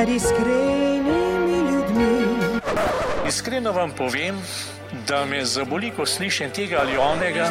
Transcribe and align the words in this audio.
med 0.00 0.08
iskrenimi 0.08 1.70
ljudmi. 1.70 2.24
Iskreno 3.28 3.72
vam 3.72 3.90
povem, 3.90 4.36
da 5.08 5.24
me 5.24 5.44
zaboli, 5.44 5.90
ko 5.96 6.06
slišim 6.06 6.50
tega 6.50 6.78
ali 6.80 6.96
onega. 6.96 7.50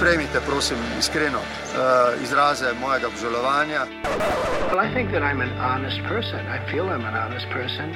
Prejmite, 0.00 0.40
prosim, 0.46 0.76
iskreno 0.98 1.38
uh, 1.38 2.22
izraze 2.22 2.72
mojega 2.80 3.06
obžalovanja. 3.06 3.86
Well, 4.72 4.86
I 4.86 4.94
think 4.94 5.10
that 5.10 5.22
I'm 5.22 5.40
an 5.42 5.52
honest 5.58 6.00
person. 6.08 6.40
I 6.56 6.58
feel 6.70 6.84
I'm 6.84 7.06
an 7.06 7.14
honest 7.14 7.46
person. 7.52 7.94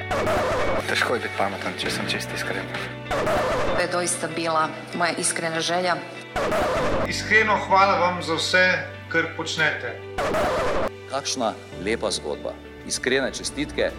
Težko 0.89 1.15
je 1.15 1.21
biti 1.21 1.35
pameten, 1.39 1.75
če 1.79 1.91
sem 1.91 2.07
čest 2.09 2.31
iskren. 2.37 2.71
To 3.75 3.81
je 3.81 3.89
doista 3.93 4.29
bila 4.37 4.69
moja 4.95 5.19
iskrena 5.19 5.61
želja. 5.61 5.97
Iskreno 7.09 7.59
hvala 7.67 7.99
vam 7.99 8.23
za 8.23 8.39
vse, 8.39 8.65
kar 9.09 9.27
počnete. 9.37 9.99
Kakšna 11.11 11.55
lepa 11.85 12.11
zgodba. 12.11 12.55
Iskrene 12.89 13.33
čestitke. 13.33 13.91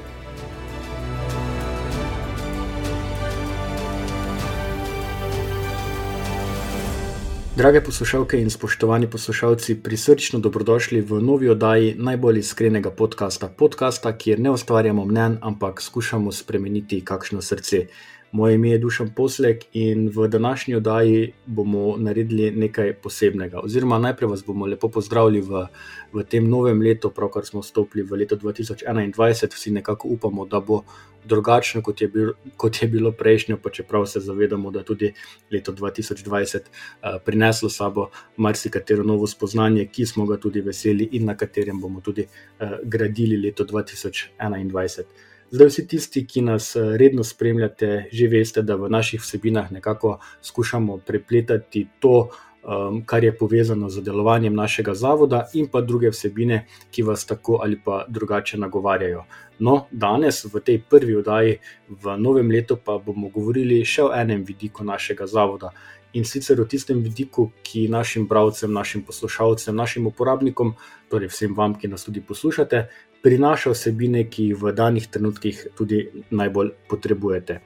Drage 7.58 7.81
poslušalke 7.81 8.38
in 8.42 8.50
spoštovani 8.50 9.08
poslušalci, 9.09 9.76
prisrčno 9.81 10.40
dobrodošli 10.40 11.02
v 11.02 11.22
novi 11.22 11.50
oddaji 11.50 11.95
najbolj 11.98 12.40
iskrenega 12.40 12.92
podcasta. 12.92 13.48
Podcasta, 13.50 14.12
kjer 14.18 14.40
ne 14.40 14.52
ustvarjamo 14.52 15.06
mnen, 15.06 15.38
ampak 15.42 15.81
skušamo 15.81 16.31
spremeniti 16.31 17.02
kakšno 17.06 17.42
srce. 17.42 17.88
Moje 18.31 18.55
ime 18.55 18.70
je 18.70 18.77
Dušan 18.77 19.09
Poslek 19.16 19.63
in 19.73 20.09
v 20.16 20.27
današnji 20.27 20.76
oddaji 20.76 21.34
bomo 21.45 21.97
naredili 21.97 22.52
nekaj 22.52 22.94
posebnega. 22.94 23.59
Oziroma, 23.64 24.00
najprej 24.00 24.30
vas 24.30 24.44
bomo 24.45 24.66
lepo 24.66 24.89
pozdravili 24.89 25.42
v, 25.42 25.67
v 26.14 26.23
tem 26.23 26.50
novem 26.50 26.81
letu, 26.81 27.09
pravkar 27.09 27.45
smo 27.45 27.64
vstopili 27.64 28.03
v 28.03 28.20
leto 28.20 28.36
2021. 28.36 29.53
Vsi 29.53 29.72
nekako 29.72 30.08
upamo, 30.08 30.45
da 30.45 30.59
bo 30.59 30.83
drugačno, 31.28 31.81
kot 31.81 32.02
je, 32.02 32.08
bil, 32.08 32.33
kot 32.58 32.81
je 32.81 32.88
bilo 32.88 33.11
prejšnjo, 33.11 33.58
pa 33.64 33.70
čeprav 33.70 34.05
se 34.05 34.20
zavedamo, 34.20 34.72
da 34.72 34.83
tudi 34.83 35.14
leto 35.52 35.72
2020 35.72 36.58
uh, 36.58 37.22
prineslo 37.25 37.70
sabo 37.70 38.09
marsikatero 38.38 39.03
novo 39.03 39.28
spoznanje, 39.28 39.86
ki 39.86 40.05
smo 40.05 40.25
ga 40.25 40.38
tudi 40.38 40.61
veseli 40.61 41.09
in 41.11 41.25
na 41.25 41.38
katerem 41.38 41.81
bomo 41.81 42.02
tudi 42.02 42.28
uh, 42.28 42.78
gradili 42.83 43.38
leto 43.38 43.64
2021. 43.64 45.27
Zdaj, 45.52 45.67
vsi 45.67 45.88
tisti, 45.88 46.26
ki 46.28 46.42
nas 46.42 46.73
redno 46.76 47.23
spremljate, 47.23 48.09
že 48.12 48.28
veste, 48.28 48.62
da 48.67 48.76
v 48.76 48.90
naših 48.92 49.22
vsebinah 49.23 49.72
nekako 49.72 50.17
skušamo 50.44 50.98
prepletati 50.98 51.88
to, 52.00 52.30
um, 52.67 53.00
kar 53.06 53.23
je 53.23 53.31
povezano 53.38 53.89
z 53.89 54.04
delovanjem 54.04 54.56
našega 54.56 54.94
zavoda, 54.94 55.45
in 55.54 55.70
pa 55.72 55.81
druge 55.81 56.12
vsebine, 56.12 56.66
ki 56.92 57.04
vas 57.08 57.26
tako 57.26 57.62
ali 57.64 57.80
pa 57.86 58.04
drugače 58.09 58.58
nagovarjajo. 58.58 59.23
No, 59.59 59.86
danes 59.92 60.44
v 60.45 60.59
tej 60.59 60.81
prvi 60.89 61.16
oddaji 61.16 61.59
v 61.89 62.17
novem 62.20 62.52
letu 62.52 62.76
pa 62.76 62.98
bomo 63.00 63.30
govorili 63.30 63.86
še 63.86 64.04
o 64.04 64.11
enem 64.14 64.44
vidiku 64.44 64.84
našega 64.84 65.28
zavoda. 65.28 65.72
In 66.14 66.26
sicer 66.26 66.59
o 66.61 66.66
tistem 66.66 67.00
vidiku, 67.04 67.52
ki 67.64 67.88
našim 67.88 68.28
bralcem, 68.28 68.73
našim 68.73 69.04
poslušalcem, 69.04 69.76
našim 69.76 70.08
uporabnikom, 70.08 70.76
torej 71.09 71.32
vsem 71.32 71.56
vam, 71.56 71.76
ki 71.76 71.88
nas 71.88 72.04
tudi 72.04 72.22
poslušate, 72.22 72.88
prinaša 73.28 73.75
vsebine, 73.75 74.23
ki 74.31 74.50
jih 74.50 74.64
v 74.64 74.72
danih 74.72 75.11
trenutkih 75.11 75.67
tudi 75.75 76.06
najbolj 76.31 76.72
potrebujete. 76.88 77.59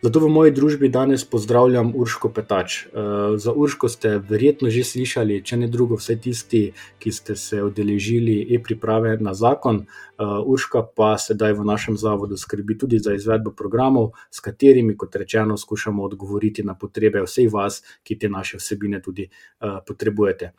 Zato 0.00 0.20
v 0.20 0.28
moji 0.32 0.52
družbi 0.56 0.88
danes 0.88 1.26
pozdravljam 1.28 1.90
Urško 1.96 2.30
Petač. 2.32 2.76
Eh, 2.86 2.88
za 3.36 3.52
Urško 3.52 3.88
ste 3.88 4.14
verjetno 4.18 4.70
že 4.70 4.84
slišali, 4.84 5.42
če 5.44 5.56
ne 5.60 5.68
drugo, 5.68 5.98
vse 6.00 6.16
tisti, 6.16 6.60
ki 6.98 7.12
ste 7.12 7.36
se 7.36 7.60
odeležili 7.62 8.38
e-priprave 8.54 9.18
na 9.20 9.34
zakon. 9.34 9.82
Eh, 9.84 10.24
Urška 10.24 10.86
pa 10.96 11.18
sedaj 11.18 11.52
v 11.52 11.66
našem 11.68 12.00
zavodu 12.00 12.36
skrbi 12.36 12.78
tudi 12.78 12.98
za 12.98 13.12
izvedbo 13.12 13.52
programov, 13.52 14.12
s 14.30 14.40
katerimi, 14.40 14.96
kot 14.96 15.16
rečeno, 15.16 15.58
skušamo 15.58 16.04
odgovoriti 16.04 16.64
na 16.64 16.74
potrebe 16.74 17.20
vseh 17.26 17.52
vas, 17.52 17.82
ki 18.02 18.16
te 18.16 18.28
naše 18.28 18.56
vsebine 18.56 19.02
tudi 19.02 19.28
eh, 19.28 19.84
potrebujete. 19.86 20.54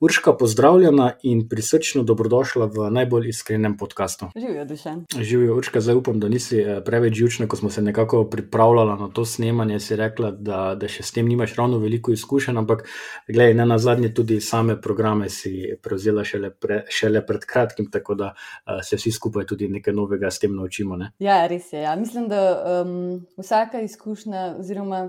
Urška, 0.00 0.32
pozdravljena 0.32 1.12
in 1.22 1.48
prisrčno 1.48 2.02
dobrodošla 2.02 2.66
v 2.66 2.90
najbolj 2.90 3.28
iskrenem 3.28 3.76
podkastu. 3.76 4.26
Živijo, 4.36 4.64
dušen. 4.64 5.04
Živijo, 5.20 5.54
Urška, 5.56 5.80
zdaj 5.80 5.94
upam, 5.94 6.20
da 6.20 6.28
nisi 6.28 6.58
eh, 6.60 6.80
preveč 6.84 7.14
živčna, 7.14 7.46
ko 7.48 7.56
smo 7.56 7.70
se 7.70 7.82
nekako 7.82 8.24
pripravljali 8.30 8.98
na 9.00 9.08
to 9.08 9.24
snemanje. 9.24 9.80
Si 9.80 9.96
rekla, 9.96 10.30
da, 10.30 10.74
da 10.74 10.88
še 10.88 11.02
s 11.02 11.16
tem 11.16 11.28
nimaš 11.28 11.54
ravno 11.56 11.78
veliko 11.78 12.12
izkušenj, 12.12 12.58
ampak 12.60 12.84
gledaj, 13.28 13.54
ne 13.54 13.66
na 13.66 13.78
zadnje, 13.78 14.10
tudi 14.14 14.36
same 14.40 14.76
programe 14.80 15.30
si 15.32 15.64
prevzela 15.82 16.24
šele, 16.24 16.50
pre, 16.50 16.82
šele 16.92 17.22
pred 17.26 17.46
kratkim, 17.48 17.88
tako 17.90 18.18
da 18.20 18.34
uh, 18.34 18.82
se 18.84 19.00
vsi 19.00 19.14
skupaj 19.16 19.46
tudi 19.48 19.70
nekaj 19.78 19.96
novega 19.96 20.30
s 20.30 20.44
tem 20.44 20.52
naučimo. 20.56 20.96
Ne? 21.00 21.08
Ja, 21.24 21.46
res 21.46 21.72
je. 21.72 21.80
Ja. 21.80 21.96
Mislim, 21.96 22.28
da 22.28 22.82
um, 22.84 23.24
vsaka 23.40 23.80
izkušnja 23.80 24.58
oziroma 24.60 25.06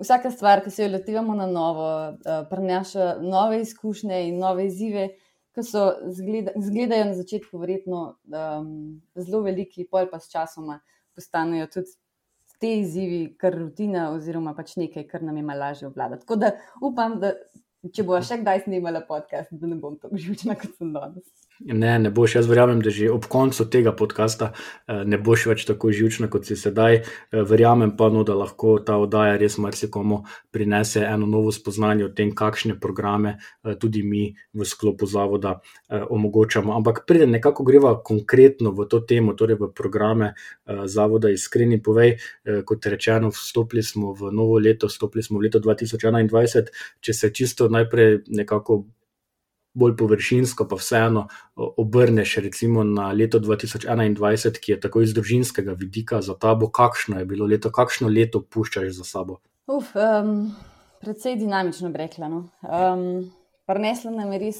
vsaka 0.00 0.30
stvar, 0.30 0.62
ki 0.64 0.70
se 0.70 0.84
jo 0.84 0.92
lotevamo 0.92 1.34
na 1.38 1.46
novo, 1.46 1.88
uh, 2.08 2.42
prenaša 2.50 3.16
nove 3.22 3.60
izkušnje 3.62 4.20
in 4.28 4.38
nove 4.42 4.66
izzive, 4.66 5.08
ki 5.54 5.64
so 5.66 5.86
zgleda, 6.14 6.54
zgledajo 6.56 7.08
na 7.10 7.14
začetku 7.18 7.58
verjetno 7.58 8.02
um, 8.30 8.68
zelo 9.18 9.42
veliki, 9.46 9.88
pol 9.90 10.10
pa 10.10 10.20
s 10.22 10.30
časoma 10.32 10.80
postanejo 11.18 11.66
tudi 11.72 11.96
te 12.58 12.72
izzivi, 12.80 13.22
kar 13.38 13.54
rutina 13.54 14.08
oziroma 14.12 14.54
pač 14.54 14.76
nekaj, 14.78 15.06
kar 15.10 15.22
nam 15.22 15.36
je 15.36 15.46
malo 15.46 15.66
lažje 15.66 15.88
obvladati. 15.88 16.24
Tako 16.26 16.36
da 16.42 16.52
upam, 16.82 17.18
da 17.22 17.34
če 17.94 18.04
bo 18.06 18.18
še 18.22 18.40
kdaj 18.42 18.64
snimala 18.66 19.04
podcast, 19.06 19.54
da 19.54 19.70
ne 19.70 19.78
bom 19.78 19.98
tako 19.98 20.18
živčna, 20.18 20.58
kot 20.58 20.74
sem 20.78 20.90
danes. 20.94 21.47
Ne, 21.60 21.98
ne 21.98 22.10
boš. 22.10 22.34
Jaz 22.34 22.46
verjamem, 22.46 22.80
da 22.80 22.90
že 22.90 23.10
ob 23.10 23.24
koncu 23.26 23.64
tega 23.70 23.90
podcasta 23.92 24.52
eh, 24.54 25.02
ne 25.04 25.18
boš 25.18 25.46
več 25.50 25.64
tako 25.66 25.90
živčna, 25.90 26.28
kot 26.30 26.46
si 26.46 26.54
sedaj. 26.56 27.00
Eh, 27.02 27.42
verjamem 27.42 27.96
pa, 27.98 28.06
no, 28.14 28.22
da 28.22 28.36
lahko 28.38 28.76
ta 28.78 28.94
oddaja 29.02 29.34
res 29.40 29.58
marsikomu 29.58 30.20
prinese 30.54 31.02
eno 31.02 31.26
novo 31.26 31.50
spoznanje 31.52 32.06
o 32.06 32.10
tem, 32.14 32.30
kakšne 32.30 32.76
programe 32.78 33.38
eh, 33.38 33.74
tudi 33.74 34.04
mi 34.06 34.28
v 34.54 34.66
sklopu 34.66 35.06
zavoda 35.06 35.58
omogočamo. 35.88 36.74
Ampak 36.76 37.02
preden 37.08 37.32
nekako 37.34 37.64
greva 37.64 37.94
konkretno 38.04 38.70
v 38.76 38.86
to 38.90 39.00
temo, 39.00 39.34
torej 39.34 39.58
v 39.58 39.70
programe 39.74 40.34
zavoda, 40.66 41.30
iskreni 41.32 41.78
povej, 41.82 42.18
kot 42.68 42.86
rečeno, 42.86 43.30
vstopili 43.32 43.82
smo 43.82 44.12
v 44.12 44.30
novo 44.34 44.58
leto, 44.60 44.90
vstopili 44.90 45.24
smo 45.24 45.40
v 45.40 45.48
leto 45.48 45.62
2021. 45.64 46.70
Če 47.00 47.14
se 47.14 47.32
čisto 47.32 47.68
najprej 47.72 48.22
nekako 48.28 48.84
bolj 49.78 49.96
površinsko, 49.98 50.66
pa 50.68 50.76
vseeno 50.78 51.26
obrneš 51.56 52.36
recimo 52.44 52.84
na 52.84 53.10
leto 53.12 53.40
2021, 53.40 54.60
ki 54.60 54.72
je 54.72 54.80
tako 54.80 55.02
iz 55.06 55.14
družinskega 55.14 55.76
vidika 55.78 56.22
za 56.22 56.34
tabo, 56.34 56.70
kakšno 56.70 57.22
je 57.22 57.28
bilo 57.30 57.46
leto, 57.46 57.70
kakšno 57.74 58.10
leto 58.10 58.42
puščaš 58.42 58.90
za 59.00 59.06
sabo? 59.06 59.38
Uf, 59.68 59.94
um, 59.94 60.50
predvsej 61.02 61.36
dinamično 61.40 61.90
brekla. 61.94 62.28
No. 62.28 62.46
Um, 62.62 63.28
Prinesla 63.68 64.10
nam 64.14 64.32
je 64.32 64.38
res 64.40 64.58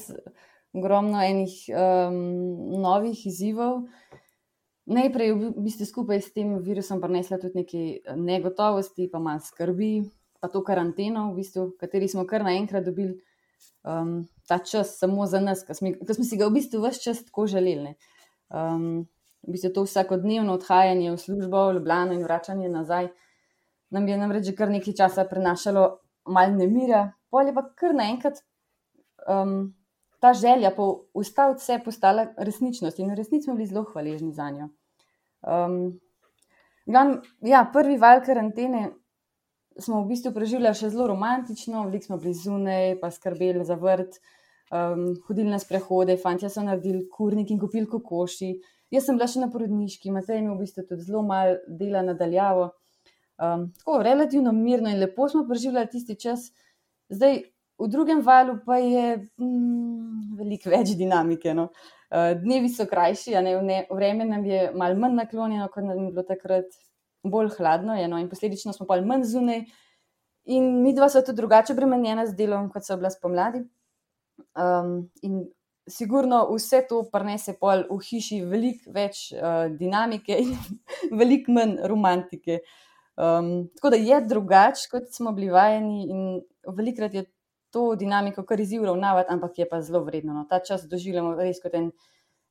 ogromno 0.73 1.17
enih 1.25 1.53
um, 1.73 2.17
novih 2.77 3.25
izzivov. 3.25 3.87
Najprej 4.89 5.33
v 5.33 5.49
bistvu 5.65 5.85
skupaj 5.85 6.21
s 6.21 6.33
tem 6.33 6.51
virusom 6.65 7.01
prinesla 7.01 7.39
tudi 7.41 7.63
nekaj 7.63 8.17
negotovosti, 8.17 9.09
pa 9.09 9.21
malo 9.21 9.41
skrbi, 9.41 10.03
pa 10.41 10.49
to 10.49 10.61
karanteno, 10.65 11.31
v 11.31 11.41
bistvu, 11.41 11.71
kateri 11.81 12.09
smo 12.09 12.25
kar 12.29 12.45
naenkrat 12.45 12.85
dobili 12.85 13.17
um, 13.83 14.27
ta 14.47 14.57
čas 14.57 14.97
samo 14.97 15.25
za 15.25 15.39
nas, 15.39 15.63
ki 15.63 15.73
smo, 15.73 15.93
smo 16.13 16.25
si 16.25 16.37
ga 16.37 16.47
v 16.47 16.57
bistvu 16.57 16.81
vse 16.83 17.03
čas 17.03 17.23
tako 17.25 17.47
želeli. 17.47 17.95
Um, 18.49 19.07
v 19.47 19.55
bistvu 19.55 19.73
to 19.73 19.85
vsakodnevno 19.87 20.53
odhajanje 20.59 21.11
v 21.11 21.17
službo, 21.17 21.67
v 21.69 21.79
Ljubljano 21.79 22.13
in 22.13 22.23
vračanje 22.23 22.69
nazaj, 22.69 23.09
nam 23.89 24.07
je 24.07 24.17
namreč 24.17 24.45
že 24.45 24.55
kar 24.55 24.69
nekaj 24.69 24.93
časa 24.93 25.25
prenašalo 25.25 25.99
malo 26.29 26.55
nemira, 26.55 27.11
polje 27.29 27.53
pa 27.53 27.65
kar 27.75 27.95
naenkrat. 27.95 28.43
Um, 29.27 29.75
Ta 30.19 30.33
želja 30.33 30.73
po 30.75 31.05
ustaviti 31.15 31.61
vse 31.61 31.77
postala 31.79 32.25
resničnost 32.37 32.99
in 32.99 33.07
v 33.07 33.15
resnici 33.15 33.45
smo 33.45 33.53
bili 33.55 33.67
zelo 33.67 33.85
hvaležni 33.87 34.33
za 34.35 34.49
njo. 34.51 34.65
Um, 35.47 35.99
ja, 37.41 37.61
prvi 37.73 37.97
val 37.97 38.19
karantene 38.25 38.89
smo 39.77 40.01
v 40.03 40.09
bistvu 40.11 40.33
preživljali 40.35 40.75
še 40.75 40.89
zelo 40.93 41.07
romantično, 41.11 41.85
veliko 41.87 42.09
smo 42.09 42.17
bili 42.21 42.33
zunaj, 42.33 42.97
pa 43.01 43.11
skrbeli 43.13 43.65
za 43.65 43.77
vrt, 43.79 44.19
um, 44.71 45.05
hodili 45.27 45.49
na 45.49 45.59
sprehode, 45.59 46.17
fanti 46.17 46.49
so 46.49 46.63
naredili 46.65 47.05
kurnik 47.11 47.51
in 47.51 47.61
kupili 47.61 47.87
kokoši. 47.89 48.53
Jaz 48.89 49.05
sem 49.05 49.19
bila 49.19 49.29
še 49.29 49.43
na 49.43 49.51
porodniški, 49.53 50.11
Matej 50.13 50.41
ima 50.41 50.55
v 50.55 50.63
bistvu 50.63 50.87
tudi 50.89 51.05
zelo 51.05 51.21
malo 51.25 51.59
dela 51.67 52.01
nadaljavo. 52.05 52.71
Um, 53.39 53.69
tako 53.77 54.01
relativno 54.03 54.51
mirno 54.51 54.89
in 54.91 54.99
lepo 54.99 55.29
smo 55.29 55.45
preživljali 55.47 55.91
tisti 55.93 56.17
čas. 56.19 56.49
Zdaj, 57.13 57.43
v 57.79 57.87
drugem 57.87 58.19
valu 58.25 58.57
pa 58.65 58.79
je 58.81 59.05
mm, 59.39 60.35
veliko 60.39 60.73
več 60.73 60.95
dinamike. 60.99 61.53
No. 61.55 61.69
Uh, 62.09 62.33
dnevi 62.41 62.71
so 62.73 62.87
krajši, 62.89 63.37
ne, 63.45 63.83
vreme 63.93 64.25
nam 64.27 64.43
je 64.45 64.71
malo 64.75 64.97
manj 64.99 65.15
naklonjeno, 65.21 65.69
kot 65.71 65.85
nam 65.85 66.01
je 66.03 66.11
bilo 66.11 66.25
takrat 66.27 66.73
bolj 67.23 67.53
hladno 67.57 67.95
je, 67.95 68.07
no, 68.07 68.19
in 68.19 68.29
posledično 68.29 68.73
smo 68.73 68.87
pa 68.87 68.99
manj 69.01 69.27
zunaj. 69.29 69.63
In 70.49 70.69
mi 70.83 70.93
dva 70.95 71.09
so 71.09 71.21
tudi 71.21 71.37
drugače 71.37 71.75
bremenjena 71.77 72.25
z 72.25 72.35
delom, 72.35 72.69
kot 72.73 72.85
so 72.85 72.97
bila 72.97 73.11
spomladi. 73.13 73.63
Um, 74.55 75.09
in 75.21 75.43
sigurno 75.89 76.45
vse 76.53 76.83
to 76.89 77.01
prenese 77.11 77.55
pol 77.59 77.83
v 77.89 77.97
hiši 78.05 78.39
veliko 78.47 78.93
več 78.95 79.29
uh, 79.35 79.65
dinamike 79.73 80.37
in 80.43 80.53
veliko 81.21 81.53
manj 81.53 81.75
romantike. 81.89 82.61
Um, 83.19 83.67
tako 83.75 83.91
da 83.93 83.99
je 83.99 84.21
drugače, 84.27 84.87
kot 84.91 85.11
smo 85.11 85.33
bili 85.35 85.51
vajeni, 85.51 86.05
in 86.07 86.21
velikrat 86.77 87.13
je 87.13 87.25
to 87.73 87.95
dinamiko 87.95 88.45
kar 88.47 88.59
izziv 88.59 88.85
ravnavati, 88.87 89.33
ampak 89.33 89.59
je 89.59 89.67
pa 89.69 89.81
zelo 89.81 90.03
vredno. 90.05 90.33
No. 90.33 90.45
Ta 90.49 90.61
čas 90.63 90.87
doživljamo 90.89 91.35
res 91.37 91.59
kot 91.61 91.75
en 91.75 91.91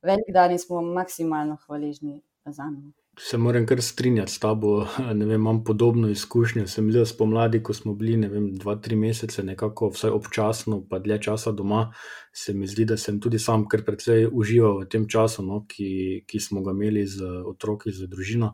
velik 0.05 0.29
dan 0.33 0.51
in 0.51 0.61
smo 0.61 0.81
maksimalno 0.81 1.57
hvaležni 1.65 2.21
za 2.45 2.69
njega. 2.69 3.08
Se 3.21 3.37
moram 3.37 3.65
kar 3.65 3.81
strinjati 3.81 4.31
s 4.31 4.39
tabo. 4.39 4.87
Vem, 5.19 5.31
imam 5.31 5.63
podobno 5.63 6.09
izkušnjo. 6.09 6.67
Sem 6.67 6.87
bil 6.87 7.05
spomladi, 7.05 7.63
ko 7.63 7.73
smo 7.73 7.93
bili 7.93 8.27
vem, 8.27 8.53
dva, 8.55 8.75
tri 8.75 8.95
mesece, 8.95 9.43
nekako 9.43 9.89
vsaj 9.89 10.09
občasno, 10.15 10.79
pa 10.89 10.99
dlje 10.99 11.21
časa 11.21 11.51
doma. 11.51 11.91
Se 12.33 12.53
mi 12.53 12.67
zdi, 12.67 12.85
da 12.85 12.97
sem 12.97 13.19
tudi 13.19 13.39
sam 13.39 13.67
kar 13.67 13.83
precej 13.83 14.29
užival 14.31 14.79
v 14.79 14.87
tem 14.87 15.07
času, 15.09 15.43
no, 15.43 15.65
ki, 15.67 16.23
ki 16.27 16.39
smo 16.39 16.63
ga 16.63 16.71
imeli 16.71 17.03
z 17.07 17.43
otroki, 17.45 17.91
z 17.91 18.07
družino. 18.07 18.53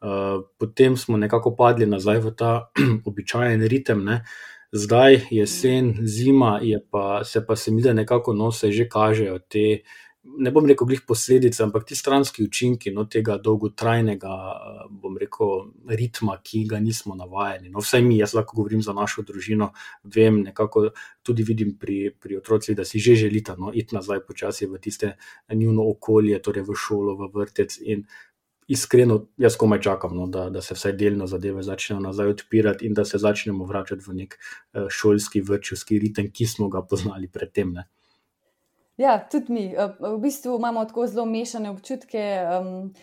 Uh, 0.00 0.44
potem 0.58 0.96
smo 0.96 1.16
nekako 1.20 1.52
padli 1.56 1.86
nazaj 1.86 2.20
v 2.24 2.32
ta 2.36 2.52
običajen 3.10 3.68
ritem. 3.68 4.04
Ne. 4.04 4.22
Zdaj, 4.72 5.26
jesen, 5.30 5.92
zima, 6.08 6.56
pa, 6.90 7.20
se 7.24 7.46
pa 7.46 7.56
se 7.56 7.70
mi 7.70 7.82
da 7.82 7.92
nekako 7.92 8.32
no, 8.32 8.52
se 8.52 8.72
že 8.72 8.88
kažejo 8.88 9.38
te 9.38 9.82
ne 10.38 10.50
bom 10.50 10.66
rekel, 10.66 10.86
glih 10.86 11.00
posledice, 11.06 11.62
ampak 11.64 11.86
ti 11.88 11.96
stranski 11.96 12.44
učinki 12.44 12.92
no, 12.94 13.06
tega 13.10 13.36
dolgotrajnega, 13.42 14.34
bom 14.90 15.16
rekel, 15.20 15.70
ritma, 15.88 16.36
ki 16.44 16.64
ga 16.70 16.80
nismo 16.82 17.16
navajeni. 17.18 17.70
No, 17.72 17.82
vsaj 17.84 18.04
mi, 18.04 18.18
jaz 18.20 18.34
lahko 18.36 18.60
govorim 18.60 18.82
za 18.84 18.94
našo 18.96 19.24
družino, 19.26 19.70
vem, 20.04 20.42
nekako 20.48 20.90
tudi 21.26 21.46
vidim 21.46 21.74
pri, 21.80 22.12
pri 22.20 22.40
otrocih, 22.40 22.76
da 22.76 22.84
si 22.84 23.00
že 23.02 23.16
želita 23.26 23.56
no, 23.58 23.72
iti 23.74 23.94
nazaj 23.96 24.24
počasi 24.26 24.66
v 24.66 24.80
tiste 24.82 25.16
njihovo 25.52 25.90
okolje, 25.90 26.38
torej 26.42 26.66
v 26.68 26.76
šolo, 26.76 27.16
v 27.20 27.30
vrtec. 27.34 27.78
In 27.86 28.06
iskreno, 28.66 29.20
jaz 29.38 29.56
komaj 29.56 29.80
čakam, 29.80 30.16
no, 30.16 30.26
da, 30.26 30.48
da 30.50 30.62
se 30.62 30.74
vsaj 30.74 30.96
delno 30.98 31.26
zadeve 31.26 31.62
začnejo 31.62 32.00
nazaj 32.00 32.34
odpirati 32.34 32.86
in 32.86 32.94
da 32.94 33.04
se 33.04 33.18
začnemo 33.18 33.64
vračati 33.64 34.02
v 34.06 34.14
nek 34.22 34.38
eh, 34.38 34.86
šolski, 34.90 35.40
vrčevski 35.40 35.98
ritem, 36.02 36.30
ki 36.32 36.46
smo 36.46 36.68
ga 36.68 36.82
poznali 36.82 37.28
predtem. 37.28 37.72
Ne. 37.72 37.88
Ja, 38.96 39.18
tudi 39.30 39.52
mi. 39.52 39.66
Eh, 39.76 39.98
v 40.00 40.18
bistvu 40.20 40.56
imamo 40.56 40.84
tako 40.84 41.06
zelo 41.06 41.26
mešane 41.28 41.70
občutke. 41.70 42.22
Um, 42.48 42.94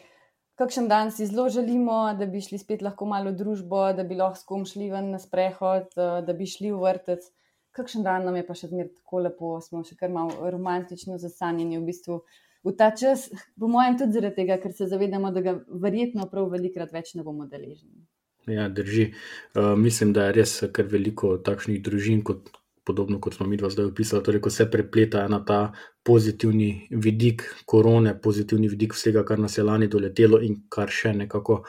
kakšen 0.57 0.87
dan 0.89 1.11
si 1.11 1.25
zelo 1.25 1.49
želimo, 1.49 2.15
da 2.19 2.25
bi 2.25 2.41
šli 2.41 2.57
spet 2.57 2.81
lahko 2.81 3.05
malo 3.05 3.31
v 3.31 3.37
družbo, 3.37 3.85
da 3.93 4.03
bi 4.03 4.17
lahko 4.17 4.39
s 4.39 4.47
kom 4.49 4.65
šli 4.65 4.89
ven 4.89 5.11
na 5.13 5.19
sprehod, 5.19 5.93
eh, 5.97 6.21
da 6.25 6.33
bi 6.33 6.49
šli 6.49 6.71
v 6.73 6.81
vrtec. 6.81 7.29
Kakšen 7.73 8.03
dan 8.05 8.25
nam 8.25 8.35
je 8.35 8.45
pa 8.47 8.53
še 8.57 8.69
zmeraj 8.69 8.89
tako 8.95 9.21
lepo, 9.27 9.53
smo 9.61 9.83
še 9.85 9.97
kar 9.97 10.09
malo 10.13 10.49
romantično 10.55 11.17
zasanjeni 11.21 11.77
v 11.77 11.85
bistvu. 11.85 12.21
V 12.63 12.73
ta 12.79 12.89
čas, 12.95 13.27
po 13.59 13.67
mojem, 13.67 13.97
tudi 13.99 14.17
zaradi 14.17 14.35
tega, 14.41 14.57
ker 14.57 14.73
se 14.73 14.87
zavedamo, 14.87 15.31
da 15.35 15.41
ga 15.41 15.55
verjetno 15.67 16.29
prav 16.31 16.49
velikrat 16.53 16.93
več 16.93 17.13
ne 17.17 17.25
bomo 17.25 17.45
deležni. 17.49 18.05
Ja, 18.47 18.69
drži. 18.69 19.11
Uh, 19.55 19.73
mislim, 19.79 20.13
da 20.13 20.27
je 20.27 20.37
res 20.39 20.53
kar 20.75 20.87
veliko 20.91 21.35
takšnih 21.37 21.81
družin, 21.83 22.23
kot, 22.23 22.49
podobno 22.83 23.19
kot 23.21 23.33
smo 23.33 23.45
mi 23.47 23.57
dva 23.57 23.69
zdaj 23.69 23.85
opisali, 23.85 24.24
torej 24.24 24.41
ko 24.41 24.50
se 24.50 24.69
prepleta 24.71 25.25
ena 25.25 25.39
ta 25.45 25.71
pozitivni 26.03 26.88
vidik 26.91 27.44
korone, 27.65 28.13
pozitivni 28.21 28.67
vidik 28.67 28.94
vsega, 28.94 29.23
kar 29.23 29.39
nas 29.39 29.57
je 29.57 29.63
lani 29.63 29.88
doletelo 29.88 30.41
in 30.44 30.59
kar 30.69 30.91
še 30.91 31.13
nekako 31.15 31.63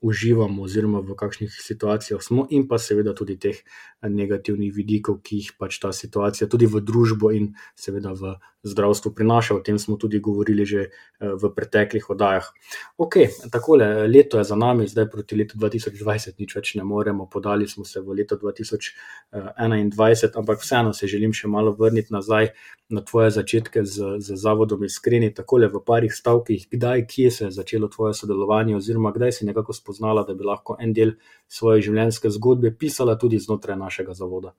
uživamo, 0.00 0.62
oziroma 0.64 1.00
v 1.04 1.14
kakšnih 1.16 1.52
situacijah 1.52 2.22
smo, 2.22 2.46
in 2.50 2.64
pa 2.68 2.78
seveda 2.80 3.12
tudi 3.16 3.36
teh 3.40 3.58
negativnih 4.08 4.72
vidikov, 4.72 5.20
ki 5.24 5.36
jih 5.40 5.50
pač 5.60 5.78
ta 5.80 5.92
situacija 5.92 6.48
tudi 6.48 6.66
v 6.68 6.80
družbo 6.80 7.30
in 7.36 7.50
seveda 7.76 8.12
v 8.16 8.34
zdravstvo 8.64 9.12
prinaša. 9.16 9.56
O 9.56 9.64
tem 9.64 9.78
smo 9.78 9.96
tudi 10.00 10.20
govorili 10.24 10.64
že 10.64 10.80
eh, 10.88 10.90
v 11.20 11.52
preteklih 11.56 12.08
oddajah. 12.10 12.48
Ok, 12.96 13.16
takole, 13.52 14.08
leto 14.08 14.38
je 14.38 14.44
za 14.44 14.56
nami, 14.56 14.88
zdaj 14.88 15.10
proti 15.12 15.36
letu 15.36 15.60
2020, 15.60 16.40
nič 16.40 16.56
več 16.56 16.74
ne 16.80 16.84
moremo, 16.84 17.28
podali 17.28 17.68
smo 17.68 17.84
se 17.84 18.00
v 18.00 18.20
leto 18.20 18.36
2021, 18.40 20.32
ampak 20.36 20.60
vseeno 20.64 20.92
se 20.92 21.06
želim 21.06 21.32
še 21.32 21.48
malo 21.48 21.76
vrniti 21.76 22.12
nazaj 22.12 22.52
na 22.88 23.00
tvoje 23.00 23.30
začetke 23.30 23.73
z, 23.82 24.18
z 24.18 24.36
Zavodom 24.38 24.84
Iskreni, 24.84 25.32
tako 25.34 25.58
le 25.58 25.68
v 25.72 25.80
parih 25.86 26.12
stavkih, 26.14 26.68
kdaj, 26.70 27.06
kje 27.10 27.30
se 27.30 27.44
je 27.44 27.50
začelo 27.50 27.88
tvoje 27.88 28.14
sodelovanje, 28.14 28.76
oziroma 28.76 29.12
kdaj 29.12 29.32
si 29.32 29.46
nekako 29.46 29.72
spoznala, 29.72 30.22
da 30.22 30.34
bi 30.34 30.44
lahko 30.44 30.76
en 30.80 30.92
del 30.92 31.16
svoje 31.48 31.82
življenjske 31.88 32.30
zgodbe 32.30 32.74
pisala 32.78 33.18
tudi 33.18 33.40
znotraj 33.42 33.76
našega 33.80 34.14
zavoda. 34.14 34.54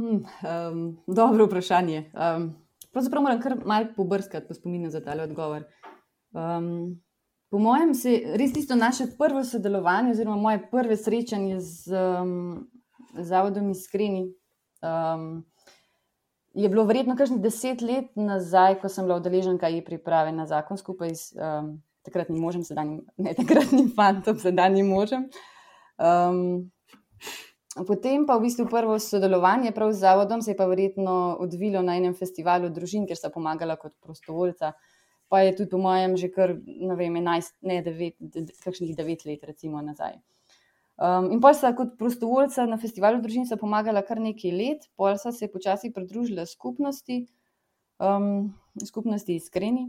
Hmm, 0.00 0.24
um, 0.24 0.80
dobro 1.06 1.46
vprašanje. 1.46 2.06
Um, 2.14 2.48
pravzaprav 2.92 3.22
moram 3.22 3.42
kar 3.42 3.58
malce 3.66 3.92
pobrskati 3.96 4.48
po 4.48 4.54
spominu 4.54 4.90
za 4.90 5.02
tale 5.04 5.26
odgovor. 5.28 5.66
Um, 6.32 7.00
po 7.50 7.58
mojem, 7.58 7.94
se 7.94 8.22
res 8.38 8.52
tisto 8.54 8.78
naše 8.78 9.10
prvo 9.18 9.44
sodelovanje, 9.44 10.14
oziroma 10.14 10.36
moje 10.36 10.62
prve 10.70 10.96
srečanje 10.96 11.60
z 11.60 11.92
um, 12.22 12.68
Zavodom 13.18 13.70
Iskreni. 13.70 14.30
Um, 14.80 15.49
je 16.54 16.68
bilo 16.68 16.84
verjetno 16.84 17.16
kakšnih 17.16 17.40
deset 17.42 17.82
let 17.82 18.10
nazaj, 18.18 18.80
ko 18.80 18.88
sem 18.88 19.06
bila 19.06 19.20
udeleženka 19.20 19.68
in 19.70 19.84
priprave 19.86 20.32
na 20.32 20.46
zakon 20.50 20.78
skupaj 20.78 21.14
s 21.14 21.32
um, 21.36 21.76
takratnim 22.02 22.40
možem, 22.40 22.64
sedanjim, 22.64 23.04
ne 23.16 23.34
takratnim 23.34 23.92
fantom, 23.96 24.38
sedanjim 24.38 24.88
možem. 24.90 25.28
Um, 26.00 26.70
potem 27.86 28.26
pa 28.26 28.38
v 28.38 28.48
bistvu 28.48 28.66
prvo 28.70 28.98
sodelovanje 28.98 29.72
prav 29.76 29.92
z 29.92 30.02
zavodom 30.02 30.42
se 30.42 30.50
je 30.50 30.56
pa 30.58 30.66
verjetno 30.66 31.36
odvilo 31.40 31.82
na 31.86 31.96
enem 32.00 32.16
festivalu 32.18 32.70
družin, 32.70 33.06
kjer 33.06 33.20
sta 33.20 33.30
pomagala 33.30 33.76
kot 33.76 33.94
prostovoljca. 34.02 34.72
Pa 35.30 35.44
je 35.46 35.54
tudi 35.54 35.70
po 35.70 35.78
mojem 35.78 36.16
že 36.18 36.32
kar, 36.34 36.56
ne 36.66 36.96
vem, 36.98 37.14
11, 37.14 37.54
ne 37.62 37.78
9, 37.86 38.56
kakšnih 38.64 38.96
9 38.98 39.26
let 39.30 39.46
recimo 39.46 39.82
nazaj. 39.82 40.18
Um, 41.00 41.30
in 41.32 41.40
pa 41.40 41.54
sta 41.56 41.70
kot 41.72 41.94
prostovoljca 41.96 42.66
na 42.68 42.76
festivalu 42.76 43.22
družin 43.24 43.46
pomagala 43.56 44.02
kar 44.04 44.18
nekaj 44.20 44.52
let, 44.52 44.82
pol 45.00 45.16
sta 45.16 45.32
se 45.32 45.48
počasi 45.48 45.88
pridružila 45.96 46.44
skupnosti, 46.44 47.22
um, 47.96 48.52
skupnosti 48.84 49.38
iskreni. 49.40 49.86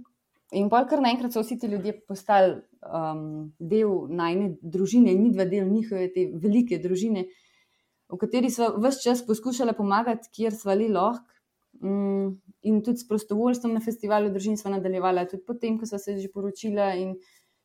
In 0.55 0.69
pa 0.71 0.85
kar 0.87 1.03
naenkrat 1.03 1.35
so 1.35 1.43
vsi 1.43 1.57
ti 1.59 1.67
ljudje 1.67 1.97
postali 2.07 2.61
um, 2.87 3.51
del 3.59 4.07
najne 4.07 4.55
družine, 4.63 5.11
in 5.11 5.27
ni 5.27 5.35
dva 5.35 5.43
del 5.51 5.67
njihove 5.67 6.07
te 6.15 6.29
velike 6.31 6.79
družine, 6.79 7.27
v 8.11 8.19
kateri 8.19 8.47
so 8.51 8.71
vse 8.79 9.03
čas 9.03 9.27
poskušali 9.27 9.75
pomagati, 9.75 10.31
kjer 10.31 10.55
so 10.55 10.71
bili 10.71 10.87
lahko. 10.91 11.27
Um, 11.81 12.39
in 12.67 12.83
tudi 12.85 13.03
s 13.03 13.07
prostovoljstvom 13.07 13.73
na 13.73 13.83
festivalu 13.83 14.29
družin 14.31 14.55
smo 14.59 14.71
nadaljevali, 14.71 15.27
tudi 15.27 15.43
potem, 15.43 15.79
ko 15.79 15.87
so 15.89 15.99
se 15.99 16.19
že 16.19 16.31
poročila 16.31 16.93
in 16.95 17.17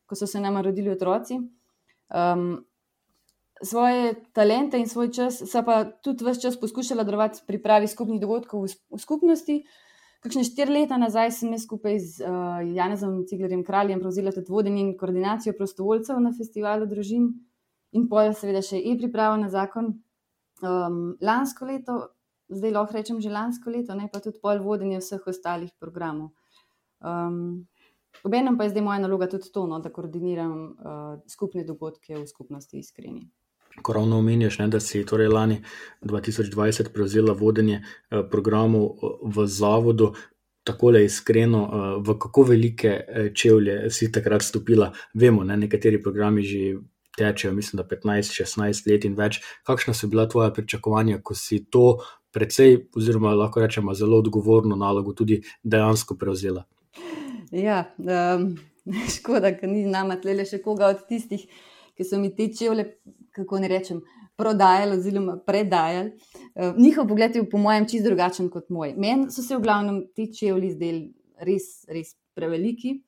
ko 0.07 0.19
so 0.19 0.27
se 0.27 0.41
nam 0.41 0.59
rodili 0.65 0.91
otroci. 0.91 1.39
Um, 2.11 2.65
svoje 3.63 4.15
talente 4.33 4.79
in 4.79 4.89
svoj 4.89 5.11
čas, 5.13 5.41
so 5.41 5.63
pa 5.65 5.85
tudi 5.85 6.25
vse 6.25 6.41
čas 6.41 6.61
poskušala 6.61 7.05
delovati 7.05 7.41
pri 7.47 7.59
pripravi 7.59 7.89
skupnih 7.89 8.21
dogodkov 8.21 8.67
v, 8.67 8.73
v 8.93 9.01
skupnosti. 9.01 9.57
Kakšne 10.21 10.45
štiri 10.45 10.73
leta 10.73 10.97
nazaj 10.99 11.31
sem 11.33 11.53
jaz 11.55 11.65
skupaj 11.65 11.99
z 12.01 12.25
uh, 12.25 12.61
Janezom 12.75 13.23
Ciglerjem 13.29 13.63
Kraljem 13.65 14.01
prevzela 14.01 14.33
tudi 14.33 14.53
vodenje 14.53 14.83
in 14.83 14.97
koordinacijo 14.99 15.55
prostovoljcev 15.57 16.21
na 16.21 16.33
festivalu 16.37 16.89
družin 16.91 17.31
in 17.93 18.09
pojem 18.09 18.35
seveda 18.35 18.63
še 18.65 18.81
e-pripravo 18.81 19.37
na 19.41 19.49
zakon. 19.53 19.95
Um, 20.65 21.17
lansko 21.21 21.69
leto, 21.69 21.97
zdaj 22.49 22.73
lahko 22.73 22.97
rečem 22.97 23.21
že 23.21 23.33
lansko 23.33 23.71
leto, 23.71 23.95
ne 23.95 24.09
pa 24.13 24.21
tudi 24.25 24.41
pol 24.43 24.61
vodenje 24.65 25.01
vseh 25.01 25.25
ostalih 25.33 25.73
programov. 25.81 26.33
Um, 27.01 27.67
Obenem 28.25 28.57
pa 28.57 28.65
je 28.65 28.71
zdaj 28.73 28.83
moja 28.83 28.99
naloga 28.99 29.29
tudi 29.29 29.51
to, 29.53 29.67
no, 29.69 29.79
da 29.85 29.93
koordiniram 29.93 30.55
uh, 30.57 31.19
skupne 31.29 31.65
dogodke 31.69 32.17
v 32.17 32.25
skupnosti 32.27 32.79
iskreni. 32.81 33.27
Ko 33.83 33.93
ravno 33.93 34.19
omenjaš, 34.19 34.59
da 34.59 34.81
si 34.81 35.05
torej 35.07 35.29
lani 35.29 35.63
2020 36.03 36.93
prevzela 36.95 37.33
vodenje 37.33 37.83
eh, 37.83 38.23
programov 38.31 38.85
eh, 38.85 39.15
v 39.23 39.47
zavodu, 39.47 40.13
tako 40.65 40.91
le 40.91 41.05
iskreno, 41.05 41.63
eh, 41.63 42.03
v 42.03 42.19
kako 42.19 42.43
velike 42.43 43.01
čevlje 43.35 43.91
si 43.91 44.13
takrat 44.13 44.43
stopila. 44.43 44.93
Vemo, 45.15 45.45
da 45.45 45.57
nekateri 45.57 46.03
programi 46.03 46.43
že 46.43 46.77
tečejo, 47.17 47.53
mislim, 47.53 47.83
da 47.83 47.97
15-16 47.97 48.91
let 48.91 49.05
in 49.05 49.15
več. 49.17 49.41
Kakšna 49.65 49.95
so 49.95 50.09
bila 50.09 50.29
tvoja 50.29 50.51
pričakovanja, 50.53 51.23
ko 51.23 51.35
si 51.35 51.65
to 51.71 51.99
precej, 52.37 52.83
oziroma 52.97 53.33
lahko 53.35 53.63
rečemo, 53.65 53.95
zelo 53.95 54.19
odgovorno 54.21 54.77
nalogo 54.77 55.15
tudi 55.17 55.41
dejansko 55.65 56.19
prevzela? 56.21 56.67
Ja, 57.51 57.85
um, 57.97 58.57
škoda, 59.17 59.51
da 59.51 59.67
ni 59.71 59.85
z 59.87 59.93
nami 59.93 60.19
tle 60.21 60.45
še 60.45 60.61
koga 60.65 60.91
od 60.93 61.07
tistih, 61.09 61.47
ki 61.97 62.05
so 62.05 62.21
mi 62.21 62.35
te 62.37 62.49
čevlje 62.53 62.91
kako 63.37 63.59
ne 63.61 63.69
rečem, 63.69 64.01
prodajali 64.37 64.97
oziroma 64.97 65.37
predajali. 65.47 66.13
Uh, 66.55 66.77
njihov 66.79 67.09
pogled 67.09 67.37
je, 67.37 67.45
po 67.51 67.59
mojem, 67.61 67.89
čist 67.89 68.05
drugačen 68.05 68.49
kot 68.53 68.71
moj. 68.73 68.95
Meni 68.97 69.31
so 69.33 69.45
se 69.45 69.57
v 69.57 69.65
glavnem 69.65 70.03
ti 70.17 70.29
čevlji 70.33 70.73
zdeli 70.77 71.03
res, 71.45 71.85
res 71.93 72.15
preveliki. 72.37 72.99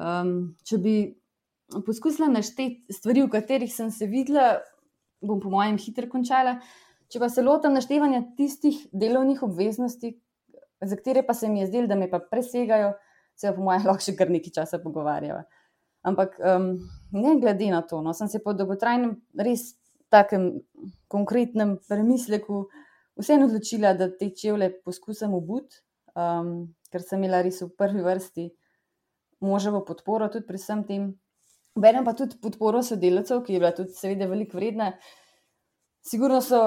Um, 0.00 0.54
če 0.64 0.78
bi 0.80 0.94
poskusila 1.86 2.30
našteti 2.32 2.92
stvari, 2.92 3.24
v 3.24 3.32
katerih 3.32 3.72
sem 3.72 3.90
se 3.92 4.08
videla, 4.08 4.60
bom 5.20 5.40
po 5.40 5.52
mojem 5.52 5.76
hitro 5.80 6.08
končala. 6.08 6.58
Če 7.10 7.20
pa 7.20 7.28
se 7.28 7.44
lotim 7.44 7.74
naštevanja 7.74 8.22
tistih 8.38 8.84
delovnih 8.96 9.42
obveznosti, 9.42 10.14
za 10.80 10.96
katere 10.96 11.24
pa 11.26 11.34
se 11.34 11.48
mi 11.48 11.60
je 11.60 11.68
zdelo, 11.68 11.90
da 11.90 11.98
me 11.98 12.08
pa 12.10 12.20
presegajo, 12.22 12.94
se 13.36 13.52
po 13.56 13.64
mojem 13.64 13.84
lahko 13.90 14.04
še 14.08 14.16
kar 14.16 14.32
nekaj 14.32 14.60
časa 14.60 14.80
pogovarjava. 14.80 15.44
Ampak 16.06 16.38
um, 16.40 16.72
ne 17.12 17.34
glede 17.40 17.68
na 17.70 17.82
to, 17.82 18.00
no, 18.00 18.14
sem 18.16 18.28
se 18.28 18.40
po 18.40 18.54
dolgotrajnem, 18.56 19.18
res 19.36 19.74
takem 20.10 20.62
konkretnem 21.12 21.76
premisleku 21.88 22.64
vseeno 23.20 23.46
odločila, 23.50 23.92
da 23.94 24.08
te 24.08 24.30
čevlje 24.32 24.70
poskusim 24.84 25.34
obuti, 25.36 25.82
um, 26.16 26.70
ker 26.90 27.04
sem 27.04 27.20
imela 27.20 27.42
res 27.44 27.60
v 27.62 27.68
prvi 27.76 28.04
vrsti 28.06 28.48
moževo 29.40 29.84
podporo 29.84 30.28
tudi 30.28 30.46
pri 30.46 30.60
vsem 30.60 30.84
tem. 30.84 31.10
Berem 31.80 32.04
pa 32.04 32.12
tudi 32.16 32.36
podporo 32.42 32.82
sodelavcev, 32.82 33.44
ki 33.44 33.54
je 33.54 33.60
bila 33.62 33.72
tudi, 33.76 33.94
seveda, 33.96 34.28
veliko 34.28 34.58
vredna. 34.58 34.90
Sigurno 36.04 36.40
so 36.44 36.64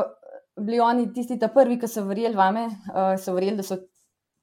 bili 0.57 0.79
oni 0.79 1.09
tisti, 1.13 1.37
ta 1.41 1.49
prvi, 1.53 1.77
ki 1.81 1.89
so 1.89 2.05
verjeli 2.07 2.37
vame, 2.37 2.67
uh, 2.93 3.13
so 3.19 3.33
verjeli, 3.35 3.59
da 3.61 3.67
so 3.67 3.81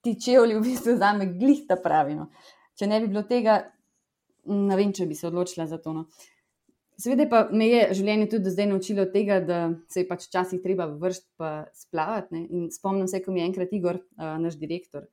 ti 0.05 0.17
čevlji 0.21 0.59
v 0.59 0.65
bistvu 0.65 0.97
za 0.99 1.13
me 1.17 1.31
glihta 1.33 1.79
pravijo. 1.81 2.29
Če 2.79 2.89
ne 2.91 3.01
bi 3.01 3.11
bilo 3.13 3.25
tega, 3.29 3.61
ne 4.47 4.77
vem, 4.77 4.93
če 4.97 5.07
bi 5.07 5.17
se 5.19 5.27
odločila 5.29 5.67
za 5.67 5.79
to. 5.83 5.93
No. 5.97 6.07
Seveda 7.01 7.25
pa 7.31 7.41
me 7.53 7.69
je 7.69 7.85
življenje 7.97 8.27
tudi 8.29 8.45
do 8.45 8.53
zdaj 8.53 8.69
naučilo 8.69 9.07
tega, 9.13 9.39
da 9.45 9.61
se 9.89 10.03
je 10.03 10.09
pač 10.09 10.27
včasih 10.29 10.61
treba 10.65 10.87
vršiti 11.01 11.31
pa 11.41 11.53
splavati. 11.77 12.35
Ne. 12.35 12.43
In 12.49 12.69
spomnim 12.75 13.09
se, 13.09 13.23
ko 13.25 13.33
mi 13.33 13.41
je 13.41 13.47
enkrat 13.49 13.73
Igor, 13.77 14.03
uh, 14.19 14.35
naš 14.43 14.59
direktor, 14.61 15.07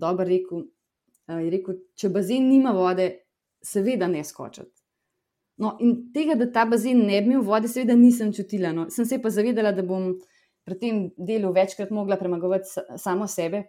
dobro 0.00 0.26
rekel, 0.28 0.66
uh, 1.30 1.40
je 1.40 1.48
rekel, 1.54 1.80
če 1.96 2.12
bazen 2.12 2.48
nima 2.50 2.74
vode, 2.76 3.08
seveda 3.64 4.08
ne 4.08 4.24
skočiti. 4.24 4.74
No, 5.60 5.74
in 5.84 6.10
tega, 6.12 6.36
da 6.40 6.48
ta 6.52 6.64
bazen 6.68 7.02
ne 7.04 7.20
bi 7.20 7.34
imel 7.34 7.44
vode, 7.44 7.68
seveda 7.68 7.96
nisem 7.96 8.32
čutila. 8.36 8.72
No. 8.76 8.86
Sem 8.92 9.08
se 9.08 9.20
pa 9.20 9.32
zavedala, 9.32 9.72
da 9.76 9.84
bom 9.84 10.14
pri 10.64 10.76
tem 10.80 11.00
delu 11.16 11.52
večkrat 11.56 11.92
mogla 11.92 12.16
premagovati 12.20 12.96
samo 13.00 13.28
sebe, 13.28 13.64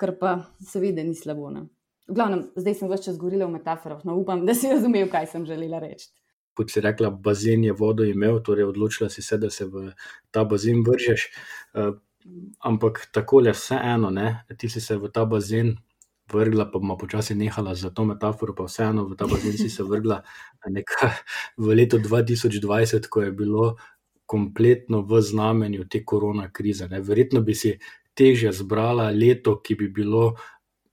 kar 0.00 0.14
pa 0.20 0.36
seveda 0.64 1.04
ni 1.04 1.16
slabo. 1.16 1.50
No. 1.52 1.66
V 2.08 2.14
glavnem, 2.14 2.44
zdaj 2.56 2.74
sem 2.76 2.90
več 2.90 3.06
čas 3.08 3.16
govorila 3.16 3.48
v 3.48 3.56
metaforah, 3.56 4.02
no 4.04 4.18
upam, 4.20 4.44
da 4.44 4.54
si 4.56 4.68
razumel, 4.68 5.08
kaj 5.12 5.30
sem 5.30 5.46
želela 5.48 5.80
reči. 5.80 6.10
Kot 6.54 6.70
si 6.70 6.82
rekla, 6.84 7.10
bazen 7.10 7.64
je 7.64 7.72
vodo 7.74 8.04
imel, 8.06 8.38
torej 8.44 8.68
odločila 8.68 9.08
si 9.10 9.24
se, 9.24 9.38
da 9.40 9.50
se 9.50 9.66
v 9.66 9.88
ta 10.30 10.44
bazen 10.44 10.84
vržeš. 10.86 11.30
Uh, 11.74 11.96
ampak 12.60 13.08
tako 13.12 13.40
je 13.44 13.56
vseeno, 13.56 14.10
ne? 14.10 14.44
ti 14.58 14.68
si 14.68 14.80
se 14.80 14.96
v 14.96 15.10
ta 15.12 15.24
bazen 15.24 15.74
vrgla, 16.32 16.68
pa 16.70 16.78
bomo 16.78 16.96
počasi 16.96 17.34
nehala 17.34 17.74
za 17.74 17.90
to 17.90 18.04
metaforo, 18.04 18.54
pa 18.54 18.68
vseeno 18.68 19.04
v 19.08 19.16
ta 19.16 19.26
bazen 19.26 19.56
si 19.58 19.68
se 19.68 19.82
vrgla 19.82 20.22
v 21.56 21.74
letu 21.74 21.98
2020, 21.98 23.08
ko 23.08 23.22
je 23.22 23.32
bilo 23.32 23.76
kompletno 24.26 25.02
v 25.02 25.20
znamenju 25.20 25.88
te 25.88 26.04
korona 26.04 26.48
krize. 26.52 26.88
Ne? 26.88 27.00
Verjetno 27.00 27.40
bi 27.40 27.54
si 27.54 27.76
težje 28.14 28.52
zbrala 28.52 29.10
leto, 29.10 29.58
ki 29.60 29.74
bi 29.74 29.88
bilo 29.88 30.34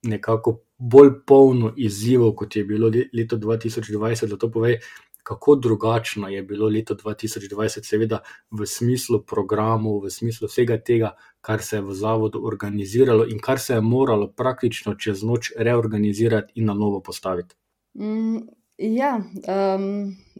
nekako 0.03 0.59
bolj 0.81 1.13
polno 1.27 1.73
izzivov, 1.77 2.33
kot 2.35 2.55
je 2.55 2.63
bilo 2.65 2.89
leto 3.13 3.37
2020. 3.37 4.27
Zato 4.27 4.49
povej, 4.51 4.79
kako 5.23 5.55
drugačno 5.55 6.29
je 6.29 6.43
bilo 6.43 6.67
leto 6.67 6.95
2020, 6.95 7.85
seveda 7.85 8.21
v 8.51 8.65
smislu 8.65 9.21
programov, 9.25 10.01
v 10.05 10.09
smislu 10.09 10.49
vsega 10.49 10.79
tega, 10.81 11.13
kar 11.41 11.61
se 11.61 11.77
je 11.77 11.81
v 11.81 11.93
zavodu 11.93 12.41
organiziralo 12.43 13.27
in 13.29 13.39
kar 13.39 13.59
se 13.59 13.73
je 13.73 13.81
moralo 13.81 14.31
praktično 14.31 14.95
čez 14.95 15.23
noč 15.23 15.51
reorganizirati 15.57 16.53
in 16.55 16.65
na 16.65 16.73
novo 16.73 17.01
postaviti. 17.01 17.55
Mm, 17.99 18.41
ja, 18.77 19.21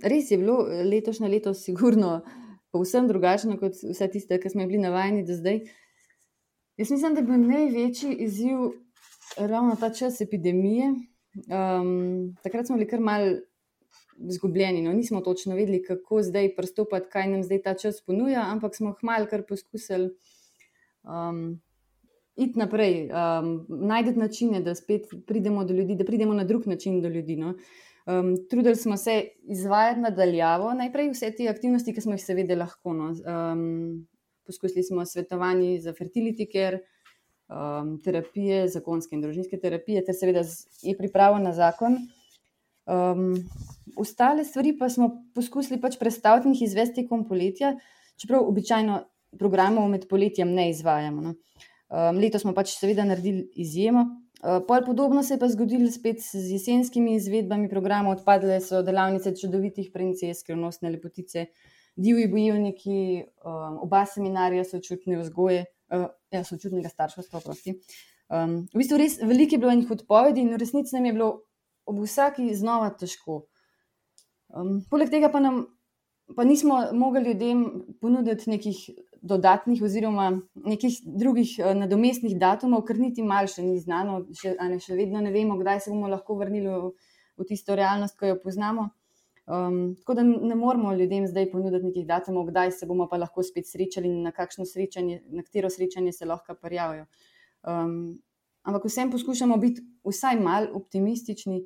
res 0.03 0.31
je 0.31 0.38
bilo 0.38 0.65
letošnje 0.65 1.29
leto, 1.29 1.53
sigurno, 1.53 2.21
povsem 2.71 3.07
drugačno 3.07 3.60
kot 3.60 3.77
vse 3.83 4.07
tiste, 4.10 4.39
ki 4.39 4.50
smo 4.50 4.65
bili 4.65 4.81
navajeni 4.81 5.25
do 5.27 5.38
zdaj. 5.38 5.62
Jaz 6.77 6.91
mislim, 6.91 7.13
da 7.13 7.21
je 7.21 7.27
bil 7.27 7.48
največji 7.48 8.15
izziv 8.25 8.71
ravno 9.38 9.76
ta 9.80 9.94
čas 9.94 10.22
epidemije. 10.22 10.94
Um, 11.48 12.36
takrat 12.44 12.68
smo 12.68 12.76
bili 12.76 12.88
kar 12.90 13.00
malce 13.00 13.52
izgubljeni. 14.30 14.82
No, 14.82 14.94
nismo 14.94 15.22
točno 15.22 15.56
vedeli, 15.56 15.84
kako 15.84 16.22
zdaj 16.24 16.56
pristopiti, 16.56 17.10
kaj 17.12 17.28
nam 17.28 17.44
zdaj 17.44 17.62
ta 17.62 17.74
čas 17.74 18.02
ponuja, 18.06 18.44
ampak 18.48 18.76
smo 18.76 18.96
hmalo 19.00 19.26
kar 19.30 19.44
poskusili 19.48 20.10
um, 21.04 21.62
iti 22.36 22.60
naprej, 22.60 23.10
um, 23.10 23.66
najti 23.70 24.20
načine, 24.20 24.62
da 24.62 24.76
spet 24.76 25.08
pridemo 25.28 25.66
do 25.66 25.74
ljudi, 25.74 25.96
da 25.96 26.06
pridemo 26.06 26.34
na 26.34 26.44
drug 26.44 26.68
način 26.68 27.02
do 27.02 27.10
ljudi. 27.10 27.36
No. 27.36 27.54
Um, 28.06 28.36
trudili 28.50 28.76
smo 28.76 28.98
se 28.98 29.24
izvajati 29.44 30.00
nadaljavo, 30.00 30.74
najprej 30.74 31.12
vse 31.12 31.32
te 31.38 31.48
aktivnosti, 31.48 31.94
ki 31.94 32.02
smo 32.02 32.18
jih 32.18 32.24
seveda 32.24 32.56
lahko. 32.56 32.94
No. 32.94 33.12
Um, 33.12 34.08
poskusili 34.46 34.84
smo 34.84 35.06
svetovanje 35.06 35.80
za 35.82 35.94
fertility 35.94 36.50
care. 36.52 36.80
Um, 37.51 37.98
terapije, 38.00 38.63
zakonske 38.72 39.17
in 39.17 39.22
družinske 39.22 39.58
terapije, 39.60 40.05
ter 40.08 40.15
seveda 40.15 40.46
je 40.86 40.93
pripravljen 40.96 41.43
na 41.43 41.51
zakon, 41.51 41.98
Um, 42.86 43.36
ostale 43.96 44.43
stvari 44.43 44.74
pa 44.77 44.89
smo 44.89 45.10
poskusili 45.36 45.77
pač 45.81 46.00
predstaviti 46.00 46.50
in 46.50 46.55
izvesti 46.65 47.03
tekom 47.03 47.27
poletja, 47.27 47.75
čeprav 48.17 48.48
običajno 48.50 48.98
programov 49.39 49.88
med 49.89 50.08
poletjem 50.10 50.50
ne 50.53 50.70
izvajamo. 50.72 51.22
No. 51.22 51.36
Um, 51.91 52.17
leto 52.17 52.39
smo 52.39 52.55
pač 52.58 52.74
seveda 52.74 53.05
naredili 53.05 53.46
izjemo. 53.55 54.05
Uh, 54.41 54.63
pol 54.67 54.81
podobno 54.86 55.22
se 55.24 55.36
je 55.36 55.39
pa 55.39 55.51
zgodilo 55.51 55.91
spet 55.91 56.24
z 56.25 56.55
jesenskimi 56.55 57.13
izvedbami 57.20 57.70
programov. 57.70 58.17
Odpadle 58.17 58.58
so 58.65 58.81
delavnice 58.81 59.36
čudovitih 59.38 59.91
princes, 59.93 60.41
skrivnostne 60.41 60.89
lepotice, 60.89 61.46
divji 61.96 62.25
bojevniki, 62.31 62.98
um, 63.46 63.77
oba 63.86 64.08
seminarija 64.10 64.65
sočutne 64.65 65.22
vzgoje, 65.22 65.67
uh, 65.91 66.07
ja, 66.31 66.43
sočutnega 66.48 66.89
starševstva. 66.89 67.41
Um, 68.31 68.63
v 68.71 68.79
bistvu 68.79 69.00
res 69.01 69.19
veliko 69.19 69.57
je 69.57 69.62
bilo 69.62 69.75
njih 69.75 69.91
odpovedi 69.91 70.43
in 70.43 70.53
v 70.53 70.60
resnici 70.62 70.95
nam 70.95 71.05
je 71.10 71.13
bilo 71.17 71.29
ob 71.86 72.00
vsaki 72.00 72.48
znova 72.55 72.91
težko. 72.95 73.45
Um, 74.51 74.81
poleg 74.91 75.12
tega 75.12 75.31
pa 75.31 75.43
nam 75.43 75.65
pa 76.36 76.45
nismo 76.48 76.77
mogli 76.95 77.25
ljudem 77.25 77.65
ponuditi 78.01 78.50
nekih 78.50 78.77
dodatnih 79.21 79.81
oziroma 79.83 80.31
nekih 80.55 81.01
drugih 81.03 81.57
uh, 81.60 81.74
nadomestnih 81.75 82.38
datumov, 82.39 82.86
ker 82.88 83.00
niti 83.00 83.24
malo 83.24 83.51
še 83.51 83.65
ni 83.65 83.75
znano, 83.79 84.24
še, 84.38 84.55
ne, 84.55 84.79
še 84.79 84.95
vedno 84.95 85.21
ne 85.21 85.33
vemo, 85.36 85.60
kdaj 85.60 85.83
se 85.83 85.91
bomo 85.91 86.10
lahko 86.10 86.39
vrnili 86.39 86.71
v, 86.71 86.93
v 87.38 87.48
tisto 87.51 87.75
realnost, 87.75 88.17
ki 88.17 88.31
jo 88.31 88.39
poznamo. 88.41 88.89
Um, 89.51 89.96
tako 89.96 90.13
da 90.13 90.24
ne 90.24 90.55
moramo 90.55 90.93
ljudem 90.93 91.25
zdaj 91.27 91.50
ponuditi 91.51 91.86
nekih 91.86 92.05
datumov, 92.08 92.46
kdaj 92.48 92.72
se 92.72 92.86
bomo 92.88 93.08
pa 93.12 93.17
lahko 93.17 93.43
spet 93.43 93.67
srečali 93.67 94.08
in 94.08 94.22
na, 94.24 94.31
srečanje, 94.65 95.24
na 95.27 95.43
katero 95.43 95.70
srečanje 95.70 96.12
se 96.12 96.25
lahko 96.25 96.55
prijavijo. 96.55 97.05
Um, 97.67 98.22
ampak 98.63 98.86
vsem 98.86 99.12
poskušamo 99.12 99.58
biti 99.58 99.81
vsaj 100.08 100.39
malo 100.39 100.67
optimistični, 100.74 101.65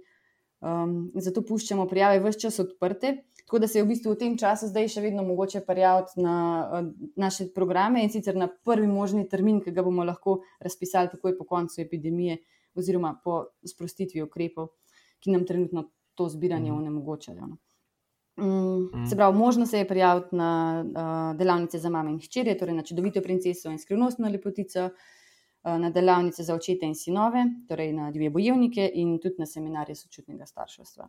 um, 0.61 1.11
zato 1.15 1.43
puščamo 1.45 1.85
prijave 1.87 2.23
vse 2.23 2.39
čas 2.39 2.57
odprte. 2.59 3.11
Tako 3.43 3.59
da 3.59 3.67
se 3.67 3.79
je 3.79 3.83
v 3.83 3.87
bistvu 3.87 4.15
v 4.15 4.17
tem 4.17 4.37
času 4.37 4.71
zdaj 4.71 4.89
še 4.95 5.03
vedno 5.03 5.23
mogoče 5.27 5.61
prijaviti 5.67 6.23
na 6.25 6.37
uh, 6.65 6.89
naše 7.15 7.51
programe 7.53 8.01
in 8.01 8.09
sicer 8.09 8.35
na 8.35 8.47
prvi 8.47 8.87
možni 8.87 9.27
termin, 9.29 9.59
ki 9.61 9.75
ga 9.75 9.83
bomo 9.85 10.03
lahko 10.03 10.39
razpisali 10.59 11.11
takoj 11.13 11.37
po 11.37 11.45
koncu 11.45 11.83
epidemije, 11.85 12.39
oziroma 12.73 13.13
po 13.23 13.43
sprostitvi 13.61 14.25
ukrepov, 14.25 14.71
ki 15.21 15.37
nam 15.37 15.45
trenutno 15.45 15.85
to 16.15 16.29
zbiranje 16.29 16.71
mhm. 16.71 16.79
onemogočajo. 16.81 17.45
No. 17.45 17.61
Um, 18.37 18.89
se 19.09 19.15
pravi, 19.15 19.37
možno 19.37 19.65
se 19.65 19.77
je 19.77 19.87
prijaviti 19.87 20.35
na 20.35 20.83
uh, 20.85 21.37
delavnice 21.37 21.79
za 21.79 21.89
mame 21.89 22.11
in 22.11 22.19
hčerje, 22.19 22.57
torej 22.57 22.75
na 22.75 22.83
čudovito 22.83 23.21
princeso 23.21 23.71
in 23.71 23.79
skrivnostno 23.79 24.29
lepotico. 24.29 24.89
Eh, 25.65 25.79
na 25.79 25.89
delavnice 25.89 26.43
za 26.43 26.53
očete 26.53 26.85
in 26.85 26.93
sinove, 26.95 27.41
torej 27.67 27.93
na 27.93 28.11
dve 28.11 28.29
bojevnike 28.29 28.85
in 28.93 29.15
tudi 29.19 29.41
na 29.41 29.47
seminarje 29.49 29.95
sočutnega 29.97 30.45
starševstva. 30.45 31.07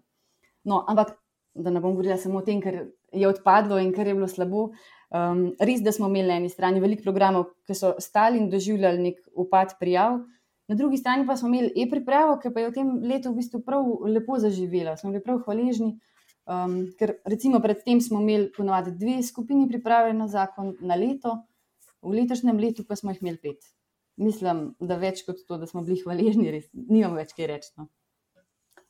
No, 0.65 0.79
ampak 0.89 1.11
da 1.55 1.71
ne 1.71 1.81
bom 1.81 1.93
govorila 1.93 2.17
samo 2.17 2.39
o 2.39 2.45
tem, 2.45 2.63
kar 2.65 2.79
je 3.13 3.29
odpadlo 3.29 3.77
in 3.79 3.93
kar 3.93 4.09
je 4.09 4.15
bilo 4.15 4.29
slabo. 4.29 4.71
Um, 5.13 5.43
res, 5.61 5.83
da 5.85 5.93
smo 5.93 6.09
imeli 6.09 6.29
na 6.29 6.39
eni 6.41 6.49
strani 6.49 6.81
veliko 6.81 7.05
programov, 7.05 7.51
ki 7.69 7.77
so 7.77 7.93
stali 8.01 8.41
in 8.41 8.49
doživljali 8.51 9.03
nek 9.03 9.21
upad 9.45 9.77
prijav, 9.81 10.23
na 10.69 10.75
drugi 10.75 10.97
strani 10.97 11.29
pa 11.29 11.37
smo 11.37 11.53
imeli 11.53 11.75
e-pripravo, 11.85 12.39
ki 12.41 12.55
pa 12.55 12.65
je 12.65 12.71
v 12.71 12.75
tem 12.79 12.97
letu 13.05 13.35
v 13.35 13.43
bistvu 13.43 13.61
prav 13.61 13.85
lepo 14.09 14.41
zaživela. 14.41 14.97
Smo 14.97 15.13
bili 15.13 15.23
prav 15.23 15.45
hvaležni, 15.45 15.99
um, 16.47 16.79
ker 16.99 17.19
recimo 17.29 17.61
predtem 17.61 18.01
smo 18.01 18.23
imeli 18.23 18.51
ponovadi 18.57 18.97
dve 18.97 19.21
skupini 19.23 19.69
priprave 19.69 20.15
na 20.15 20.29
zakon 20.29 20.75
na 20.81 20.99
leto, 20.99 21.43
v 22.03 22.21
letošnjem 22.21 22.59
letu 22.59 22.87
pa 22.89 22.97
smo 22.97 23.15
jih 23.15 23.23
imeli 23.23 23.43
pet 23.43 23.77
mislim, 24.17 24.71
da 24.81 24.99
več 25.01 25.23
kot 25.27 25.45
to, 25.49 25.59
da 25.61 25.69
smo 25.69 25.85
bili 25.87 26.01
hvaležni, 26.03 26.51
res 26.53 26.67
nimamo 26.73 27.21
več 27.21 27.37
kaj 27.37 27.51
reči. 27.53 27.71
No. 27.79 27.89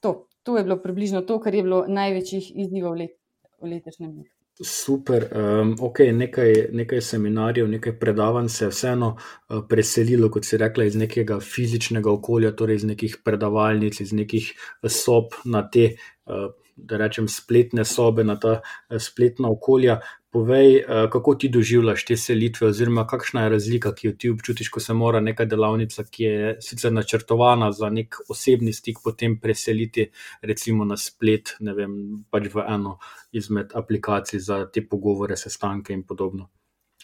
To, 0.05 0.15
to 0.47 0.57
je 0.59 0.65
bilo 0.67 0.79
približno 0.83 1.25
to, 1.27 1.41
kar 1.43 1.55
je 1.55 1.67
bilo 1.67 1.85
največjih 1.91 2.53
izzivov 2.65 2.99
let, 3.01 3.17
v 3.63 3.75
letošnjem 3.75 4.13
letu. 4.13 4.33
Super, 4.57 5.27
um, 5.37 5.75
ok, 5.85 5.99
nekaj, 6.17 6.53
nekaj 6.73 7.03
seminarjev, 7.05 7.67
nekaj 7.69 7.93
predavanj 8.01 8.47
se 8.49 8.65
je 8.65 8.71
vseeno 8.73 9.11
uh, 9.13 9.59
preselilo, 9.69 10.31
kot 10.33 10.49
si 10.49 10.57
rekla, 10.61 10.87
iz 10.89 10.97
nekega 10.97 11.37
fizičnega 11.45 12.09
okolja, 12.09 12.55
torej 12.57 12.81
iz 12.81 12.87
nekih 12.89 13.19
predavalnic, 13.25 14.01
iz 14.01 14.15
nekih 14.17 14.49
sob 14.89 15.37
na 15.45 15.61
te 15.69 15.91
uh, 15.93 16.49
da 16.76 16.97
rečem, 16.97 17.28
spletne 17.28 17.85
sobe, 17.85 18.25
na 18.25 18.37
ta 18.37 18.61
spletna 18.99 19.50
okolja. 19.50 20.00
Povej, 20.30 20.83
kako 21.12 21.35
ti 21.35 21.49
doživljaš 21.49 22.04
te 22.04 22.16
selitve, 22.21 22.68
oziroma 22.68 23.06
kakšna 23.09 23.47
je 23.47 23.52
razlika, 23.54 23.95
ki 23.97 24.06
jo 24.06 24.12
ti 24.18 24.30
občutiš, 24.30 24.68
ko 24.71 24.80
se 24.85 24.92
mora 24.95 25.21
neka 25.21 25.47
delavnica, 25.49 26.04
ki 26.04 26.25
je 26.25 26.50
sicer 26.61 26.92
načrtovana 26.92 27.71
za 27.73 27.88
nek 27.90 28.18
osebni 28.28 28.73
stik, 28.76 29.00
potem 29.04 29.38
preseliti, 29.40 30.11
recimo 30.42 30.85
na 30.85 30.99
splet, 31.00 31.54
ne 31.61 31.73
vem, 31.75 31.95
pač 32.30 32.50
v 32.52 32.66
eno 32.68 32.99
izmed 33.33 33.73
aplikacij 33.75 34.42
za 34.45 34.66
te 34.73 34.85
pogovore, 34.85 35.37
sestanke 35.40 35.97
in 35.97 36.04
podobno. 36.04 36.50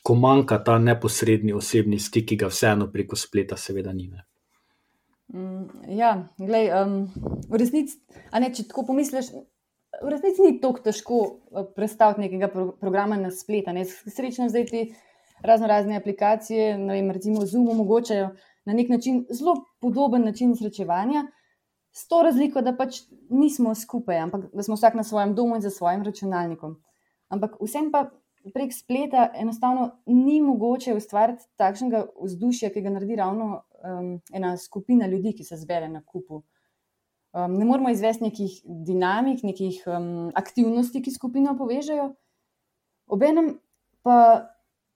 Ko 0.03 0.15
manjka 0.19 0.59
ta 0.67 0.77
neposredni 0.83 1.55
osebni 1.57 1.99
stik, 1.99 2.29
ki 2.29 2.37
ga 2.37 2.53
vseeno 2.53 2.91
preko 2.93 3.17
spleta, 3.17 3.57
seveda, 3.57 3.95
ni. 3.97 4.11
Ne? 4.11 4.27
Mm, 5.33 5.97
ja, 5.97 6.29
glej, 6.37 6.69
um, 6.77 6.97
v 7.49 7.57
resnici, 7.57 7.97
ne, 8.37 8.51
če 8.53 8.67
tako 8.69 8.85
pomisliš, 8.91 9.31
v 10.03 10.09
resnici 10.09 10.43
ni 10.43 10.61
tako 10.61 10.81
težko 10.87 11.21
eh, 11.25 11.67
predstaviti 11.77 12.25
nekega 12.27 12.49
pro 12.49 12.71
programa 12.81 13.17
na 13.17 13.31
spletu. 13.31 13.75
Srečno 14.07 14.49
zdaj 14.49 14.67
ti 14.71 14.83
razno 15.43 15.67
razne 15.67 15.97
aplikacije, 15.97 16.77
vem, 16.79 17.11
recimo 17.11 17.47
Zoom, 17.47 17.69
omogočajo 17.69 18.31
na 18.65 18.73
nek 18.73 18.89
način 18.89 19.25
zelo 19.31 19.57
podoben 19.81 20.25
način 20.25 20.55
srečevanja, 20.57 21.25
s 21.93 22.09
to 22.09 22.23
razliko, 22.23 22.63
da 22.63 22.73
pač 22.77 23.03
nismo 23.31 23.75
skupaj, 23.75 24.19
ampak 24.19 24.47
da 24.55 24.63
smo 24.63 24.79
vsak 24.79 24.95
na 24.95 25.05
svojem 25.05 25.35
domu 25.35 25.57
in 25.57 25.63
za 25.63 25.71
svojim 25.71 26.03
računalnikom. 26.03 26.77
Ampak 27.29 27.59
vsem 27.61 27.91
pa 27.93 28.07
prek 28.55 28.73
spleta 28.73 29.29
enostavno 29.35 29.91
ni 30.07 30.41
mogoče 30.43 30.95
ustvariti 30.95 31.45
takšnega 31.57 32.07
vzdušja, 32.23 32.71
ki 32.73 32.83
ga 32.83 32.95
naredi 32.95 33.17
ravno 33.17 33.51
um, 33.53 34.17
ena 34.33 34.57
skupina 34.57 35.07
ljudi, 35.07 35.35
ki 35.37 35.45
se 35.45 35.57
zbere 35.57 35.89
na 35.89 36.03
kupu. 36.05 36.43
Um, 37.33 37.55
ne 37.57 37.65
moramo 37.65 37.89
izvesti 37.91 38.27
nekih 38.27 38.59
dinamik, 38.65 39.41
nekih 39.43 39.83
um, 39.89 40.31
aktivnosti, 40.37 41.01
ki 41.01 41.15
skupino 41.15 41.55
povežejo. 41.57 42.11
Obenem 43.09 43.55
pa 44.05 44.49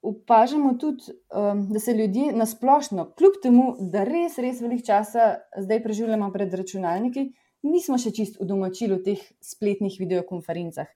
opažamo 0.05 0.75
tudi, 0.77 1.15
um, 1.33 1.65
da 1.73 1.79
se 1.79 1.95
ljudje 1.97 2.35
na 2.37 2.45
splošno, 2.45 3.09
kljub 3.17 3.41
temu, 3.43 3.65
da 3.79 4.03
res, 4.05 4.37
res 4.37 4.61
veliko 4.61 4.85
časa 4.85 5.39
zdaj 5.57 5.81
preživljamo 5.83 6.29
pred 6.33 6.53
računalniki, 6.53 7.31
nismo 7.65 7.97
še 7.97 8.13
čist 8.13 8.37
v 8.37 8.45
domačilu 8.47 8.99
teh 9.03 9.23
spletnih 9.41 9.97
videokonferencah. 9.99 10.87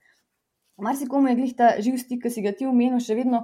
Mar 0.82 0.96
si 0.96 1.08
komu 1.10 1.28
je 1.32 1.38
glih 1.40 1.56
ta 1.58 1.74
živ 1.82 1.98
stik, 2.00 2.22
ki 2.22 2.30
si 2.30 2.46
ga 2.46 2.54
ti 2.56 2.70
omenil, 2.70 3.02
še 3.02 3.18
vedno 3.18 3.42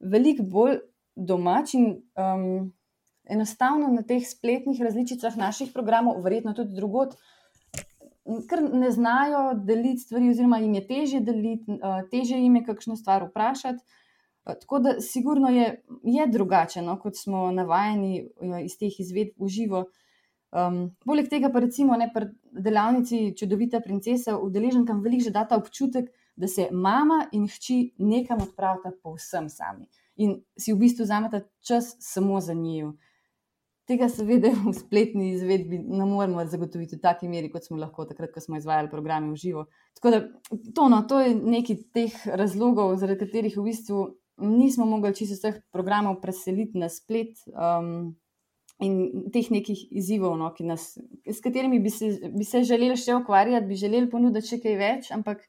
veliko 0.00 0.46
bolj 0.46 0.78
domač 1.14 1.74
in 1.78 1.90
um, 2.14 2.70
enostavno 3.30 3.88
na 3.88 4.02
teh 4.02 4.24
spletnih 4.28 4.80
različicah 4.82 5.36
naših 5.36 5.72
programov, 5.72 6.20
verjetno 6.22 6.54
tudi 6.54 6.76
drugot, 6.76 7.16
ker 8.48 8.62
ne 8.72 8.90
znajo 8.90 9.52
deliti 9.54 10.04
stvari, 10.04 10.30
oziroma 10.32 10.58
jim 10.58 10.74
je 10.74 10.86
teže 10.86 11.20
deliti, 11.20 11.76
uh, 11.76 12.00
teže 12.10 12.38
jim 12.40 12.56
je 12.56 12.64
kakšno 12.64 12.96
stvar 12.96 13.26
vprašati. 13.28 13.82
Uh, 14.44 14.54
tako 14.60 14.78
da, 14.78 14.94
sigurno 15.00 15.50
je, 15.52 15.68
je 16.02 16.26
drugače, 16.26 16.82
no, 16.82 16.96
kot 17.00 17.16
smo 17.20 17.50
navajeni 17.52 18.24
uh, 18.24 18.58
iz 18.64 18.78
teh 18.80 19.00
izvedb 19.00 19.36
v 19.40 19.48
živo. 19.48 19.84
Um, 20.54 20.94
poleg 21.04 21.28
tega, 21.28 21.50
pa 21.50 21.64
recimo 21.64 21.96
ne 21.98 22.06
pri 22.14 22.28
delavnici 22.52 23.32
Čudovita 23.36 23.80
princesa, 23.82 24.38
udeleženkam 24.38 25.00
veliko 25.02 25.28
že 25.28 25.34
data 25.34 25.56
občutek, 25.58 26.12
da 26.36 26.48
se 26.48 26.68
mama 26.72 27.24
in 27.32 27.48
hči 27.50 27.94
nekam 27.98 28.40
odpravita 28.42 28.92
povsem 29.02 29.48
sami 29.48 29.86
in 30.16 30.38
si 30.58 30.72
v 30.72 30.78
bistvu 30.78 31.04
vzameta 31.04 31.40
čas 31.60 31.96
samo 31.98 32.40
za 32.40 32.54
njiju. 32.54 32.94
Tega, 33.84 34.08
seveda, 34.08 34.48
v 34.64 34.72
spletni 34.72 35.34
izvedbi 35.34 35.78
ne 35.78 36.06
moremo 36.08 36.44
zagotoviti 36.48 36.96
v 36.96 37.02
taki 37.04 37.28
meri, 37.28 37.50
kot 37.52 37.66
smo 37.66 37.76
lahko 37.76 38.06
takrat, 38.08 38.32
ko 38.32 38.40
smo 38.40 38.56
izvajali 38.56 38.88
programe 38.92 39.28
v 39.32 39.40
živo. 39.40 39.66
Tako 39.98 40.12
da, 40.14 40.20
to, 40.48 40.88
no, 40.88 41.02
to 41.08 41.20
je 41.20 41.34
nekaj 41.36 41.80
teh 41.92 42.16
razlogov, 42.40 42.94
zaradi 43.00 43.26
katerih 43.26 43.58
v 43.60 43.66
bistvu 43.68 44.06
nismo 44.40 44.88
mogli 44.88 45.12
čisto 45.14 45.36
vseh 45.36 45.60
programov 45.72 46.20
preseliti 46.24 46.80
na 46.80 46.92
splet. 46.92 47.40
Um, 47.52 48.14
In 48.82 49.30
teh 49.30 49.46
nekih 49.54 49.84
izzivov, 49.94 50.32
no, 50.34 50.48
nas, 50.66 50.96
s 51.30 51.38
katerimi 51.40 51.78
bi 51.78 51.92
se, 51.94 52.08
bi 52.34 52.42
se 52.42 52.64
želeli 52.66 52.96
še 52.98 53.14
ukvarjati, 53.14 53.68
bi 53.70 53.78
želeli 53.78 54.10
ponuditi 54.10 54.50
še 54.50 54.58
kaj 54.64 54.74
več, 54.80 55.10
ampak 55.14 55.44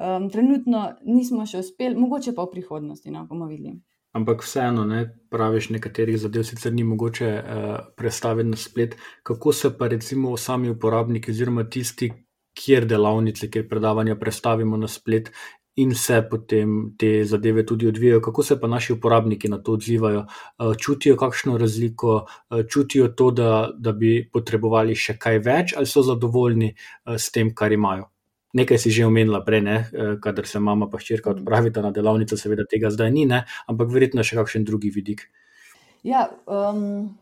Um, 0.00 0.30
trenutno 0.32 0.86
nismo 1.04 1.44
še 1.44 1.60
uspeli, 1.60 1.98
mogoče 2.00 2.32
pa 2.32 2.46
v 2.46 2.54
prihodnosti, 2.54 3.10
no, 3.12 3.26
bomo 3.28 3.44
videli. 3.50 3.76
Ampak 4.12 4.42
vseeno, 4.42 4.84
ne, 4.84 5.04
praviš, 5.30 5.68
nekaterih 5.70 6.16
zadev 6.18 6.42
sicer 6.42 6.72
ni 6.74 6.82
mogoče 6.84 7.28
uh, 7.30 7.76
predstaviti 7.96 8.48
na 8.48 8.56
splet. 8.56 8.96
Kako 9.22 9.52
se 9.52 9.70
pa 9.78 9.86
recimo 9.88 10.36
sami 10.36 10.70
uporabniki, 10.70 11.30
oziroma 11.30 11.64
tisti, 11.64 12.10
kjer 12.58 12.86
delavnice, 12.90 13.50
kjer 13.50 13.68
predavanja 13.68 14.18
predstavimo 14.18 14.76
na 14.76 14.88
splet 14.88 15.30
in 15.76 15.94
se 15.94 16.18
potem 16.30 16.96
te 16.98 17.24
zadeve 17.24 17.62
tudi 17.66 17.86
odvijajo, 17.88 18.20
kako 18.20 18.42
se 18.42 18.60
pa 18.60 18.68
naši 18.68 18.92
uporabniki 18.92 19.48
na 19.48 19.58
to 19.62 19.78
odzivajo, 19.78 20.26
uh, 20.26 20.74
čutijo 20.76 21.16
kakšno 21.16 21.58
razliko, 21.58 22.16
uh, 22.50 22.66
čutijo 22.68 23.08
to, 23.08 23.30
da, 23.30 23.70
da 23.78 23.92
bi 23.92 24.28
potrebovali 24.32 24.94
še 24.94 25.16
kaj 25.18 25.38
več, 25.38 25.74
ali 25.76 25.86
so 25.86 26.02
zadovoljni 26.02 26.74
uh, 26.74 27.14
s 27.14 27.30
tem, 27.30 27.54
kar 27.54 27.72
imajo. 27.72 28.10
Nekaj 28.52 28.78
si 28.82 28.90
že 28.90 29.06
omenila 29.06 29.44
prej, 29.46 29.62
ne? 29.62 29.76
Eh, 29.94 30.16
kadar 30.22 30.46
se 30.46 30.58
mama 30.58 30.90
in 30.90 30.98
hčerka 30.98 31.30
odpravita 31.30 31.82
na 31.82 31.90
delavnico, 31.90 32.36
seveda 32.36 32.66
tega 32.66 32.90
zdaj 32.90 33.10
ni, 33.10 33.26
ne? 33.26 33.44
ampak 33.66 33.90
verjetno 33.90 34.22
še 34.26 34.36
kakšen 34.36 34.64
drugi 34.64 34.90
vidik. 34.90 35.30
Ja, 36.02 36.30
um, 36.46 37.14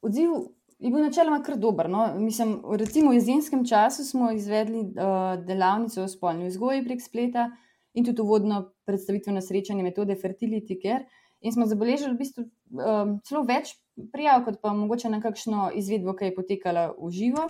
odziv 0.00 0.54
je 0.78 0.90
bil 0.90 1.02
načeloma 1.04 1.42
kar 1.44 1.58
dober. 1.58 1.90
No? 1.90 2.06
Mislim, 2.16 2.62
recimo 2.78 3.10
v 3.10 3.18
jesenskem 3.18 3.66
času 3.66 4.04
smo 4.04 4.30
izvedli 4.32 4.80
uh, 4.94 5.36
delavnico 5.44 6.04
o 6.04 6.08
spolni 6.08 6.48
vzgoji 6.48 6.84
prek 6.86 7.02
spleta 7.02 7.50
in 7.94 8.04
tudi 8.04 8.22
uvodno 8.22 8.70
predstavitveno 8.86 9.42
srečanje 9.42 9.82
metode 9.82 10.16
Fertility 10.16 10.78
Care. 10.80 11.04
In 11.44 11.52
smo 11.52 11.66
zabeležili 11.68 12.14
v 12.14 12.18
bistvu 12.22 12.42
um, 12.44 13.18
celo 13.26 13.44
več 13.44 13.74
prijav, 14.12 14.46
kot 14.46 14.62
pa 14.62 14.72
mogoče 14.72 15.12
na 15.12 15.20
kakšno 15.20 15.70
izvedbo, 15.76 16.16
ki 16.16 16.30
je 16.30 16.36
potekala 16.36 16.88
v 16.96 17.10
živo. 17.12 17.48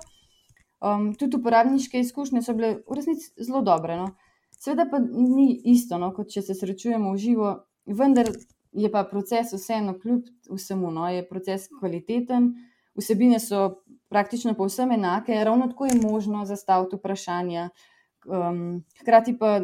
Um, 0.85 1.15
tudi 1.17 1.39
uporabniške 1.39 2.01
izkušnje 2.01 2.43
so 2.45 2.53
bile 2.53 2.75
v 2.85 2.97
resnici 2.99 3.31
zelo 3.41 3.63
dobre. 3.65 3.97
No. 3.97 4.11
Sveda 4.59 4.85
pa 4.91 4.99
ni 5.01 5.55
isto, 5.73 5.99
no, 5.99 6.11
kot 6.13 6.29
če 6.33 6.43
se 6.45 6.57
srečujemo 6.57 7.13
v 7.15 7.21
živo, 7.21 7.55
vendar 7.87 8.29
je 8.75 8.91
pa 8.93 9.05
proces 9.09 9.53
vseeno, 9.55 9.95
kljub 10.01 10.29
vsemu, 10.51 10.91
no, 10.93 11.09
je 11.09 11.25
proces 11.29 11.67
kvaliteten, 11.73 12.53
vsebine 12.99 13.41
so 13.41 13.81
praktično 14.13 14.55
povsem 14.55 14.93
enake, 14.93 15.37
ravno 15.45 15.71
tako 15.73 15.87
je 15.87 16.01
možno 16.03 16.45
zastaviti 16.45 16.97
vprašanja. 16.97 17.69
Um, 18.25 18.85
hkrati 19.01 19.37
pa 19.39 19.61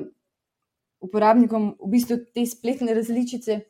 uporabnikom 1.01 1.75
v 1.81 1.91
bistvu 1.95 2.19
te 2.35 2.45
spletne 2.47 2.95
različice 2.95 3.61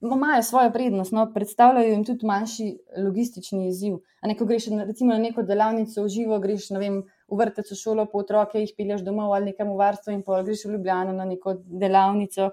imajo 0.00 0.42
svojo 0.42 0.70
prednost, 0.70 1.12
no, 1.12 1.26
predstavljajo 1.34 1.92
jim 1.92 2.04
tudi 2.04 2.26
manjši 2.26 2.68
logistični 3.04 3.68
izziv. 3.68 3.98
Ne, 4.22 4.36
ko 4.38 4.46
greš 4.46 4.68
recimo, 4.86 5.12
na 5.12 5.18
neko 5.18 5.42
delavnico 5.42 6.04
v 6.04 6.08
živo, 6.08 6.38
greš 6.38 6.70
vem, 6.78 7.02
v 7.28 7.38
vrtec, 7.40 7.70
v 7.70 7.78
šolo, 7.78 8.06
po 8.06 8.22
otroke, 8.22 8.60
jih 8.62 8.74
pelješ 8.76 9.02
domov 9.06 9.34
ali 9.34 9.52
nekam 9.52 9.72
v 9.72 9.78
varstvo 9.82 10.14
in 10.14 10.22
pol 10.22 10.44
greš 10.46 10.64
v 10.66 10.76
Ljubljano 10.76 11.12
na 11.12 11.26
neko 11.26 11.58
delavnico. 11.66 12.52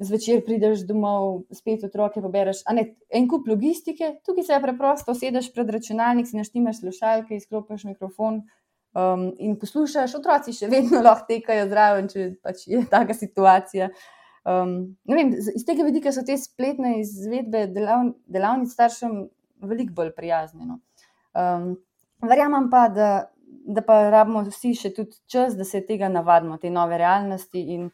Zvečer 0.00 0.40
prideš 0.44 0.86
domov, 0.88 1.42
spet 1.52 1.84
otroke 1.84 2.22
pobereš. 2.24 2.62
Ne, 2.72 2.86
en 3.12 3.28
kup 3.28 3.48
logistike, 3.48 4.14
tukaj 4.24 4.46
se 4.46 4.54
je 4.56 4.62
preprosto, 4.62 5.14
sedeš 5.14 5.50
pred 5.52 5.68
računalnik, 5.68 6.28
si 6.28 6.40
naštimaš 6.40 6.80
slušalke, 6.80 7.36
izklopiš 7.36 7.84
mikrofon 7.88 8.40
um, 8.96 9.26
in 9.38 9.58
poslušaš. 9.60 10.14
Otroci 10.20 10.56
še 10.56 10.70
vedno 10.72 11.02
lahko 11.06 11.28
tekajo 11.28 11.68
zraven, 11.68 12.08
če 12.08 12.30
pač 12.40 12.64
je 12.68 12.84
taka 12.88 13.16
situacija. 13.16 13.90
Um, 14.48 14.96
vem, 15.04 15.34
iz 15.36 15.64
tega 15.68 15.84
vidika 15.84 16.12
so 16.16 16.24
te 16.24 16.36
spletne 16.40 16.94
izvedbe 17.02 17.66
delav, 17.74 18.14
delavnic 18.24 18.72
staršem 18.72 19.26
veliko 19.68 19.92
bolj 19.98 20.14
prijazne. 20.16 20.64
No. 20.64 20.78
Um, 21.36 21.74
verjamem 22.24 22.70
pa, 22.72 22.86
da, 22.88 23.10
da 23.68 23.84
pa 23.84 24.00
rabimo 24.10 24.42
vsi 24.48 24.72
še 24.78 24.94
tudi 24.96 25.18
čas, 25.30 25.58
da 25.58 25.66
se 25.68 25.84
tega 25.86 26.08
navadimo, 26.08 26.56
te 26.62 26.72
nove 26.72 26.98
realnosti 27.00 27.62
in 27.76 27.90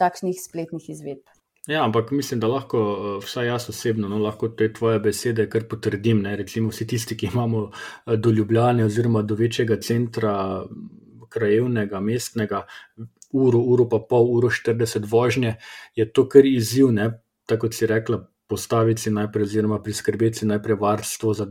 takšnih 0.00 0.40
spletnih 0.40 0.88
izvedb. 0.90 1.24
Ja, 1.66 1.84
ampak 1.84 2.10
mislim, 2.10 2.40
da 2.40 2.48
lahko, 2.48 2.78
eh, 2.78 3.24
vsaj 3.24 3.46
jaz 3.46 3.68
osebno, 3.72 4.08
no, 4.08 4.18
lahko 4.20 4.48
te 4.48 4.72
tvoje 4.72 4.98
besede 5.00 5.46
kar 5.48 5.64
potrdim. 5.68 6.20
Ne? 6.22 6.36
Recimo, 6.36 6.68
vsi 6.68 6.86
tisti, 6.86 7.16
ki 7.16 7.30
imamo 7.32 7.70
eh, 7.70 8.16
do 8.16 8.30
Ljubljana 8.30 8.84
oziroma 8.84 9.22
do 9.22 9.34
večjega 9.34 9.80
centra, 9.80 10.34
krajevnega, 11.28 12.00
mestnega, 12.00 12.66
uro, 13.34 13.58
uro 13.58 13.88
pa 13.90 13.98
pol, 13.98 14.30
uro 14.36 14.48
40 14.50 15.10
vožnje, 15.10 15.56
je 15.94 16.06
to 16.12 16.28
kar 16.28 16.46
izziv, 16.46 16.92
ne? 16.94 17.10
tako 17.44 17.66
kot 17.66 17.74
si 17.76 17.86
rekla, 17.86 18.22
postaviti 18.48 19.02
si 19.02 19.10
najprej, 19.10 19.42
oziroma 19.42 19.78
priskrbeti 19.82 20.38
si 20.38 20.46
najprej 20.46 20.76
varstvo 20.80 21.34
za, 21.34 21.46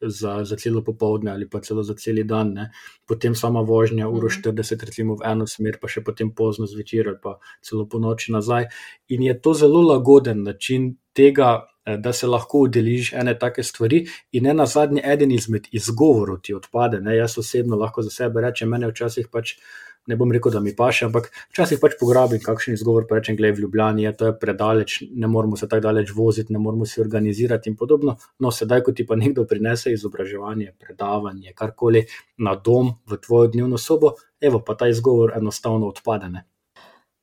za, 0.00 0.44
za 0.44 0.56
celo 0.56 0.82
popoldne 0.84 1.30
ali 1.30 1.48
pa 1.50 1.60
celo 1.60 1.82
za 1.82 1.94
cel 1.94 2.22
dan, 2.24 2.52
ne? 2.54 2.70
potem 3.06 3.34
sama 3.34 3.60
vožnja, 3.60 4.08
uro 4.08 4.28
40, 4.28 4.74
mhm. 4.74 4.86
recimo 4.86 5.16
v 5.20 5.26
eno 5.32 5.46
smer, 5.46 5.78
pa 5.82 5.88
še 5.88 6.04
potem 6.06 6.32
pozno 6.34 6.66
zvečer 6.66 7.08
ali 7.12 7.20
pa 7.22 7.38
celo 7.62 7.86
po 7.86 7.98
noči 7.98 8.32
nazaj. 8.32 8.70
In 9.08 9.22
je 9.22 9.38
to 9.40 9.54
zelo 9.54 9.82
lagoden 9.92 10.42
način 10.42 10.96
tega. 11.12 11.66
Eh, 11.86 11.94
da 12.02 12.10
se 12.12 12.26
lahko 12.26 12.64
udeležiš 12.66 13.12
ene 13.14 13.36
take 13.38 13.62
stvari, 13.62 14.00
in 14.34 14.42
ne 14.42 14.54
na 14.58 14.64
zadnji, 14.66 15.04
eden 15.06 15.30
izmed 15.30 15.68
izgovorov 15.70 16.40
ti 16.42 16.54
odpade. 16.54 16.98
Ne? 17.00 17.14
Jaz 17.14 17.38
osebno 17.38 17.76
lahko 17.78 18.02
za 18.02 18.10
sebe 18.10 18.42
rečem, 18.42 18.72
mene 18.74 18.88
včasih 18.90 19.28
pač 19.30 19.52
uh, 19.54 19.85
ne 20.06 20.16
bom 20.16 20.32
rekel, 20.32 20.52
da 20.52 20.60
mi 20.60 20.74
paše, 20.76 21.06
ampak 21.08 21.30
včasih 21.50 21.80
pač 21.82 21.96
pograbim 22.00 22.40
kakšen 22.42 22.74
izgovor, 22.74 23.06
pa 23.08 23.20
rečem, 23.20 23.36
gledaj, 23.36 23.56
v 23.56 23.64
Ljubljani 23.64 24.06
je 24.06 24.12
to 24.16 24.30
je 24.30 24.36
predaleč, 24.40 24.96
ne 25.10 25.30
moramo 25.30 25.56
se 25.56 25.68
tako 25.68 25.88
daleč 25.88 26.12
voziti, 26.16 26.52
ne 26.52 26.62
moramo 26.62 26.86
si 26.86 27.00
organizirati 27.00 27.70
in 27.70 27.76
podobno. 27.76 28.16
No, 28.38 28.50
sedaj, 28.50 28.82
ko 28.86 28.92
ti 28.92 29.06
pa 29.06 29.16
nekdo 29.16 29.44
prinese 29.44 29.92
izobraževanje, 29.92 30.72
predavanje, 30.78 31.52
karkoli 31.54 32.06
na 32.38 32.54
dom, 32.54 32.94
v 33.06 33.20
tvojo 33.20 33.52
dnevno 33.54 33.78
sobo, 33.78 34.14
evo, 34.40 34.62
pa 34.64 34.74
ta 34.74 34.88
izgovor 34.88 35.36
enostavno 35.36 35.88
odpade. 35.88 36.28
Ne? 36.32 36.46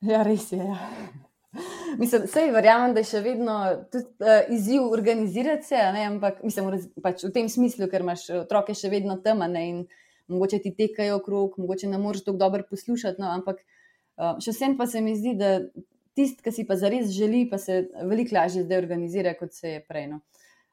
Ja, 0.01 0.23
res 0.23 0.51
je. 0.51 0.59
Ja. 0.59 0.79
Mislim, 1.97 2.23
vse 2.25 2.47
verjamem, 2.51 2.93
da 2.95 3.03
je 3.03 3.09
še 3.11 3.19
vedno 3.21 3.55
tudi, 3.93 4.07
uh, 4.25 4.47
izziv 4.53 4.87
organizirati 4.89 5.67
se, 5.67 5.81
ne, 5.93 6.07
ampak 6.09 6.41
mislim, 6.43 6.71
pač 7.03 7.21
v 7.27 7.29
tem 7.35 7.49
smislu, 7.49 7.87
ker 7.91 8.01
imaš 8.01 8.25
otroke 8.41 8.73
še 8.77 8.89
vedno 8.89 9.19
tam 9.21 9.45
in 9.53 9.83
mogoče 10.33 10.59
ti 10.63 10.73
tekajo 10.75 11.17
okrog, 11.21 11.57
mogoče 11.61 11.87
ne 11.87 11.97
moreš 11.97 12.25
tako 12.27 12.37
dobro 12.41 12.63
poslušati. 12.69 13.21
No, 13.21 13.31
ampak 13.31 13.61
uh, 13.63 14.35
še 14.43 14.53
vsem 14.55 14.77
pa 14.77 14.87
se 14.89 15.01
mi 15.01 15.15
zdi, 15.17 15.35
da 15.39 15.59
tisti, 16.17 16.43
ki 16.43 16.53
si 16.53 16.65
pa 16.67 16.77
zares 16.77 17.11
želi, 17.13 17.45
pa 17.49 17.57
se 17.57 17.83
veliko 18.03 18.35
lažje 18.37 18.65
zdaj 18.65 18.81
organizira, 18.83 19.33
kot 19.39 19.53
se 19.53 19.77
je 19.77 19.85
prej. 19.87 20.07
No. 20.11 20.19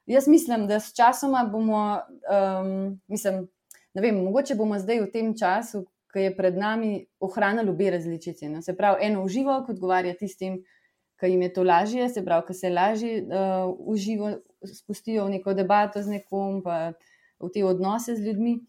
Jaz 0.09 0.27
mislim, 0.27 0.67
da 0.67 0.79
s 0.81 0.93
časoma 0.97 1.45
bomo, 1.49 2.01
um, 2.25 2.99
mislim, 3.07 3.45
ne 3.93 4.03
vem, 4.03 4.21
mogoče 4.25 4.57
bomo 4.57 4.79
zdaj 4.81 5.05
v 5.05 5.09
tem 5.13 5.33
času, 5.37 5.85
ki 6.11 6.25
je 6.27 6.35
pred 6.35 6.57
nami, 6.59 7.05
ohranili 7.23 7.71
obe 7.71 7.89
različici. 7.93 8.49
No. 8.51 8.61
Se 8.61 8.75
pravi, 8.77 9.05
eno 9.07 9.23
uživo, 9.23 9.61
kot 9.65 9.77
odgovarja 9.77 10.17
tistim, 10.19 10.59
ki 11.21 11.29
jim 11.31 11.45
je 11.45 11.53
to 11.53 11.63
lažje, 11.63 12.09
se 12.09 12.23
pravi, 12.25 12.47
ki 12.49 12.57
se 12.57 12.69
lažje 12.73 13.21
uh, 13.23 13.69
uživo 13.93 14.33
spustijo 14.65 15.25
v 15.25 15.37
neko 15.37 15.53
debato 15.53 16.01
z 16.01 16.17
nekom, 16.17 16.61
pa 16.65 16.93
v 17.39 17.49
te 17.53 17.63
odnose 17.65 18.15
z 18.15 18.25
ljudmi. 18.25 18.59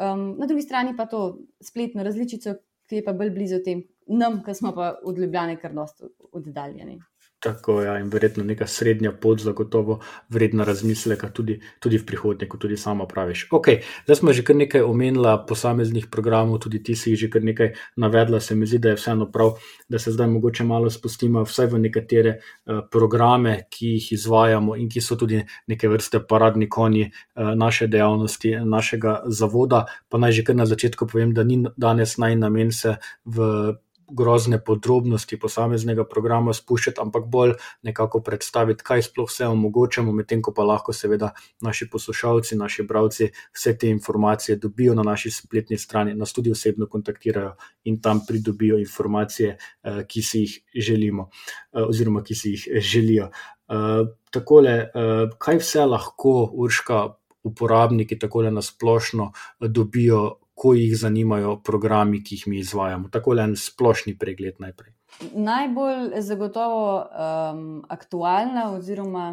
Um, 0.00 0.36
na 0.38 0.46
drugi 0.46 0.62
strani 0.62 0.94
pa 0.96 1.04
to 1.06 1.38
spletno 1.60 2.02
različico, 2.02 2.54
ki 2.88 3.00
je 3.00 3.04
pa 3.04 3.12
bolj 3.12 3.30
blizu 3.34 3.60
tem, 3.64 3.82
nam, 4.08 4.40
ki 4.44 4.54
smo 4.56 4.72
pa 4.74 4.94
od 5.04 5.18
Ljubljana 5.18 5.58
kar 5.60 5.74
dosto 5.76 6.08
oddaljeni. 6.32 6.96
Tako 7.40 7.80
je, 7.80 7.86
ja, 7.86 7.98
in 7.98 8.10
verjetno 8.12 8.44
neka 8.44 8.66
srednja 8.66 9.12
pot, 9.12 9.40
zagotovo 9.40 10.00
vredna 10.28 10.64
razmisleka 10.64 11.30
tudi, 11.32 11.54
tudi 11.80 11.96
v 11.98 12.04
prihodnje, 12.04 12.48
kot 12.48 12.60
tudi 12.60 12.76
sama 12.76 13.06
praviš. 13.08 13.46
Ok, 13.56 13.68
zdaj 14.04 14.18
smo 14.20 14.34
že 14.36 14.44
kar 14.44 14.58
nekaj 14.60 14.84
omenila 14.84 15.38
posameznih 15.48 16.10
programov, 16.12 16.60
tudi 16.60 16.82
ti 16.84 16.96
si 16.96 17.14
jih 17.14 17.18
že 17.24 17.30
kar 17.32 17.40
nekaj 17.42 17.72
navedla. 17.96 18.40
Se 18.44 18.54
mi 18.54 18.68
zdi, 18.68 18.78
da 18.78 18.92
je 18.92 19.00
vseeno 19.00 19.30
prav, 19.32 19.56
da 19.88 19.98
se 19.98 20.12
zdaj 20.12 20.28
mogoče 20.28 20.68
malo 20.68 20.90
spustimo 20.90 21.40
vsaj 21.48 21.72
v 21.72 21.80
nekatere 21.88 22.36
uh, 22.36 22.84
programe, 22.92 23.64
ki 23.72 23.96
jih 23.96 24.12
izvajamo 24.20 24.76
in 24.76 24.92
ki 24.92 25.00
so 25.00 25.16
tudi 25.16 25.40
neke 25.66 25.88
vrste 25.88 26.20
paradni 26.20 26.68
konji 26.68 27.08
uh, 27.08 27.54
naše 27.56 27.86
dejavnosti, 27.86 28.58
našega 28.64 29.22
zavoda. 29.26 29.86
Pa 30.08 30.20
naj 30.20 30.32
že 30.32 30.44
kar 30.44 30.60
na 30.60 30.68
začetku 30.68 31.08
povem, 31.08 31.32
da 31.32 31.44
ni 31.44 31.64
danes 31.76 32.18
naj 32.20 32.36
namen 32.36 32.68
se 32.72 32.98
v 33.24 33.80
grozne 34.12 34.58
podrobnosti 34.64 35.38
posameznega 35.40 36.04
programa 36.04 36.52
spuščati, 36.56 37.00
ampak 37.00 37.26
bolj 37.30 37.54
nekako 37.86 38.20
predstaviti, 38.26 38.84
kaj 38.84 39.04
sploh 39.08 39.28
vse 39.30 39.48
omogočamo, 39.50 40.12
medtem 40.12 40.42
ko 40.42 40.54
pa 40.56 40.66
lahko 40.66 40.92
seveda 40.96 41.32
naši 41.62 41.88
poslušalci, 41.90 42.58
naši 42.58 42.86
bralci 42.88 43.30
vse 43.56 43.76
te 43.78 43.90
informacije 43.90 44.56
dobijo 44.56 44.94
na 44.94 45.02
naši 45.06 45.30
spletni 45.30 45.78
strani, 45.78 46.14
nas 46.14 46.32
tudi 46.32 46.50
osebno 46.50 46.86
kontaktirajo 46.86 47.54
in 47.84 48.00
tam 48.00 48.24
pridobijo 48.26 48.78
informacije, 48.78 49.56
eh, 49.56 50.04
ki 50.08 50.22
si 50.22 50.44
jih 50.44 50.58
želimo 50.74 51.30
eh, 51.30 51.82
oziroma 51.82 52.22
ki 52.24 52.34
si 52.34 52.50
jih 52.50 52.68
želijo. 52.80 53.30
Eh, 53.70 54.04
takole, 54.30 54.90
kaj 55.38 55.56
vse 55.58 55.84
lahko 55.86 56.50
urška 56.52 57.08
uporabniki 57.42 58.18
takole 58.18 58.50
nasplošno 58.50 59.32
dobijo 59.60 60.40
ko 60.60 60.74
jih 60.76 60.92
zanimajo 61.00 61.54
programi, 61.64 62.20
ki 62.24 62.36
jih 62.36 62.48
mi 62.52 62.58
izvajamo. 62.60 63.08
Tako 63.08 63.36
le 63.38 63.46
en 63.48 63.54
splošni 63.56 64.12
pregled 64.20 64.58
najprej. 64.60 64.92
Najbolj 65.32 66.20
zagotovo 66.26 66.82
um, 67.00 67.62
aktualna, 67.88 68.66
oziroma 68.74 69.30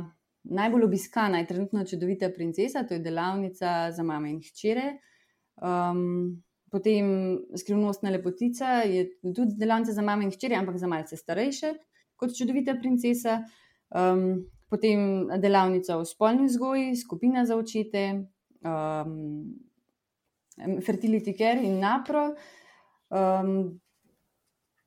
najbolj 0.48 0.88
obiskana 0.88 1.42
je 1.42 1.50
trenutno 1.50 1.84
čudovita 1.84 2.30
princesa, 2.36 2.86
to 2.88 2.96
je 2.96 3.04
delavnica 3.04 3.92
za 3.92 4.08
mame 4.08 4.32
in 4.32 4.40
hčere. 4.40 4.94
Um, 5.60 6.40
potem 6.72 7.12
skrivnostna 7.60 8.14
lepotica 8.16 8.80
je 8.88 9.10
tudi 9.22 9.60
delavnica 9.60 9.92
za 9.92 10.08
mame 10.08 10.30
in 10.30 10.32
hčere, 10.32 10.56
ampak 10.56 10.80
za 10.80 10.88
malce 10.88 11.20
starejše 11.20 11.76
kot 12.16 12.40
čudovita 12.40 12.80
princesa. 12.80 13.42
Um, 13.92 14.48
potem 14.72 15.28
delavnica 15.44 16.00
v 16.00 16.08
spolni 16.08 16.48
vzgoji, 16.48 16.96
skupina 16.96 17.46
za 17.46 17.60
očete. 17.60 18.10
Um, 18.64 19.67
fertility 20.86 21.36
care 21.38 21.62
in 21.64 21.80
napro, 21.80 22.32
um, 23.10 23.80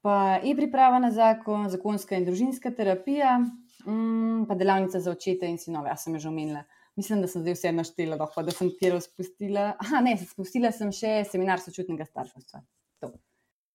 pa 0.00 0.40
je 0.42 0.56
priprava 0.56 0.98
na 0.98 1.10
zakon, 1.14 1.68
zakonska 1.70 2.16
in 2.16 2.26
družinska 2.28 2.72
terapija, 2.76 3.38
um, 3.86 4.44
pa 4.48 4.56
delavnica 4.58 5.00
za 5.00 5.12
očete 5.12 5.48
in 5.48 5.58
sinove. 5.58 5.92
Jaz 5.92 6.06
sem 6.06 6.18
že 6.18 6.28
omenila. 6.28 6.64
Mislim, 6.96 7.22
da 7.22 7.28
sem 7.30 7.42
zdaj 7.42 7.54
vse 7.54 7.72
naštela, 7.72 8.16
da 8.18 8.52
sem 8.52 8.70
kjer 8.76 8.98
spustila. 9.00 9.72
Aha, 9.78 10.02
ne, 10.04 10.16
spustila 10.18 10.72
sem 10.74 10.90
še 10.92 11.22
seminar 11.30 11.62
sočutnega 11.62 12.04
starševstva. 12.04 12.60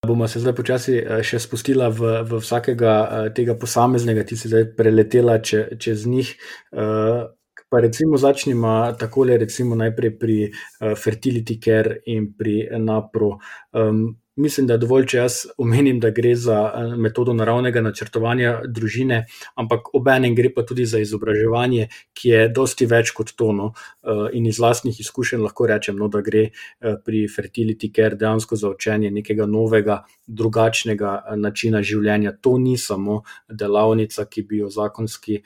Bomo 0.05 0.27
se 0.27 0.39
zdaj 0.39 0.53
počasi 0.55 0.97
eh, 0.99 1.23
še 1.25 1.39
spustili 1.41 1.87
v, 1.89 2.11
v 2.27 2.41
vsakega 2.43 2.93
eh, 3.01 3.29
tega 3.35 3.55
posameznega, 3.57 4.25
ti 4.27 4.37
si 4.37 4.51
zdaj 4.51 4.67
preletela 4.77 5.39
če, 5.41 5.79
čez 5.81 6.05
njih. 6.09 6.35
Uh, 6.71 7.25
Pa 7.69 7.81
recimo 7.81 8.17
začnimo 8.17 8.93
tako, 8.99 9.25
recimo 9.25 9.75
najprej 9.75 10.11
pri 10.19 10.37
uh, 10.47 10.93
fertility 10.93 11.57
care 11.59 12.01
in 12.05 12.33
pri 12.37 12.69
napro. 12.77 13.37
Um, 13.73 14.24
mislim, 14.35 14.67
da 14.67 14.73
je 14.73 14.77
dovolj, 14.83 15.05
če 15.11 15.17
jaz 15.17 15.37
omenim, 15.57 15.99
da 15.99 16.09
gre 16.09 16.35
za 16.35 16.57
eh, 16.67 16.95
metodo 16.99 17.33
naravnega 17.33 17.81
načrtovanja 17.81 18.55
družine, 18.67 19.25
ampak 19.55 19.93
obenem 19.95 20.35
gre 20.35 20.51
pa 20.53 20.65
tudi 20.67 20.85
za 20.85 20.99
izobraževanje, 20.99 21.87
ki 22.13 22.29
je 22.29 22.41
dosti 22.55 22.87
več 22.89 23.13
kot 23.15 23.35
tono. 23.39 23.71
Eh, 24.03 24.25
in 24.37 24.47
iz 24.49 24.59
vlastnih 24.59 24.99
izkušenj 24.99 25.43
lahko 25.45 25.69
rečem, 25.71 25.97
no, 25.99 26.09
da 26.11 26.21
gre 26.25 26.49
eh, 26.49 26.97
pri 27.05 27.25
fertility 27.31 27.91
care 27.95 28.19
dejansko 28.19 28.59
za 28.59 28.69
učenje 28.75 29.11
nekega 29.11 29.47
novega, 29.47 30.01
drugačnega 30.27 31.35
načina 31.37 31.81
življenja. 31.85 32.35
To 32.41 32.57
ni 32.59 32.77
samo 32.77 33.21
delavnica, 33.49 34.25
ki 34.25 34.43
bi 34.49 34.63
jo 34.63 34.69
zakonski 34.73 35.41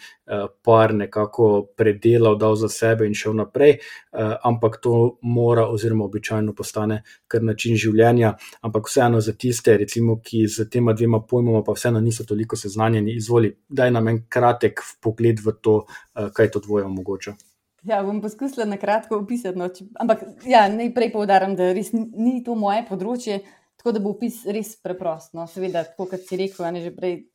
par 0.63 0.93
nekako 0.93 1.49
predelal, 1.77 2.37
dal 2.39 2.55
za 2.55 2.69
sebe 2.69 3.07
in 3.09 3.15
šel 3.17 3.33
naprej, 3.35 3.79
ampak 4.45 4.77
to 4.81 5.17
mora, 5.21 5.65
oziroma 5.67 6.05
običajno 6.05 6.53
postane 6.53 7.01
kar 7.27 7.43
način 7.43 7.75
življenja. 7.81 8.35
Ampak 8.61 8.78
ampak 8.79 8.87
vseeno 8.87 9.19
za 9.19 9.33
tiste, 9.35 9.77
recimo, 9.77 10.21
ki 10.23 10.47
z 10.47 10.69
tema 10.71 10.93
dvema 10.93 11.19
pojmoma 11.19 11.63
pa 11.63 11.73
vseeno 11.75 11.99
niso 11.99 12.23
toliko 12.23 12.55
seznanjeni, 12.55 13.15
izvoli, 13.19 13.51
daj 13.67 13.91
nam 13.91 14.07
en 14.07 14.23
kratek 14.29 14.79
pogled 15.01 15.39
v 15.43 15.51
to, 15.61 15.85
eh, 16.15 16.29
kaj 16.33 16.51
to 16.51 16.59
dvoje 16.59 16.85
omogoča. 16.85 17.35
Ja, 17.83 18.03
bom 18.03 18.21
poskusila 18.21 18.65
na 18.65 18.77
kratko 18.77 19.19
opisati. 19.19 19.57
No, 19.57 19.67
če, 19.67 19.85
ampak 19.99 20.23
ja, 20.45 20.67
najprej 20.69 21.11
povdarim, 21.11 21.55
da 21.55 21.73
res 21.73 21.91
ni 21.93 22.43
to 22.43 22.55
moje 22.55 22.85
področje, 22.87 23.41
tako 23.77 23.91
da 23.91 23.99
bo 23.99 24.11
opis 24.15 24.45
res 24.45 24.75
preprost. 24.75 25.33
No, 25.33 25.47
seveda, 25.47 25.83
tako 25.83 26.09
kot 26.11 26.23
si 26.23 26.37
rekel, 26.37 26.71
ne 26.71 26.81
že 26.81 26.91
prej. 26.95 27.25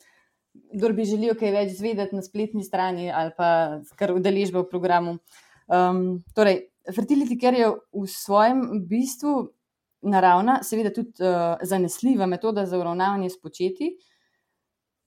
Kdo 0.54 0.92
bi 0.94 1.04
želel 1.04 1.34
kaj 1.34 1.50
več 1.50 1.72
izvedeti 1.74 2.14
na 2.14 2.22
spletni 2.22 2.62
strani 2.62 3.10
ali 3.10 3.32
pa 3.36 3.80
kar 3.98 4.12
udeležbe 4.14 4.62
v 4.62 4.70
programu. 4.70 5.18
Um, 5.66 6.22
torej, 6.32 6.70
Fertility 6.86 7.40
Care 7.40 7.58
je 7.58 7.72
v 7.74 8.06
svojem 8.06 8.86
bistvu 8.86 9.50
naravna, 10.04 10.58
seveda 10.62 10.92
tudi 10.92 11.12
uh, 11.20 11.56
zanesljiva 11.62 12.26
metoda 12.26 12.66
za 12.66 12.78
uravnavanje 12.78 13.30
s 13.30 13.40
početi. 13.40 13.96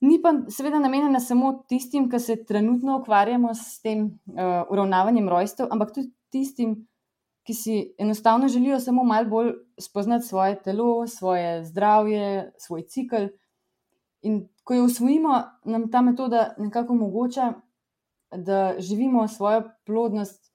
Ni 0.00 0.20
pa 0.22 0.32
seveda 0.50 0.78
namenjena 0.78 1.20
samo 1.20 1.52
tistim, 1.68 2.06
ki 2.10 2.20
se 2.22 2.36
trenutno 2.44 2.98
ukvarjamo 3.00 3.54
s 3.54 3.80
tem 3.82 4.04
uh, 4.04 4.44
uravnavanjem 4.70 5.28
rojstev, 5.28 5.66
ampak 5.70 5.94
tudi 5.94 6.12
tistim, 6.30 6.76
ki 7.46 7.54
si 7.54 7.76
enostavno 7.98 8.48
želijo 8.48 8.80
samo 8.80 9.04
malo 9.04 9.28
bolj 9.28 9.52
spoznati 9.80 10.26
svoje 10.26 10.62
telo, 10.62 11.06
svoje 11.06 11.64
zdravje, 11.64 12.52
svoj 12.58 12.82
cikl. 12.82 13.30
In 14.22 14.48
ko 14.64 14.74
jo 14.74 14.84
usvojimo, 14.84 15.42
nam 15.64 15.90
ta 15.90 16.02
metoda 16.02 16.54
nekako 16.58 16.92
omogoča, 16.92 17.52
da 18.36 18.74
živimo 18.78 19.28
svojo 19.28 19.62
plodnost 19.86 20.52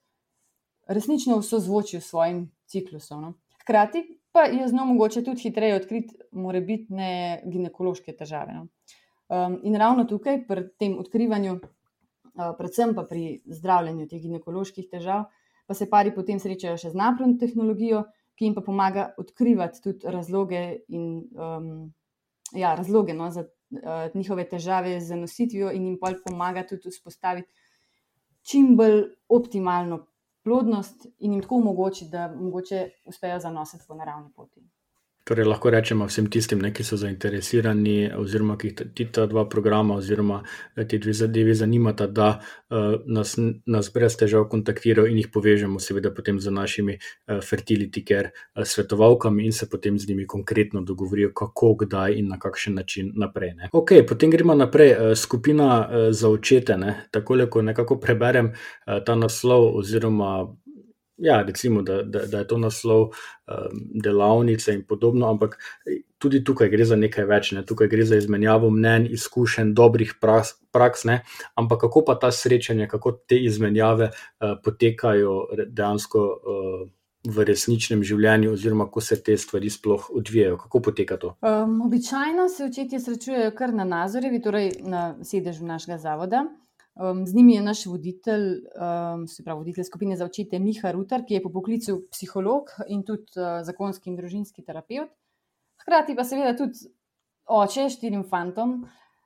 resnično 0.86 1.38
v 1.38 1.42
sozvočju 1.42 2.00
s 2.00 2.08
svojim 2.08 2.52
ciklusom. 2.66 3.22
No. 3.22 3.32
Hkrati 3.60 4.20
pa 4.34 4.48
je 4.50 4.66
z 4.68 4.74
njo 4.74 4.84
mogoče 4.90 5.22
tudi 5.24 5.46
hitreje 5.46 5.76
odkriti 5.78 6.16
morebitne 6.32 7.08
ginekološke 7.46 8.16
težave. 8.18 8.56
No. 8.56 8.66
Um, 9.30 9.60
in 9.62 9.76
ravno 9.78 10.04
tukaj, 10.10 10.40
pri 10.48 10.66
tem 10.78 10.96
odkrivanju, 10.98 11.54
uh, 11.60 12.50
predvsem 12.58 12.96
pa 12.96 13.06
pri 13.06 13.44
zdravljenju 13.46 14.08
teh 14.10 14.22
ginekoloških 14.22 14.88
težav, 14.90 15.28
pa 15.70 15.76
se 15.78 15.86
pari 15.90 16.10
potem 16.14 16.42
srečajo 16.42 16.76
še 16.82 16.90
z 16.90 16.98
napredno 16.98 17.38
tehnologijo, 17.40 18.02
ki 18.34 18.48
jim 18.48 18.56
pa 18.56 18.64
pomaga 18.66 19.12
odkrivati 19.22 19.80
tudi 19.84 20.10
razloge, 20.10 20.64
in, 20.90 21.06
um, 21.38 21.68
ja, 22.52 22.74
razloge 22.74 23.14
no, 23.14 23.30
za 23.30 23.46
uh, 23.46 24.08
njihove 24.18 24.48
težave 24.50 24.98
z 25.00 25.20
nositvijo, 25.20 25.70
in 25.70 25.92
jim 25.92 26.00
pa 26.02 26.10
pomaga 26.26 26.66
tudi 26.66 26.90
vzpostaviti 26.90 27.48
čim 28.44 28.74
bolj 28.76 29.04
optimalno 29.28 30.02
plodnost 30.44 31.06
in 31.18 31.32
jim 31.32 31.42
tako 31.42 31.56
omogočiti, 31.56 32.10
da 32.10 32.28
mogoče 32.36 32.90
uspejo 33.04 33.38
zanositi 33.40 33.84
po 33.88 33.94
naravni 33.94 34.32
poti. 34.36 34.60
Torej, 35.24 35.46
lahko 35.48 35.70
rečemo 35.70 36.04
vsem 36.04 36.26
tistim, 36.28 36.60
ne, 36.60 36.68
ki 36.76 36.84
so 36.84 36.98
zainteresirani, 37.00 38.10
oziroma 38.20 38.58
ki 38.60 38.68
jih 38.68 38.80
ti 38.92 39.06
ta 39.08 39.24
dva 39.24 39.46
programa, 39.48 39.96
oziroma 39.96 40.42
eh, 40.76 40.84
ti 40.84 40.98
dve 41.00 41.14
zadevi 41.16 41.54
zanimata, 41.56 42.06
da 42.06 42.26
uh, 42.36 42.98
nas, 43.06 43.32
nas 43.66 43.88
brez 43.94 44.18
težav 44.20 44.44
kontaktirajo 44.52 45.08
in 45.08 45.22
jih 45.22 45.30
povežemo, 45.32 45.80
seveda, 45.80 46.12
potem 46.12 46.36
z 46.40 46.52
našimi 46.52 46.96
uh, 46.98 47.40
fertility 47.40 48.02
care 48.04 48.34
uh, 48.34 48.66
svetovalkami 48.68 49.46
in 49.48 49.56
se 49.56 49.68
potem 49.70 49.96
z 49.98 50.08
njimi 50.08 50.26
konkretno 50.26 50.82
dogovorijo, 50.84 51.32
kako, 51.32 51.72
kdaj 51.86 52.18
in 52.20 52.28
na 52.28 52.38
kakšen 52.38 52.76
način 52.76 53.08
naprej. 53.16 53.54
Ne. 53.54 53.70
Ok, 53.72 53.94
potem 54.08 54.30
gremo 54.30 54.54
naprej. 54.54 54.92
Uh, 54.92 55.14
skupina 55.16 55.70
uh, 55.80 56.12
za 56.12 56.28
očete. 56.28 56.76
Ne. 56.76 56.98
Tako, 57.10 57.38
ko 57.48 57.62
nekako 57.62 57.96
preberem 57.96 58.52
uh, 58.52 59.00
ta 59.06 59.16
naslov, 59.16 59.70
oziroma 59.80 60.44
ja, 61.16 61.42
recimo, 61.42 61.82
da, 61.82 62.02
da, 62.02 62.26
da 62.26 62.38
je 62.38 62.46
to 62.46 62.58
naslov 62.58 63.02
um, 63.02 63.12
delavnice 64.02 64.74
in 64.74 64.84
podobno, 64.86 65.28
ampak 65.30 65.58
tudi 66.18 66.44
tukaj 66.44 66.68
gre 66.68 66.84
za 66.84 66.96
nekaj 66.96 67.26
več, 67.28 67.52
ne? 67.52 67.64
tukaj 67.66 67.88
gre 67.88 68.04
za 68.04 68.16
izmenjavo 68.16 68.70
mnen, 68.70 69.06
izkušenj, 69.10 69.74
dobrih 69.74 70.16
praks, 70.20 70.56
praks 70.72 71.06
ampak 71.54 71.80
kako 71.86 72.04
pa 72.06 72.18
ta 72.18 72.32
srečanja, 72.32 72.88
kako 72.88 73.12
te 73.12 73.38
izmenjave 73.38 74.10
uh, 74.10 74.58
potekajo 74.64 75.40
dejansko. 75.66 76.28
Uh, 76.42 76.84
V 77.24 77.40
resničnem 77.48 78.02
življenju, 78.04 78.50
oziroma 78.52 78.84
kako 78.84 79.00
se 79.00 79.16
te 79.24 79.32
stvari 79.40 79.70
sploh 79.72 80.10
odvijajo, 80.12 80.58
kako 80.60 80.80
poteka 80.84 81.16
to? 81.16 81.30
Um, 81.40 81.78
običajno 81.86 82.50
se 82.52 82.66
očetje 82.66 83.00
srečujejo 83.00 83.54
kar 83.56 83.72
na 83.72 83.86
Nazorevi, 83.88 84.42
torej 84.44 84.68
na 84.84 85.06
sedežu 85.24 85.64
našega 85.64 85.96
zavoda. 86.02 86.42
Um, 86.94 87.26
z 87.26 87.34
njimi 87.34 87.54
je 87.54 87.62
naš 87.62 87.86
voditelj, 87.86 88.44
um, 88.78 89.26
se 89.28 89.42
pravi, 89.42 89.58
voditelj 89.58 89.84
skupine 89.84 90.16
za 90.16 90.24
očete 90.24 90.58
Miha 90.58 90.92
Rutar, 90.94 91.24
ki 91.26 91.34
je 91.34 91.42
po 91.42 91.50
poklicu 91.50 92.04
psiholog 92.10 92.70
in 92.86 93.02
tudi 93.02 93.34
uh, 93.34 93.64
zakonski 93.66 94.10
in 94.10 94.16
družinski 94.16 94.62
terapeut. 94.62 95.10
Hkrati 95.82 96.14
pa 96.14 96.24
seveda 96.24 96.54
tudi 96.56 96.86
oče 97.50 97.88
štirim 97.90 98.22
fantom, 98.30 98.84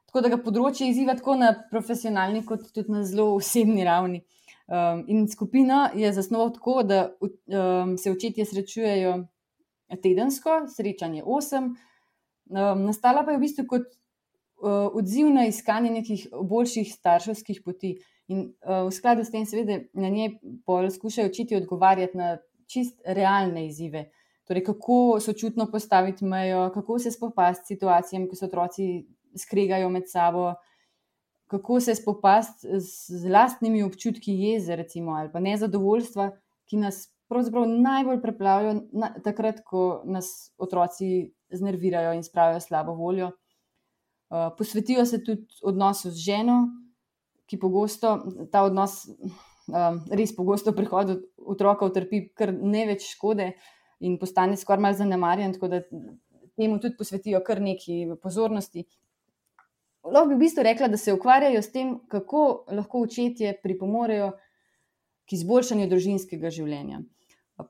tako 0.08 0.24
da 0.24 0.32
ga 0.32 0.40
področje 0.40 0.88
izziva 0.88 1.12
tako 1.18 1.36
na 1.36 1.52
profesionalni, 1.70 2.40
kot 2.48 2.70
tudi 2.72 2.94
na 2.94 3.04
zelo 3.04 3.34
osebni 3.36 3.84
ravni. 3.84 4.24
Um, 4.68 5.04
in 5.08 5.28
skupina 5.28 5.90
je 5.96 6.08
zasnovala 6.12 6.56
tako, 6.56 6.80
da 6.88 7.02
um, 7.20 7.98
se 8.00 8.10
očetje 8.10 8.48
srečujejo 8.48 9.14
tedensko, 10.02 10.62
srečanje 10.72 11.20
osem. 11.24 11.74
Um, 12.48 12.88
nastala 12.88 13.28
pa 13.28 13.36
je 13.36 13.42
v 13.42 13.44
bistvu 13.44 13.68
kot 13.68 13.92
odziv 14.66 15.30
na 15.30 15.46
iskanje 15.46 15.90
nekih 15.90 16.28
boljših 16.32 16.92
starševskih 16.94 17.62
poti. 17.64 17.96
In 18.28 18.42
uh, 18.60 18.84
v 18.88 18.92
skladu 18.92 19.24
s 19.24 19.32
tem, 19.32 19.46
seveda, 19.48 19.78
na 19.96 20.10
njej 20.12 20.34
poskušajo 20.68 21.30
učiti 21.30 21.56
odgovarjati 21.56 22.18
na 22.18 22.36
čist 22.68 23.00
realne 23.06 23.66
izzive. 23.66 24.10
Torej, 24.48 24.64
kako 24.64 25.20
sočutno 25.20 25.70
postaviti 25.72 26.24
mejo, 26.24 26.70
kako 26.74 26.98
se 26.98 27.10
spopasti 27.10 27.64
s 27.64 27.68
situacijami, 27.68 28.28
ko 28.28 28.36
se 28.36 28.44
otroci 28.44 29.06
skregajo 29.36 29.88
med 29.88 30.08
sabo, 30.08 30.54
kako 31.48 31.80
se 31.80 31.94
spopasti 31.94 32.68
z 32.80 33.28
lastnimi 33.32 33.82
občutki 33.82 34.32
jeze, 34.32 34.76
recimo, 34.76 35.12
ali 35.12 35.32
pa 35.32 35.40
nezadovoljstva, 35.40 36.30
ki 36.68 36.76
nas 36.76 37.06
pravzaprav 37.28 37.68
najbolj 37.68 38.22
preplavljajo 38.22 38.80
na, 38.92 39.12
takrat, 39.24 39.60
ko 39.64 40.02
nas 40.04 40.52
otroci 40.58 41.30
znervirajo 41.52 42.12
in 42.16 42.24
spravijo 42.24 42.60
slabo 42.60 42.94
voljo. 42.96 43.30
Eh, 44.30 44.50
posvetijo 44.58 45.06
se 45.06 45.24
tudi 45.24 45.46
odnosu 45.62 46.10
z 46.10 46.14
ženo, 46.14 46.68
ki 47.48 47.58
pogosto 47.58 48.18
ta 48.52 48.62
odnos, 48.62 49.06
um, 49.08 50.00
res 50.12 50.34
pogosto 50.36 50.74
prihodu 50.76 51.16
otroka 51.40 51.86
utrpi 51.88 52.26
kar 52.36 52.52
ne 52.52 52.84
več 52.90 53.06
škode 53.14 53.54
in 54.04 54.18
postane 54.20 54.58
skoraj 54.60 54.82
malo 54.84 54.98
zanemarjen, 54.98 55.54
tako 55.56 55.70
da 55.72 55.80
temu 56.60 56.76
tudi 56.82 56.98
posvetijo 56.98 57.40
kar 57.46 57.62
nekaj 57.64 58.18
pozornosti. 58.20 58.84
Lahko 60.04 60.28
bi 60.28 60.36
v 60.36 60.42
bistvu 60.44 60.66
rekla, 60.66 60.90
da 60.92 61.00
se 61.00 61.14
ukvarjajo 61.16 61.62
s 61.64 61.72
tem, 61.72 61.96
kako 62.12 62.44
lahko 62.68 63.00
očetje 63.08 63.54
pripomorejo 63.62 64.34
k 65.28 65.38
izboljšanju 65.40 65.88
družinskega 65.88 66.52
življenja. 66.52 67.00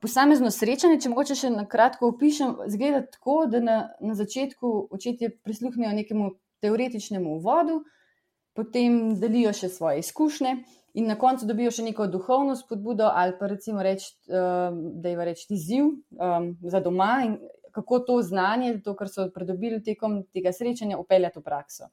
Posamezno 0.03 0.51
srečanje, 0.53 0.99
če 1.01 1.09
mogoče 1.09 1.39
še 1.39 1.49
na 1.55 1.63
kratko 1.65 2.11
opišem, 2.11 2.51
zgleda 2.69 3.01
tako, 3.15 3.39
da 3.49 3.63
na, 3.63 3.79
na 4.03 4.13
začetku 4.19 4.89
očetje 4.93 5.31
prisluhnejo 5.47 5.95
nekemu 5.95 6.29
teoretičnemu 6.61 7.37
uvodu, 7.39 7.81
potem 8.55 9.15
delijo 9.19 9.53
še 9.53 9.69
svoje 9.69 10.03
izkušnje 10.03 10.55
in 10.99 11.07
na 11.07 11.15
koncu 11.19 11.47
dobijo 11.47 11.71
še 11.71 11.85
neko 11.85 12.07
duhovno 12.11 12.55
spodbudo 12.57 13.07
ali 13.13 13.35
pa 13.39 13.47
recimo 13.47 13.83
reči, 13.85 14.11
ehm, 14.27 14.81
da 15.01 15.09
je 15.09 15.25
reči 15.31 15.47
izziv 15.53 15.85
um, 15.85 16.51
za 16.61 16.81
doma 16.83 17.21
in 17.25 17.37
kako 17.71 17.99
to 17.99 18.21
znanje, 18.25 18.79
to, 18.83 18.95
kar 18.97 19.09
so 19.09 19.27
pridobili 19.33 19.83
tekom 19.83 20.23
tega 20.33 20.51
srečanja, 20.51 20.97
upeljati 20.97 21.39
v 21.39 21.43
prakso. 21.45 21.89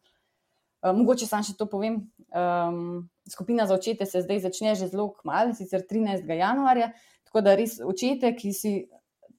Um, 0.80 1.02
mogoče 1.02 1.28
sam 1.28 1.44
še 1.44 1.56
to 1.58 1.68
povem. 1.68 2.00
Um, 2.32 3.08
skupina 3.30 3.66
za 3.66 3.76
očete 3.76 4.06
se 4.06 4.22
zdaj 4.24 4.40
začne 4.48 4.74
že 4.74 4.88
zelo 4.88 5.10
kmalo, 5.20 5.54
sicer 5.54 5.84
13. 5.84 6.24
januarja, 6.24 6.90
tako 7.28 7.44
da 7.44 7.54
res 7.58 7.78
očete, 7.84 8.32
ki 8.36 8.52
si 8.52 8.72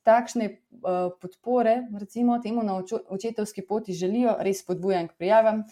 takšne 0.07 0.47
uh, 0.47 1.11
podpore, 1.21 1.81
recimo 1.99 2.39
temu 2.43 2.63
na 2.63 2.79
očetovski 3.09 3.65
poti, 3.67 3.93
želijo, 3.93 4.37
res 4.39 4.63
spodbujam 4.63 5.11
k 5.11 5.19
prijavam, 5.19 5.65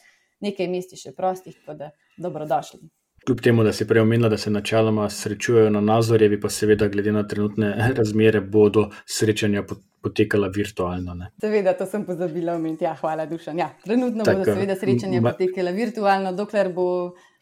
nekaj 0.43 0.69
mest 0.71 0.93
je 0.93 1.00
še 1.06 1.15
prostih, 1.15 1.56
tako 1.63 1.80
da 1.80 1.91
dobrodošli. 2.19 2.84
Kljub 3.26 3.41
temu, 3.41 3.63
da 3.65 3.71
si 3.74 3.88
prej 3.89 4.04
omenila, 4.04 4.30
da 4.30 4.38
se 4.38 4.52
načeloma 4.54 5.08
srečujejo 5.10 5.69
na 5.74 5.82
Nazorjevi, 5.82 6.38
pa 6.41 6.50
seveda, 6.50 6.88
glede 6.93 7.12
na 7.12 7.24
trenutne 7.28 7.71
razmere, 8.00 8.41
bodo 8.41 8.89
srečanja 9.10 9.63
potekala 10.06 10.52
virtualno. 10.54 11.15
Ne? 11.17 11.32
Seveda, 11.41 11.74
to 11.74 11.88
sem 11.89 12.04
pozabila 12.06 12.54
omeniti. 12.60 12.86
Ja, 12.86 12.93
hvala, 13.00 13.26
Dušan. 13.26 13.58
Ja, 13.58 13.71
trenutno 13.84 14.28
tak, 14.28 14.43
bodo 14.43 14.54
seveda 14.54 14.76
srečanja 14.78 15.24
ma... 15.24 15.32
potekala 15.34 15.74
virtualno, 15.74 16.36
dokler 16.38 16.69
bo 16.76 16.88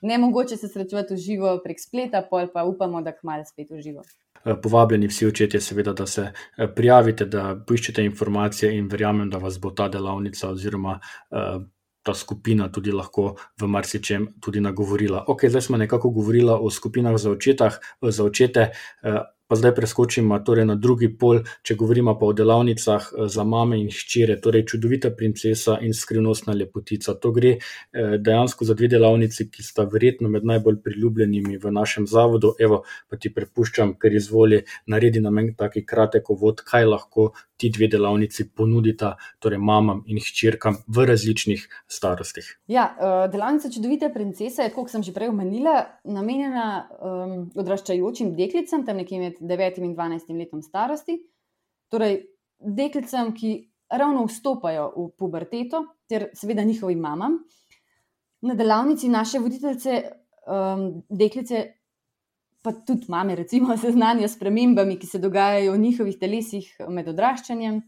ne 0.08 0.18
mogoče 0.24 0.58
se 0.58 0.70
srečevati 0.72 1.18
v 1.18 1.26
živo 1.26 1.58
prek 1.66 1.82
spleta, 1.84 2.24
pol 2.30 2.48
pa 2.54 2.64
upamo, 2.70 3.02
da 3.04 3.12
kmalo 3.18 3.44
spet 3.50 3.74
v 3.74 3.82
živo. 3.84 4.08
Eh, 4.46 4.56
povabljeni 4.62 5.08
vsi 5.08 5.28
očetje, 5.28 5.62
seveda, 5.62 5.94
da 5.94 6.06
se 6.06 6.22
eh, 6.58 6.68
prijavite, 6.76 7.26
da 7.26 7.56
poiščete 7.68 8.04
informacije 8.04 8.74
in 8.78 8.90
verjamem, 8.92 9.30
da 9.30 9.38
vas 9.38 9.60
bo 9.60 9.72
ta 9.72 9.88
delavnica 9.90 10.50
oziroma 10.50 11.00
uh, 11.32 11.64
ta 12.04 12.14
skupina 12.14 12.68
tudi 12.72 12.92
lahko 12.92 13.36
v 13.62 13.68
marsičem 13.68 14.28
tudi 14.42 14.60
nagovorila. 14.62 15.24
Ok, 15.28 15.46
zdaj 15.48 15.62
smo 15.62 15.78
nekako 15.78 16.10
govorili 16.10 16.52
o 16.52 16.70
skupinah 16.70 17.16
za, 17.18 17.32
očetah, 17.32 17.80
za 18.02 18.24
očete. 18.24 18.72
Pa 19.54 19.58
zdaj 19.58 19.76
preskočimo 19.76 20.40
torej 20.40 20.66
na 20.66 20.74
drugi 20.76 21.12
pol, 21.14 21.44
če 21.62 21.76
govorimo 21.78 22.16
pa 22.18 22.26
o 22.26 22.34
delavnicah 22.34 23.04
eh, 23.06 23.28
za 23.30 23.44
mame 23.46 23.78
in 23.78 23.92
hčere, 23.94 24.40
torej 24.42 24.64
čudovita 24.72 25.12
princesa 25.14 25.76
in 25.86 25.94
skrivnostna 25.94 26.56
lepotica. 26.58 27.14
To 27.14 27.30
gre 27.36 27.52
eh, 27.60 28.16
dejansko 28.18 28.66
za 28.66 28.74
dve 28.74 28.90
delavnici, 28.96 29.46
ki 29.54 29.62
sta 29.62 29.86
verjetno 29.94 30.34
med 30.34 30.50
najbolj 30.50 30.82
priljubljenimi 30.82 31.62
v 31.62 31.76
našem 31.78 32.10
zavodu. 32.10 32.56
Evo, 32.58 32.82
pa 33.06 33.22
ti 33.22 33.30
prepuščam, 33.30 33.94
ker 34.02 34.18
izvoli 34.18 34.64
naredi 34.90 35.22
na 35.22 35.30
meni 35.30 35.54
taki 35.54 35.86
kratek 35.86 36.34
uvod, 36.34 36.66
kaj 36.66 36.90
lahko 36.90 37.30
ti 37.64 37.70
dve 37.70 37.88
delavnici 37.88 38.50
ponudita, 38.56 39.14
torej 39.40 39.62
mamam 39.62 40.02
in 40.12 40.18
hčerkam 40.20 40.82
v 40.88 41.06
različnih 41.08 41.62
starostih. 41.88 42.50
Ja, 42.68 42.90
eh, 42.98 43.30
delavnica 43.32 43.70
čudovite 43.72 44.10
princese 44.14 44.66
je, 44.66 44.74
kot 44.74 44.90
sem 44.92 45.04
že 45.04 45.14
prej 45.14 45.30
omenila, 45.30 45.86
namenjena 46.04 46.66
um, 47.00 47.38
odraščajočim 47.56 48.34
deklicam, 48.36 48.84
tam 48.86 49.00
nekje 49.00 49.20
med 49.20 49.40
9 49.44 49.84
in 49.84 49.96
12 49.96 50.34
letom 50.38 50.62
starosti, 50.62 51.18
torej 51.92 52.22
deklicam, 52.60 53.34
ki 53.36 53.54
ravno 53.94 54.26
vstopajo 54.26 54.90
v 54.96 55.08
puberteto, 55.18 55.84
ter 56.10 56.30
seveda 56.34 56.64
njihovim 56.64 57.00
mamam. 57.00 57.38
Na 58.42 58.56
delavnici 58.56 59.10
naše 59.10 59.40
voditeljice, 59.40 60.02
um, 60.48 61.04
deklice 61.10 61.64
pa 62.64 62.72
tudi 62.72 63.06
mame, 63.12 63.36
recimo, 63.36 63.78
seznanijo 63.78 64.28
s 64.28 64.40
premembami, 64.40 64.98
ki 65.00 65.08
se 65.08 65.20
dogajajo 65.20 65.74
v 65.74 65.82
njihovih 65.84 66.18
telesih 66.20 66.70
med 66.90 67.08
odraščanjem, 67.12 67.82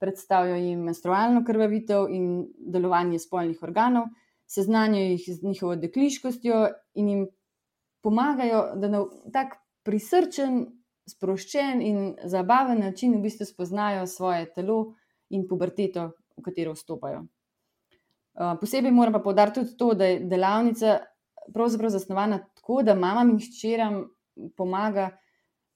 predstavijo 0.00 0.56
jim 0.56 0.80
menstrualno 0.88 1.44
krvavitev 1.46 2.08
in 2.10 2.28
delovanje 2.58 3.20
spolnih 3.22 3.60
organov, 3.62 4.08
seznanijo 4.48 5.12
jih 5.12 5.26
z 5.36 5.46
njihovo 5.46 5.76
dekliškostjo 5.76 6.62
in 6.98 7.08
jim 7.08 7.26
pomagajo, 8.02 8.62
da 8.76 8.88
na 8.88 9.04
tak 9.32 9.54
prisrčen, 9.86 10.64
sproščen 11.08 11.82
in 11.82 12.02
zabaven 12.24 12.80
način 12.80 13.16
v 13.16 13.22
bistvu 13.26 13.46
spoznajo 13.46 14.06
svoje 14.06 14.46
telo 14.54 14.94
in 15.30 15.46
puberteto, 15.48 16.10
v 16.36 16.44
katero 16.44 16.74
vstopajo. 16.76 17.24
Posebej 18.60 18.92
moram 18.92 19.12
pa 19.12 19.20
povdariti 19.20 19.60
tudi 19.60 19.76
to, 19.76 19.94
da 19.94 20.08
je 20.08 20.20
delavnica 20.28 20.98
pravzaprav 21.52 21.90
zasnovana 21.90 22.38
tako, 22.54 22.82
da 22.82 22.94
mamam 22.94 23.30
in 23.30 23.40
hčeram 23.40 24.04
pomaga 24.56 25.10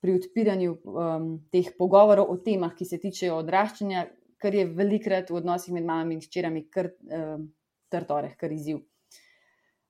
pri 0.01 0.15
odpiranju 0.15 0.73
um, 0.73 1.29
teh 1.53 1.73
pogovorov 1.79 2.31
o 2.31 2.37
temah, 2.37 2.75
ki 2.77 2.85
se 2.85 2.99
tičejo 3.03 3.41
odraščanja, 3.43 4.07
kar 4.41 4.55
je 4.55 4.67
velikrat 4.69 5.31
v 5.31 5.41
odnosih 5.41 5.75
med 5.75 5.87
mamami 5.89 6.17
in 6.17 6.23
hčerami 6.23 6.67
kar 6.71 6.93
um, 6.93 7.49
trtoreh, 7.93 8.37
kar 8.39 8.53
izziv. 8.53 8.85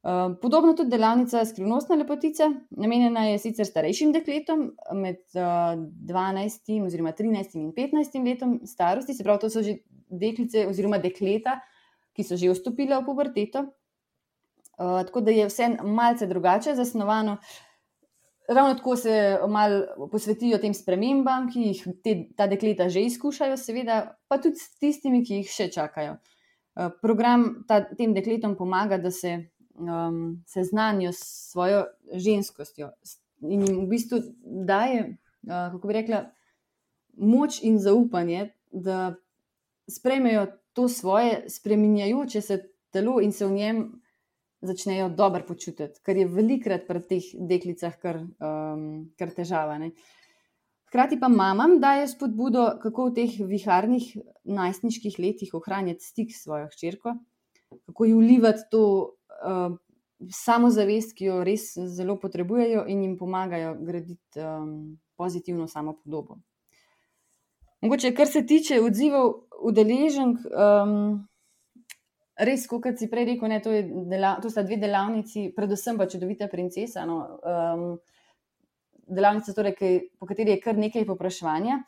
Uh, 0.07 0.37
podobno 0.43 0.75
tudi 0.79 0.91
delavnica 0.91 1.41
skrivnostne 1.45 1.97
lepotice, 1.97 2.47
namenjena 2.71 3.25
je 3.27 3.39
sicer 3.43 3.67
starejšim 3.67 4.13
dekletom 4.15 4.61
med 4.95 5.17
uh, 5.35 5.73
12 6.07 6.69
oziroma 6.87 7.11
13 7.11 7.57
in 7.59 7.73
15 7.75 8.15
letom 8.29 8.53
starosti, 8.63 9.17
se 9.19 9.25
pravi, 9.27 9.43
to 9.43 9.51
so 9.51 9.63
že 9.67 9.81
deklice 10.07 10.63
oziroma 10.71 11.01
dekleta, 11.03 11.57
ki 12.15 12.23
so 12.23 12.39
že 12.39 12.53
vstopile 12.53 13.01
v 13.01 13.07
puberteto. 13.09 13.65
Uh, 14.79 15.03
tako 15.09 15.25
da 15.27 15.35
je 15.35 15.49
vse 15.51 15.73
malce 15.83 16.31
drugače 16.31 16.77
zasnovano. 16.79 17.41
Ravno 18.47 18.79
tako 18.79 18.95
se 18.97 19.41
malo 19.49 20.07
posvetijo 20.13 20.63
tem 20.63 20.75
spremembam, 20.75 21.51
ki 21.51 21.67
jih 21.73 21.83
te, 22.05 22.15
ta 22.37 22.47
dekleta 22.47 22.87
že 22.87 23.03
izkušajo, 23.09 23.59
seveda, 23.59 23.99
pa 24.31 24.39
tudi 24.39 24.63
s 24.63 24.79
tistimi, 24.79 25.25
ki 25.27 25.43
jih 25.43 25.51
še 25.51 25.69
čakajo. 25.75 26.15
Uh, 26.79 26.95
program 27.03 27.65
ta, 27.67 27.83
tem 27.83 28.15
dekletom 28.15 28.55
pomaga, 28.55 29.03
da 29.03 29.11
se 29.11 29.35
um, 29.79 30.43
seznanijo 30.47 31.13
s 31.13 31.51
svojo 31.53 31.85
ženskostjo 32.13 32.91
in 33.41 33.63
jim 33.63 33.85
v 33.85 33.89
bistvu 33.89 34.19
daje, 34.45 35.17
uh, 35.43 35.73
kako 35.73 35.89
bi 35.89 35.95
rekla, 35.95 36.25
moč 37.17 37.61
in 37.63 37.79
zaupanje, 37.79 38.51
da 38.71 39.15
sprejmejo 39.89 40.47
to 40.73 40.89
svoje 40.89 41.45
spremenjajoče 41.49 42.41
se 42.41 42.59
telo 42.91 43.21
in 43.21 43.33
se 43.33 43.47
v 43.47 43.53
njem 43.53 44.03
začnejo 44.61 45.09
dobro 45.09 45.45
počutiti, 45.49 46.01
kar 46.03 46.17
je 46.17 46.27
velikrat 46.29 46.87
pri 46.89 47.03
teh 47.03 47.27
deklicah 47.49 47.97
kar, 48.01 48.21
um, 48.21 49.09
kar 49.19 49.33
težava. 49.37 49.79
Ne. 49.79 49.93
Hkrati 50.89 51.19
pa 51.21 51.29
mamam 51.29 51.79
daje 51.81 52.09
spodbudo, 52.09 52.67
kako 52.83 53.11
v 53.11 53.15
teh 53.21 53.39
viharnih 53.47 54.17
najstniških 54.45 55.19
letih 55.19 55.55
ohranjati 55.55 56.05
stik 56.05 56.33
s 56.33 56.45
svojo 56.47 56.69
hčerko, 56.73 57.17
kako 57.87 58.05
ji 58.05 58.15
ulivati 58.15 58.69
to 58.71 58.83
uh, 59.43 59.77
samozavest, 60.33 61.15
ki 61.17 61.29
jo 61.29 61.41
res 61.45 61.73
zelo 61.97 62.17
potrebujejo 62.21 62.87
in 62.89 63.03
jim 63.03 63.17
pomagajo 63.19 63.75
graditi 63.81 64.41
um, 64.41 64.99
pozitivno 65.17 65.69
samopodobo. 65.69 66.39
Mogoče, 67.85 68.15
kar 68.17 68.29
se 68.29 68.47
tiče 68.47 68.81
odzivov 68.81 69.33
udeleženk, 69.69 70.47
um, 70.49 71.27
res, 72.37 72.67
kot 72.69 72.89
si 72.99 73.09
prej 73.13 73.29
rekel, 73.33 73.49
ne, 73.53 73.61
to, 73.65 73.75
dela, 74.09 74.37
to 74.43 74.51
sta 74.51 74.65
dve 74.65 74.81
delavnici, 74.81 75.51
predvsem 75.57 76.01
pa 76.01 76.09
čudovita 76.09 76.49
princesa. 76.53 77.05
No, 77.09 77.21
um, 77.45 77.85
delavnica, 79.07 79.53
torej, 79.57 79.77
kaj, 79.77 80.01
po 80.19 80.29
kateri 80.29 80.57
je 80.57 80.63
kar 80.65 80.81
nekaj 80.81 81.07
popraševanja. 81.09 81.83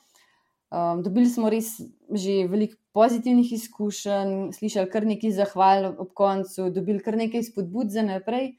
Um, 0.68 1.02
dobili 1.02 1.26
smo 1.26 1.48
res 1.48 1.78
že 2.12 2.44
veliko 2.48 2.76
pozitivnih 2.92 3.52
izkušenj, 3.52 4.52
slišali 4.56 4.90
kar 4.92 5.06
nekaj 5.08 5.32
zahval 5.32 5.90
ob 5.96 6.12
koncu, 6.16 6.68
dobili 6.72 7.00
kar 7.04 7.16
nekaj 7.16 7.46
spodbud 7.48 7.92
za 7.92 8.04
naprej. 8.04 8.56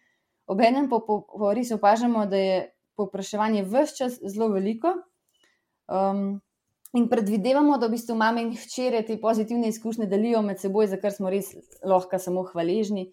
Obenem 0.50 0.90
pa 0.90 1.02
po, 1.06 1.22
po 1.30 1.54
res 1.54 1.70
opažamo, 1.76 2.26
da 2.26 2.38
je 2.38 2.60
popraševanje 2.98 3.66
vse 3.70 3.98
čas 3.98 4.20
zelo 4.26 4.50
veliko. 4.54 4.96
Um, 5.90 6.40
In 6.98 7.06
predvidevamo, 7.06 7.78
da 7.78 7.86
v 7.86 7.94
bistvu 7.94 8.16
mame 8.18 8.42
in 8.42 8.56
hčere 8.58 9.04
te 9.06 9.20
pozitivne 9.22 9.70
izkušnje 9.70 10.08
delijo 10.10 10.42
med 10.42 10.58
seboj, 10.58 10.88
za 10.90 10.98
kar 10.98 11.14
smo 11.14 11.30
res 11.30 11.52
lahko 11.86 12.18
samo 12.18 12.42
hvaležni. 12.48 13.12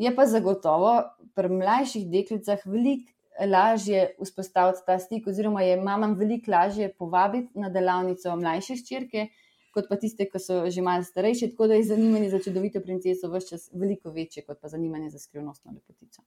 Je 0.00 0.10
pa 0.16 0.24
zagotovo 0.26 0.94
pri 1.36 1.50
mlajših 1.52 2.06
deklicah 2.10 2.64
veliko 2.64 3.12
lažje 3.40 4.14
vzpostaviti 4.22 4.84
ta 4.86 4.98
stik, 4.98 5.26
oziroma 5.26 5.62
je 5.62 5.80
mamam 5.80 6.14
veliko 6.14 6.50
lažje 6.50 6.92
povabiti 6.98 7.58
na 7.58 7.68
delavnico 7.68 8.36
mlajše 8.36 8.76
hčerke, 8.82 9.28
kot 9.74 9.88
pa 9.90 9.98
tiste, 9.98 10.28
ki 10.30 10.38
so 10.38 10.60
že 10.70 10.82
malo 10.82 11.02
starejše. 11.02 11.50
Tako 11.50 11.66
da 11.66 11.74
je 11.74 11.88
zanimanje 11.90 12.30
za 12.30 12.38
čudovito 12.38 12.80
princeso 12.80 13.30
vse 13.32 13.48
čas 13.48 13.70
veliko 13.72 14.10
večje, 14.10 14.44
kot 14.46 14.60
pa 14.62 14.68
zanimanje 14.68 15.10
za 15.10 15.18
skrivnostno 15.18 15.74
lepotico. 15.74 16.22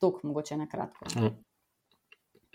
Tok, 0.00 0.22
mogoče 0.22 0.56
na 0.56 0.68
kratko. 0.68 1.34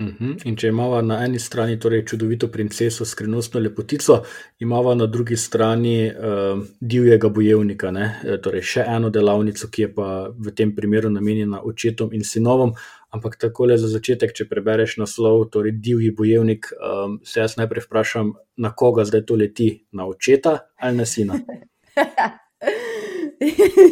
Uhum. 0.02 0.38
In 0.50 0.56
če 0.58 0.72
imamo 0.72 1.02
na 1.06 1.20
eni 1.26 1.40
strani 1.40 1.78
torej 1.80 2.06
čudovito 2.10 2.48
princeso, 2.52 3.06
skrivnostno 3.06 3.60
lepotico, 3.62 4.22
imamo 4.60 4.96
na 4.96 5.06
drugi 5.06 5.38
strani 5.38 5.96
uh, 6.10 6.64
divjega 6.80 7.30
bojevnika, 7.30 7.92
ne? 7.92 8.08
E, 8.24 8.38
torej 8.42 8.66
še 8.74 8.86
eno 8.88 9.12
delavnico, 9.14 9.70
ki 9.70 9.86
je 9.86 9.92
pa 9.94 10.08
v 10.32 10.56
tem 10.58 10.74
primeru 10.76 11.12
namenjena 11.14 11.62
očetom 11.68 12.16
in 12.18 12.26
sinovom. 12.26 12.74
Ampak 13.12 13.36
tako 13.36 13.66
le 13.68 13.76
za 13.76 13.90
začetek, 13.92 14.32
če 14.32 14.46
prebereš 14.48 14.96
naslov, 15.02 15.50
torej 15.52 15.74
divji 15.84 16.14
bojevnik, 16.16 16.70
um, 16.80 17.18
se 17.28 17.42
jaz 17.42 17.58
najprej 17.60 17.84
vprašam, 17.84 18.34
na 18.56 18.72
koga 18.72 19.04
zdaj 19.08 19.26
to 19.28 19.36
leti, 19.36 19.68
na 19.92 20.06
očeta 20.08 20.54
ali 20.80 20.98
na 20.98 21.06
sina. 21.06 21.36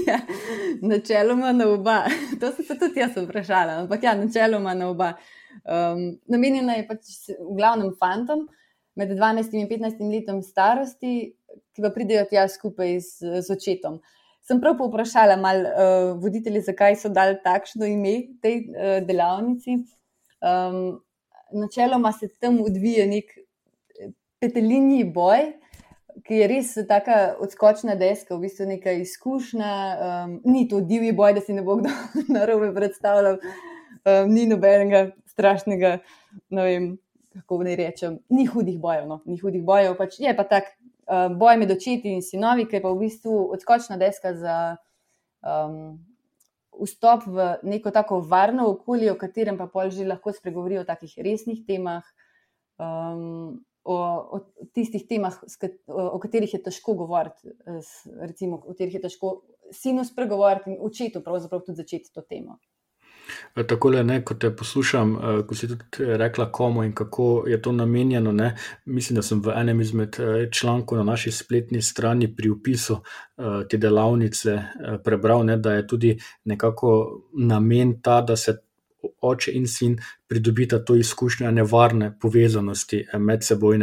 ja, 0.07 0.19
načeloma 0.91 1.51
na 1.51 1.67
oba. 1.67 1.97
To 2.39 2.51
sem 2.55 2.65
se 2.65 2.79
tudi 2.79 3.03
jaz 3.03 3.17
vprašala, 3.17 3.81
ampak 3.83 4.07
ja, 4.07 4.15
načeloma 4.15 4.73
na 4.73 4.87
oba. 4.87 5.13
Um, 5.67 6.15
namenjena 6.31 6.77
je 6.79 6.87
pač 6.87 7.11
v 7.35 7.57
glavnem 7.57 7.91
fantom 7.99 8.47
med 8.95 9.11
12 9.11 9.51
in 9.59 9.67
15 9.67 9.99
letom 10.13 10.39
starosti, 10.43 11.33
ki 11.75 11.83
pa 11.83 11.91
pridejo 11.91 12.23
tja 12.31 12.47
skupaj 12.47 12.95
z, 13.03 13.43
z 13.43 13.55
očetom. 13.55 13.99
Sem 14.49 14.57
prav 14.57 14.79
povprašala 14.79 15.35
malo 15.37 15.69
uh, 15.69 16.21
voditelje, 16.21 16.63
zakaj 16.65 16.95
so 16.97 17.09
dali 17.13 17.35
takšno 17.43 17.85
ime 17.85 18.15
tej 18.41 18.55
uh, 18.65 18.95
delavnici. 19.05 19.75
Um, 20.41 20.97
načeloma 21.53 22.09
se 22.17 22.31
tam 22.41 22.57
odvija 22.65 23.05
nek 23.05 23.29
petelinji 24.41 25.03
boj, 25.13 25.51
ki 26.25 26.39
je 26.41 26.47
res 26.49 26.71
tako 26.89 27.19
odskočna 27.45 27.93
deska, 27.99 28.33
v 28.33 28.47
bistvu 28.47 28.65
neka 28.71 28.95
izkušnja. 29.03 29.75
Um, 30.07 30.33
ni 30.49 30.65
to 30.71 30.81
divji 30.81 31.13
boj, 31.13 31.35
da 31.37 31.45
si 31.45 31.53
ne 31.53 31.61
bo 31.61 31.77
kdo 31.77 31.93
narobe 32.39 32.71
predstavljal, 32.73 33.37
um, 33.37 34.33
ni 34.33 34.47
nobenega 34.49 35.11
strašnega, 35.29 35.99
ne 36.57 36.65
vem, 36.65 36.89
kako 37.37 37.61
naj 37.69 37.77
rečem, 37.83 38.17
ni 38.33 38.49
hudih 38.49 38.81
bojev. 38.81 39.05
No? 39.13 39.21
Ni 39.29 39.37
hudih 39.37 39.61
bojev, 39.61 39.93
pač 40.01 40.17
je 40.25 40.33
pa 40.33 40.49
tak 40.49 40.73
uh, 41.09 41.27
boj 41.35 41.57
med 41.57 41.71
očeti 41.73 42.13
in 42.13 42.21
sinovi, 42.25 42.67
ki 42.69 42.77
je 42.77 42.83
pa 42.83 42.93
v 42.93 43.01
bistvu 43.05 43.35
odskočna 43.55 43.97
deska 43.97 44.35
za 44.37 44.57
um, 45.41 45.97
vstop 46.79 47.25
v 47.27 47.47
neko 47.63 47.91
tako 47.91 48.21
varno 48.21 48.69
okolje, 48.71 49.11
v 49.11 49.19
katerem 49.19 49.57
pa 49.57 49.67
pol 49.67 49.91
že 49.91 50.07
lahko 50.07 50.31
spregovorijo 50.35 50.85
o 50.85 50.89
takih 50.89 51.17
resnih 51.17 51.65
temah. 51.67 52.05
Um, 52.79 53.65
O, 53.89 53.95
o 53.95 54.37
tistih 54.75 55.05
temah, 55.07 55.33
o 55.87 56.19
katerih 56.21 56.51
je 56.53 56.59
težko 56.61 56.93
govoriti, 56.99 57.47
recimo, 58.19 58.59
o 58.59 58.73
katerih 58.75 58.97
je 58.99 59.01
težko 59.01 59.29
sinu 59.73 60.03
spregovoriti 60.05 60.75
in 60.75 60.83
očetu, 60.85 61.23
pravzaprav 61.25 61.63
tudi 61.63 61.79
začeti 61.79 62.11
to 62.13 62.21
temo. 62.21 62.59
Eh, 63.55 63.63
Tako 63.63 63.89
le, 63.89 64.21
ko 64.25 64.33
te 64.33 64.51
poslušam, 64.55 65.15
eh, 65.15 65.41
ko 65.47 65.55
si 65.55 65.67
tudi 65.67 65.85
rekla, 66.17 66.51
komu 66.51 66.83
in 66.83 66.93
kako 66.93 67.43
je 67.47 67.61
to 67.61 67.71
namenjeno. 67.71 68.31
Ne? 68.31 68.55
Mislim, 68.85 69.15
da 69.15 69.21
sem 69.21 69.41
v 69.41 69.53
enem 69.55 69.81
izmed 69.81 70.19
eh, 70.19 70.49
člankov 70.51 70.97
na 70.97 71.03
naši 71.03 71.31
spletni 71.31 71.81
strani 71.81 72.35
pri 72.35 72.49
opisu 72.49 73.01
te 73.69 73.77
delavnice 73.77 74.53
prebral, 75.03 75.45
ne, 75.45 75.55
da 75.57 75.73
je 75.73 75.85
tudi 75.87 76.09
nekako 76.43 76.89
namen 77.33 78.01
ta, 78.01 78.21
da 78.21 78.35
se 78.35 78.57
oče 79.21 79.51
in 79.51 79.67
sin 79.67 79.97
pridobita 80.27 80.79
to 80.85 80.95
izkušnjo 80.95 81.51
nevarne 81.51 82.11
povezanosti 82.21 82.99
eh, 83.13 83.19
med 83.19 83.43
seboj. 83.43 83.79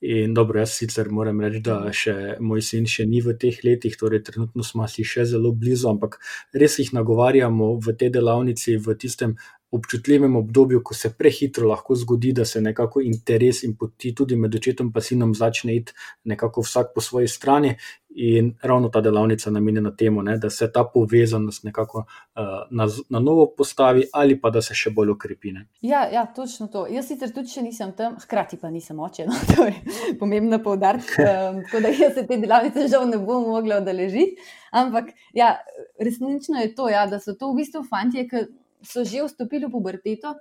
In 0.00 0.34
dobro, 0.34 0.60
jaz 0.60 0.74
sicer 0.78 1.10
moram 1.10 1.40
reči, 1.40 1.60
da 1.64 1.78
še 1.92 2.36
moj 2.40 2.62
sin 2.62 2.86
še 2.86 3.06
ni 3.06 3.22
v 3.24 3.36
teh 3.40 3.60
letih, 3.64 3.96
torej 3.96 4.22
trenutno 4.26 4.64
smo 4.66 4.88
si 4.88 5.04
še 5.04 5.24
zelo 5.24 5.52
blizu, 5.52 5.88
ampak 5.90 6.18
res 6.52 6.78
jih 6.78 6.92
nagovarjamo 6.96 7.76
v 7.80 7.96
tej 7.96 8.12
delavnici, 8.18 8.76
v 8.76 8.96
tistem 8.98 9.36
občutljivem 9.70 10.36
obdobju, 10.36 10.82
ko 10.84 10.94
se 10.94 11.12
prehitro 11.18 11.68
lahko 11.68 11.94
zgodi, 11.94 12.32
da 12.32 12.44
se 12.44 12.60
nekako 12.60 13.00
interes 13.06 13.62
in 13.62 13.76
poti 13.78 14.14
tudi 14.14 14.36
med 14.36 14.54
očetom 14.54 14.92
in 14.94 15.02
sinom 15.02 15.34
začne 15.34 15.76
iti 15.76 15.92
nekako 16.24 16.62
vsak 16.66 16.90
po 16.94 17.00
svoji 17.00 17.28
strani. 17.28 17.76
In 18.14 18.54
ravno 18.62 18.88
ta 18.88 19.00
delavnica 19.00 19.50
namenjena 19.50 19.92
temu, 19.96 20.22
ne, 20.22 20.34
da 20.38 20.50
se 20.50 20.66
ta 20.72 20.82
povezanost 20.94 21.64
nekako 21.64 21.98
uh, 21.98 22.42
na, 22.70 22.86
na 23.08 23.20
novo 23.20 23.46
postavi, 23.56 24.02
ali 24.12 24.34
pa 24.40 24.50
da 24.50 24.62
se 24.62 24.74
še 24.74 24.90
bolj 24.90 25.12
ukrepi. 25.14 25.52
Ja, 25.86 26.02
ja, 26.10 26.24
točno 26.34 26.66
to. 26.66 26.86
Jaz 26.90 27.06
sicer 27.06 27.30
tudi 27.34 27.52
še 27.52 27.62
nisem 27.62 27.92
tam, 27.96 28.16
hkrati 28.18 28.58
pa 28.58 28.70
nisem 28.70 28.98
oče. 28.98 29.28
No, 29.30 29.38
to 29.52 29.68
je 29.68 30.16
pomembno 30.18 30.58
poudariti. 30.62 31.22
Um, 31.22 31.60
tako 31.66 31.84
da 31.86 31.94
jaz 31.94 32.18
se 32.18 32.26
te 32.26 32.40
delavnice 32.42 32.88
žal 32.90 33.06
ne 33.10 33.22
bom 33.22 33.46
mogla 33.46 33.78
odeležiti. 33.78 34.42
Ampak 34.74 35.14
ja, 35.34 35.54
resnično 36.02 36.64
je 36.64 36.74
to, 36.74 36.90
ja, 36.90 37.06
da 37.06 37.22
so 37.22 37.36
to 37.38 37.52
v 37.52 37.62
bistvu 37.62 37.86
fanti, 37.86 38.26
ki 38.26 38.48
so 38.82 39.06
že 39.06 39.22
vstopili 39.26 39.68
v 39.68 39.74
puberteto 39.76 40.34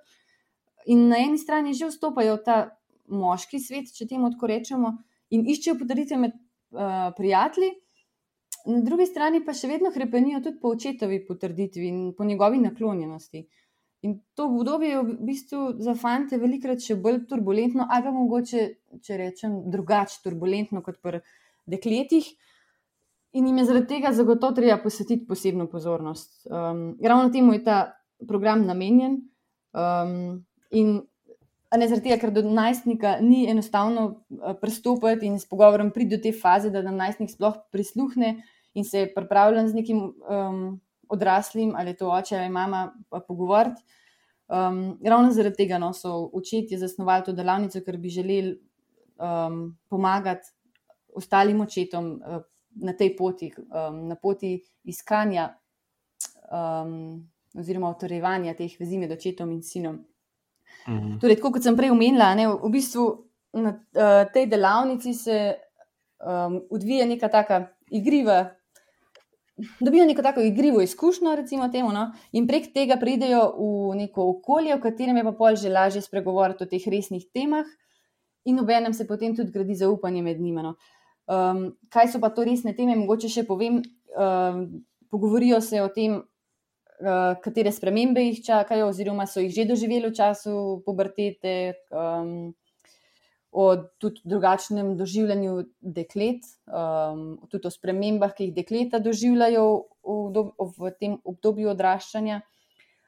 in 0.89 1.09
na 1.09 1.21
eni 1.21 1.37
strani 1.37 1.73
že 1.77 1.89
vstopajo 1.91 2.39
v 2.39 2.43
ta 2.45 2.59
moški 3.09 3.59
svet, 3.61 3.93
če 3.93 4.07
temu 4.09 4.29
tako 4.33 4.49
rečemo, 4.49 4.93
in 5.33 5.45
iščejo 5.45 5.77
potrditve 5.77 6.17
med 6.17 6.37
uh, 6.71 7.13
prijatelji, 7.17 7.71
na 8.65 8.81
drugi 8.81 9.05
strani 9.05 9.41
pa 9.45 9.53
še 9.55 9.69
vedno 9.71 9.91
krepenijo 9.93 10.41
tudi 10.43 10.59
po 10.61 10.73
očetovi 10.75 11.23
potrditvi 11.25 11.87
in 11.87 12.01
po 12.17 12.27
njegovi 12.27 12.59
naklonjenosti. 12.61 13.45
In 14.01 14.19
to 14.35 14.45
obdobje 14.47 14.89
je 14.89 14.99
v 15.03 15.15
bistvu 15.27 15.61
za 15.83 15.95
fante 15.95 16.37
velikrat 16.39 16.79
še 16.83 16.95
bolj 16.95 17.25
turbulentno, 17.27 17.87
ali 17.89 18.05
pa 18.05 18.13
mogoče, 18.15 18.67
če 19.03 19.17
rečem, 19.19 19.57
drugače 19.71 20.21
turbulentno 20.23 20.83
kot 20.85 21.01
pri 21.03 21.23
dekletih. 21.67 22.29
in 23.31 23.47
jim 23.47 23.57
je 23.57 23.65
zaradi 23.65 23.87
tega 23.87 24.11
zagotovo 24.11 24.55
treba 24.57 24.79
posvetiti 24.81 25.27
posebno 25.27 25.67
pozornost. 25.67 26.47
Um, 26.47 26.97
ravno 27.03 27.29
temu 27.29 27.53
je 27.53 27.63
ta 27.63 27.93
program 28.27 28.65
namenjen. 28.65 29.19
Um, 29.73 30.45
in 30.71 31.01
ne 31.77 31.87
zaradi 31.87 32.09
tega, 32.09 32.17
ker 32.21 32.31
do 32.33 32.41
najstnika 32.41 33.17
ni 33.21 33.43
enostavno 33.49 34.05
uh, 34.09 34.53
pristopiti 34.61 35.27
in 35.29 35.37
s 35.39 35.45
pogovorom 35.49 35.91
priti 35.93 36.15
do 36.15 36.21
te 36.23 36.33
faze, 36.33 36.71
da 36.73 36.81
nam 36.81 36.97
najstnik 36.97 37.29
sploh 37.29 37.59
prisluhne 37.71 38.39
in 38.73 38.85
se 38.85 39.05
je 39.05 39.13
pripravljen 39.13 39.67
z 39.67 39.77
nekim 39.77 40.01
um, 40.29 40.79
odraslim 41.09 41.73
ali 41.75 41.95
to 41.97 42.09
oče 42.09 42.37
ali 42.37 42.49
mama 42.49 42.93
pogovoriti. 43.27 43.81
Um, 44.49 44.97
ravno 45.05 45.31
zaradi 45.31 45.55
tega 45.55 45.77
no, 45.77 45.93
so 45.93 46.29
očetje 46.33 46.77
zasnovali 46.77 47.25
to 47.25 47.33
delavnico, 47.37 47.81
ker 47.85 47.97
bi 47.97 48.09
želeli 48.09 48.55
um, 49.21 49.77
pomagati 49.89 50.49
ostalim 51.13 51.61
očetom 51.61 52.13
uh, 52.17 52.41
na 52.81 52.93
tej 52.93 53.15
poti, 53.17 53.51
um, 53.69 54.07
na 54.07 54.15
poti 54.15 54.55
iskanja 54.83 55.51
um, 56.49 57.29
oziroma 57.57 57.89
utrjevanja 57.89 58.55
teh 58.57 58.73
vezi 58.79 58.97
med 58.97 59.11
očetom 59.11 59.51
in 59.51 59.61
sinom. 59.63 59.99
Mhm. 60.87 61.17
Torej, 61.21 61.39
kot 61.41 61.63
sem 61.63 61.77
prej 61.77 61.91
omenila, 61.93 62.33
ne, 62.35 62.47
v 62.47 62.69
bistvu 62.73 63.07
na 63.53 63.73
uh, 63.73 64.29
tej 64.33 64.47
delavnici 64.49 65.13
se 65.13 65.55
um, 66.21 66.61
odvija 66.69 67.05
neka 67.05 67.29
taka 67.29 67.67
igriva. 67.91 68.55
Dobijo 69.79 70.05
neko 70.05 70.23
tako 70.23 70.41
igrivo 70.41 70.81
izkušnjo, 70.81 71.35
recimo, 71.35 71.67
temu, 71.67 71.91
no? 71.91 72.05
in 72.31 72.47
prek 72.47 72.69
tega 72.73 72.95
pridejo 72.95 73.41
v 73.57 73.97
neko 73.99 74.29
okolje, 74.37 74.75
v 74.75 74.81
katerem 74.81 75.17
je 75.19 75.23
pa 75.27 75.33
pol 75.35 75.57
že 75.59 75.69
lažje 75.69 76.01
spregovoriti 76.01 76.63
o 76.63 76.69
teh 76.69 76.85
resnih 76.87 77.25
temah, 77.33 77.67
in 78.45 78.59
obenem 78.59 78.93
se 78.93 79.07
potem 79.07 79.35
tudi 79.35 79.51
gradi 79.51 79.75
zaupanje 79.75 80.21
med 80.23 80.39
njimi. 80.39 80.63
No? 80.63 80.75
Um, 81.27 81.75
kaj 81.89 82.07
so 82.13 82.19
pa 82.19 82.29
to 82.29 82.43
resne 82.47 82.73
teme? 82.73 82.95
Mogoče 82.95 83.29
še 83.29 83.43
povem, 83.43 83.81
um, 84.15 84.63
pogovorijo 85.11 85.59
se 85.61 85.81
o 85.83 85.89
tem, 85.91 86.21
katere 87.43 87.71
spremembe 87.71 88.21
jih 88.21 88.41
čakajo, 88.43 88.89
oziroma 88.91 89.25
so 89.27 89.39
jih 89.39 89.53
že 89.55 89.65
doživeli 89.65 90.09
v 90.09 90.15
času 90.15 90.81
pubertete, 90.85 91.79
um, 91.91 92.51
o 93.51 93.75
tudi 93.97 94.21
drugačnem 94.29 94.93
doživljanju 94.97 95.53
deklet, 95.81 96.45
um, 96.67 97.39
tudi 97.49 97.67
o 97.67 97.71
spremembah, 97.73 98.35
ki 98.35 98.49
jih 98.49 98.53
dekleta 98.53 98.99
doživljajo 99.01 99.65
v, 100.05 100.17
do, 100.33 100.43
v 100.77 100.91
tem 100.99 101.15
obdobju 101.23 101.71
odraščanja. 101.71 102.41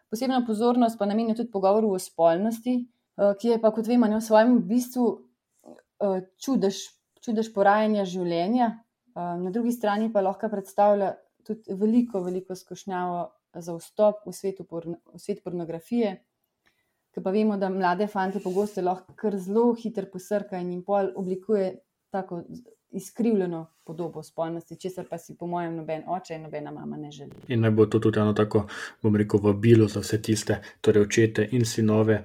Posebno 0.09 0.41
pozornost 0.47 0.97
pa 0.97 1.05
namenjajo 1.05 1.43
tudi 1.43 1.53
pogovoru 1.53 1.91
o 1.93 1.99
spolnosti, 1.99 2.79
uh, 3.19 3.35
ki 3.37 3.53
je 3.53 3.59
pa, 3.61 3.73
kot 3.75 3.87
vemo, 3.87 4.09
v 4.09 4.23
svojem 4.23 4.57
bistvu 4.65 5.05
uh, 5.11 6.23
čudež, 6.41 6.79
čudež 7.21 7.51
porajanja 7.53 8.07
življenja, 8.09 8.71
uh, 9.13 9.35
na 9.37 9.53
drugi 9.53 9.75
strani 9.75 10.09
pa 10.09 10.25
lahko 10.25 10.49
predstavlja 10.49 11.13
tudi 11.45 11.77
veliko, 11.77 12.23
veliko 12.25 12.57
skušnjavo 12.57 13.29
za 13.53 13.75
vstop 13.75 14.25
v, 14.25 14.33
svetu, 14.33 14.65
v 14.65 15.19
svet 15.19 15.43
pornografije. 15.43 16.17
Ker 17.11 17.23
pa 17.23 17.31
vemo, 17.35 17.57
da 17.59 17.69
mlade 17.69 18.07
fante 18.07 18.39
pogosto 18.39 18.81
lahko 18.81 19.15
kar 19.19 19.35
zelo 19.35 19.73
hitro 19.75 20.07
posrka 20.11 20.59
in 20.59 20.71
jim 20.71 20.83
pol 20.83 21.11
oblikuje 21.19 21.73
tako 22.11 22.43
izkrivljeno 22.91 23.67
podobo 23.85 24.23
spolnosti, 24.23 24.75
česar 24.75 25.05
pa 25.09 25.17
si, 25.17 25.35
po 25.37 25.47
mojem, 25.47 25.75
noben 25.75 26.03
oče 26.07 26.35
in 26.35 26.43
nobena 26.45 26.71
mama 26.71 26.97
ne 26.97 27.11
želi. 27.11 27.31
In 27.47 27.61
naj 27.61 27.71
bo 27.71 27.85
to 27.85 27.99
tudi 27.99 28.19
eno 28.19 28.33
tako, 28.33 28.65
bom 29.01 29.15
rekel, 29.15 29.39
vabilo 29.43 29.87
za 29.87 29.99
vse 29.99 30.21
tiste, 30.21 30.59
torej 30.81 31.07
očete 31.07 31.47
in 31.51 31.65
sinove, 31.65 32.21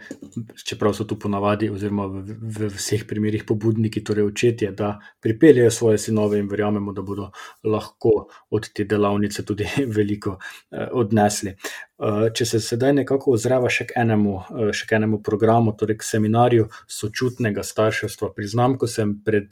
čeprav 0.64 0.94
so 0.94 1.04
tu 1.04 1.18
ponavadi, 1.18 1.70
oziroma 1.72 2.06
v, 2.12 2.36
v 2.58 2.70
vseh 2.76 3.06
primerih 3.08 3.44
pobudniki, 3.48 4.04
torej 4.04 4.28
očetje, 4.28 4.70
da 4.72 4.92
pripeljejo 5.22 5.70
svoje 5.70 5.98
sinove 5.98 6.38
in 6.38 6.50
verjamemo, 6.50 6.92
da 6.92 7.02
bodo 7.02 7.30
lahko 7.64 8.28
od 8.50 8.70
te 8.74 8.84
delavnice 8.84 9.44
tudi 9.44 9.66
veliko 9.96 10.36
eh, 10.38 10.88
odnesli. 10.92 11.56
Eh, 11.96 12.26
če 12.36 12.44
se 12.44 12.58
sedaj 12.60 12.92
nekako 12.92 13.32
ozreva 13.32 13.70
še 13.72 13.86
k 13.88 13.94
enemu, 14.02 14.34
eh, 14.52 14.72
še 14.76 14.84
k 14.84 14.98
enemu 14.98 15.22
programu, 15.24 15.72
torej 15.72 15.96
k 16.02 16.04
seminarju 16.04 16.66
sočutnega 16.92 17.64
starševstva, 17.64 18.34
priznam, 18.36 18.76
ko 18.76 18.84
sem 18.86 19.14
pred, 19.24 19.48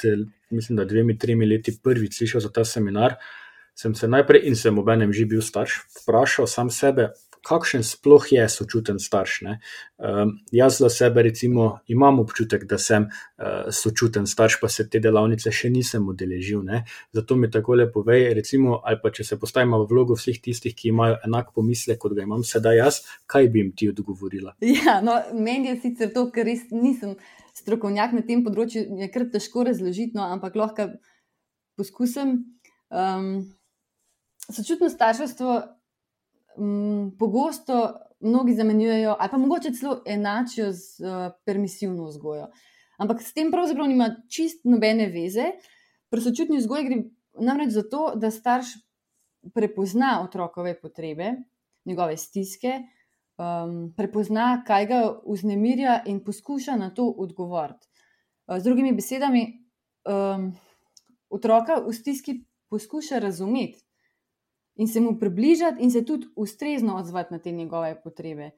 mislim, 0.52 0.76
da 0.76 0.84
dvemi, 0.84 1.16
tremi 1.16 1.48
leti 1.48 1.72
prvič 1.72 2.18
slišal 2.20 2.44
za 2.44 2.50
ta 2.52 2.64
seminar, 2.68 3.16
sem 3.74 3.94
se 3.94 4.08
najprej 4.08 4.44
in 4.44 4.56
sem 4.60 4.76
obenem 4.78 5.12
že 5.12 5.24
bil 5.24 5.40
starš, 5.40 5.80
vprašal 6.02 6.46
sam 6.46 6.68
sebe, 6.68 7.14
kakšen 7.44 7.84
sploh 7.84 8.24
je 8.32 8.44
sočuten 8.48 8.98
starš. 9.00 9.40
Um, 9.44 10.38
jaz 10.52 10.78
za 10.80 10.88
sebe, 10.90 11.22
recimo, 11.22 11.78
imam 11.86 12.18
občutek, 12.22 12.64
da 12.70 12.78
sem 12.78 13.06
uh, 13.06 13.70
sočuten 13.72 14.26
starš, 14.26 14.58
pa 14.60 14.68
se 14.68 14.88
te 14.88 15.00
delavnice 15.00 15.52
še 15.52 15.70
nisem 15.70 16.08
udeležil. 16.08 16.62
Ne? 16.64 16.84
Zato 17.12 17.36
mi 17.36 17.50
tako 17.50 17.78
lepo 17.80 18.04
povej, 18.04 18.32
recimo, 18.34 18.80
ali 18.84 18.98
pa 19.02 19.12
če 19.14 19.24
se 19.24 19.38
postavimo 19.40 19.78
v 19.84 19.88
vlogo 19.90 20.16
vseh 20.18 20.40
tistih, 20.42 20.74
ki 20.74 20.90
imajo 20.90 21.18
enak 21.26 21.52
pomislek, 21.54 22.00
kot 22.02 22.16
ga 22.16 22.24
imam 22.26 22.44
sedaj 22.44 22.80
jaz, 22.80 23.00
kaj 23.30 23.48
bi 23.52 23.62
jim 23.62 23.72
ti 23.76 23.90
odgovorila? 23.92 24.56
Ja, 24.64 24.98
no, 25.04 25.16
meni 25.32 25.70
je 25.70 25.80
sicer 25.84 26.12
to, 26.14 26.26
ker 26.34 26.48
res 26.48 26.66
nisem 26.72 27.14
strokovnjak 27.54 28.16
na 28.16 28.24
tem 28.26 28.42
področju, 28.44 28.86
je 28.98 29.10
kar 29.14 29.28
težko 29.30 29.66
razložiti, 29.68 30.16
no, 30.18 30.26
ampak 30.34 30.56
lahko 30.58 30.88
poskusim. 31.78 32.40
Um, 32.90 33.46
sočutno 34.50 34.90
starševstvo 34.92 35.54
um, 36.56 37.16
pogosto 37.18 37.94
mnogi 38.20 38.54
zamenjujejo, 38.54 39.16
ali 39.18 39.30
pa 39.30 39.38
mogoče 39.38 39.72
celo 39.72 40.02
enačijo 40.06 40.72
z 40.72 41.00
uh, 41.00 41.32
permisivno 41.44 42.04
vzgojo. 42.04 42.48
Ampak 42.98 43.22
s 43.22 43.34
tem 43.34 43.50
pravzaprav 43.50 43.88
nima 43.88 44.10
čist 44.30 44.64
nobene 44.64 45.06
veze. 45.10 45.52
Pri 46.10 46.22
sočutni 46.22 46.58
vzgoji 46.58 46.84
gre 46.88 46.98
namreč 47.40 47.74
za 47.74 47.82
to, 47.90 48.12
da 48.16 48.30
starš 48.30 48.76
prepozna 49.54 50.20
otrokove 50.24 50.76
potrebe, 50.80 51.32
njegove 51.84 52.16
stiske, 52.16 52.78
um, 53.36 53.92
prepozna, 53.96 54.62
kaj 54.66 54.86
ga 54.86 55.00
vznemirja 55.26 56.02
in 56.06 56.22
poskuša 56.24 56.76
na 56.76 56.90
to 56.94 57.08
odgovoriti. 57.08 57.88
Uh, 58.46 58.58
z 58.58 58.64
drugimi 58.64 58.94
besedami, 58.94 59.44
um, 60.08 60.52
otroka 61.30 61.82
v 61.86 61.92
stiski 61.92 62.44
poskuša 62.70 63.18
razumeti 63.18 63.83
in 64.76 64.88
se 64.88 65.00
mu 65.00 65.18
približati, 65.18 65.82
in 65.82 65.90
se 65.90 66.04
tudi 66.04 66.26
ustrezno 66.36 66.96
odzvati 66.96 67.34
na 67.34 67.38
te 67.38 67.52
njegove 67.52 67.94
potrebe. 68.02 68.50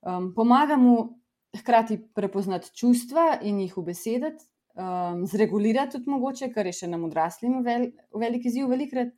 Um, 0.00 0.32
pomaga 0.34 0.76
mu 0.76 1.20
hkrati 1.58 1.98
prepoznati 2.14 2.70
čustva 2.74 3.38
in 3.42 3.60
jih 3.60 3.78
ubesediti, 3.78 4.44
um, 4.74 5.26
zregulirati 5.26 5.98
tudi 5.98 6.10
mogoče, 6.10 6.50
kar 6.52 6.66
je 6.66 6.72
še 6.80 6.88
nam 6.88 7.04
odraslim 7.08 7.62
vel, 7.64 7.90
velik 8.14 8.46
izziv, 8.46 8.68
velikrat. 8.72 9.12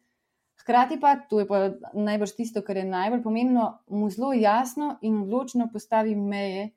Hkrati 0.57 0.97
pa, 1.01 1.15
to 1.31 1.43
je 1.43 1.47
pa 1.47 1.59
najbrž 1.93 2.33
tisto, 2.39 2.63
kar 2.65 2.79
je 2.81 2.87
najbolj 2.89 3.23
pomembno, 3.23 3.67
mu 3.93 4.09
zelo 4.11 4.33
jasno 4.33 4.97
in 5.05 5.21
odločno 5.23 5.69
postavi 5.73 6.15
meje, 6.17 6.71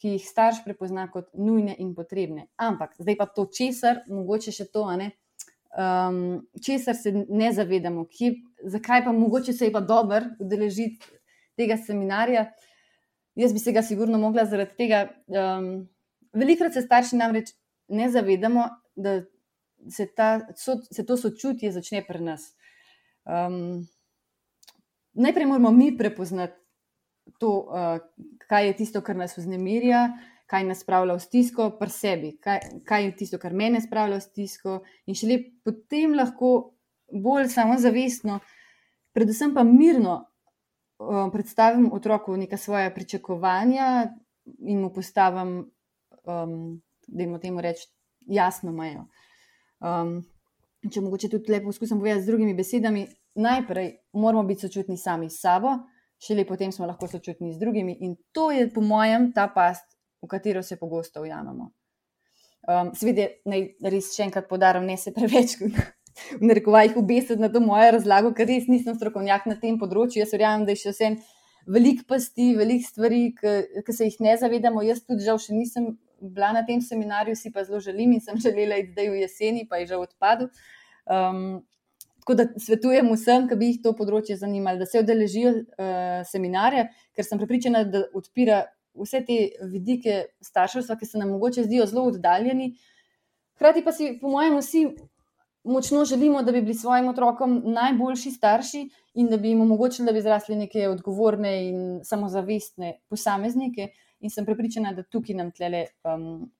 ki 0.00 0.16
jih 0.16 0.24
starš 0.26 0.62
prepozna 0.64 1.06
kot 1.12 1.28
nujne 1.36 1.74
in 1.78 1.92
potrebne. 1.94 2.48
Ampak 2.56 2.96
zdaj 2.98 3.16
pa 3.20 3.26
to 3.28 3.46
česar, 3.52 4.00
mogoče 4.08 4.52
še 4.56 4.66
to, 4.72 4.86
ne, 4.96 5.10
um, 5.80 6.48
česar 6.64 6.96
se 6.96 7.12
ne 7.28 7.52
zavedamo, 7.52 8.04
kje, 8.04 8.34
zakaj 8.64 9.04
pa 9.04 9.12
mogoče 9.12 9.52
se 9.52 9.64
je 9.64 9.72
pa 9.72 9.80
dobro 9.80 10.20
udeležiti 10.40 11.06
tega 11.56 11.76
seminarja. 11.76 12.50
Jaz 13.34 13.52
bi 13.52 13.58
se 13.58 13.72
ga 13.72 13.82
sigurno 13.82 14.18
mogla 14.18 14.44
zaradi 14.44 14.76
tega. 14.76 15.08
Um, 15.26 15.88
Velikrat 16.32 16.72
se 16.72 16.82
starši 16.82 17.16
namreč 17.16 17.54
ne 17.88 18.10
zavedamo, 18.10 18.68
da 18.96 19.22
se, 19.90 20.06
ta, 20.16 20.40
so, 20.56 20.76
se 20.92 21.06
to 21.06 21.16
sočutje 21.16 21.72
začne 21.72 22.04
pri 22.06 22.20
nas. 22.22 22.52
Um, 23.24 23.88
najprej 25.12 25.46
moramo 25.46 25.72
mi 25.72 25.96
prepoznati 25.96 26.54
to, 27.38 27.50
uh, 27.66 27.98
kaj 28.48 28.66
je 28.66 28.76
tisto, 28.76 29.02
kar 29.02 29.16
nas 29.16 29.36
vznemirja, 29.38 30.08
kaj 30.50 30.64
nas 30.66 30.80
spravlja 30.82 31.14
v 31.14 31.22
stisko, 31.22 31.68
pri 31.78 31.92
sebi, 31.94 32.30
kaj, 32.42 32.58
kaj 32.86 33.04
je 33.04 33.10
tisto, 33.22 33.38
kar 33.38 33.54
mene 33.54 33.78
spravlja 33.82 34.18
v 34.18 34.24
stisko, 34.24 34.80
in 35.06 35.14
šele 35.14 35.38
potem 35.62 36.16
lahko 36.18 36.72
bolj 37.10 37.46
samozavestno, 37.52 38.40
predvsem 39.14 39.54
pa 39.54 39.62
mirno 39.66 40.16
uh, 40.18 41.28
predstavim 41.30 41.92
otroku 41.94 42.34
neka 42.36 42.58
svoje 42.58 42.90
pričakovanja 42.94 44.10
in 44.66 44.82
mu 44.82 44.90
postavim, 44.94 45.70
um, 46.26 46.82
da 47.06 47.22
jim 47.22 47.34
o 47.34 47.38
tem 47.38 47.58
rečem, 47.58 47.92
jasno 48.26 48.74
mejo. 48.74 49.06
Um, 49.78 50.18
če 50.82 51.02
mogoče 51.04 51.30
tudi 51.30 51.52
lepo 51.52 51.70
poskusim 51.70 52.02
povedati 52.02 52.24
z 52.24 52.32
drugimi 52.32 52.56
besedami, 52.58 53.06
najprej 53.38 53.90
moramo 54.18 54.42
biti 54.48 54.66
sočutni 54.66 54.98
sami 54.98 55.30
s 55.30 55.38
sabo. 55.44 55.78
Šele 56.20 56.44
potem 56.44 56.72
smo 56.72 56.84
lahko 56.90 57.08
sočutni 57.08 57.54
z 57.54 57.58
drugimi, 57.62 57.94
in 58.04 58.16
to 58.32 58.50
je, 58.52 58.66
po 58.68 58.82
mojem, 58.84 59.30
ta 59.32 59.46
past, 59.48 59.99
v 60.22 60.28
katero 60.28 60.62
se 60.62 60.76
pogosto 60.76 61.22
ujamemo. 61.22 61.70
Um, 62.68 62.92
Sveda, 62.94 63.30
naj 63.48 63.62
res 63.88 64.12
še 64.12 64.26
enkrat 64.26 64.48
podarim, 64.50 64.84
ne 64.86 64.98
se 65.00 65.14
preveč 65.16 65.56
v 66.40 66.44
narekovajih 66.44 66.98
obesiti 67.00 67.40
na 67.40 67.48
to 67.48 67.62
mojo 67.64 67.94
razlago, 67.96 68.34
ker 68.36 68.48
res 68.50 68.68
nisem 68.68 68.96
strokovnjak 68.98 69.48
na 69.48 69.56
tem 69.60 69.78
področju. 69.80 70.20
Jaz 70.20 70.34
verjamem, 70.36 70.66
da 70.68 70.76
je 70.76 70.82
še 70.84 70.94
vsem 70.94 71.16
veliko 71.70 72.04
pasti, 72.08 72.52
veliko 72.58 72.88
stvari, 72.88 73.22
ki 73.40 73.96
se 73.96 74.10
jih 74.10 74.20
ne 74.26 74.36
zavedamo. 74.40 74.84
Jaz 74.84 75.02
tudi 75.06 75.24
žal 75.24 75.40
še 75.40 75.56
nisem 75.56 75.94
bila 76.20 76.52
na 76.52 76.62
tem 76.66 76.80
seminarju, 76.84 77.36
si 77.36 77.52
pa 77.52 77.64
zelo 77.64 77.80
želim 77.80 78.12
in 78.12 78.20
sem 78.20 78.36
želela 78.36 78.76
iti 78.76 78.92
zdaj 78.92 79.08
v 79.08 79.22
jeseni, 79.22 79.66
pa 79.68 79.80
je 79.80 79.86
že 79.92 80.00
odpadel. 80.00 80.50
Um, 81.08 81.62
tako 82.20 82.36
da 82.36 82.46
svetujem 82.60 83.08
vsem, 83.14 83.48
ki 83.48 83.56
bi 83.56 83.70
jih 83.72 83.80
to 83.84 83.94
področje 83.96 84.36
zanimalo, 84.36 84.82
da 84.82 84.86
se 84.86 85.00
odeležijo 85.00 85.54
uh, 85.56 86.20
seminarje, 86.28 86.90
ker 87.16 87.24
sem 87.24 87.40
prepričana, 87.40 87.86
da 87.88 88.04
odpira 88.14 88.66
vse 88.94 89.22
te 89.26 89.38
vidike 89.70 90.24
starševstva, 90.44 90.96
ki 90.98 91.06
se 91.06 91.18
nam 91.18 91.30
mogoče 91.36 91.64
zdijo 91.64 91.86
zelo 91.86 92.08
oddaljeni. 92.10 92.74
Hkrati 93.56 93.84
pa 93.84 93.92
si, 93.92 94.12
po 94.20 94.30
mojem, 94.32 94.58
vsi 94.58 94.84
močno 95.64 96.04
želimo, 96.04 96.42
da 96.42 96.52
bi 96.52 96.62
bili 96.62 96.74
svojim 96.74 97.08
otrokom 97.08 97.62
najboljši 97.64 98.30
starši 98.30 98.84
in 99.14 99.28
da 99.28 99.36
bi 99.36 99.48
jim 99.48 99.60
omogočili, 99.60 100.06
da 100.06 100.12
bi 100.12 100.22
zrasli 100.22 100.56
neke 100.56 100.88
odgovorne 100.88 101.52
in 101.68 102.00
samozavestne 102.04 102.98
posameznike. 103.08 103.90
In 104.20 104.30
sem 104.30 104.44
prepričana, 104.44 104.92
da 104.92 105.02
tukaj 105.02 105.36
nam, 105.36 105.52
tlele, 105.52 105.86
um, 106.04 106.50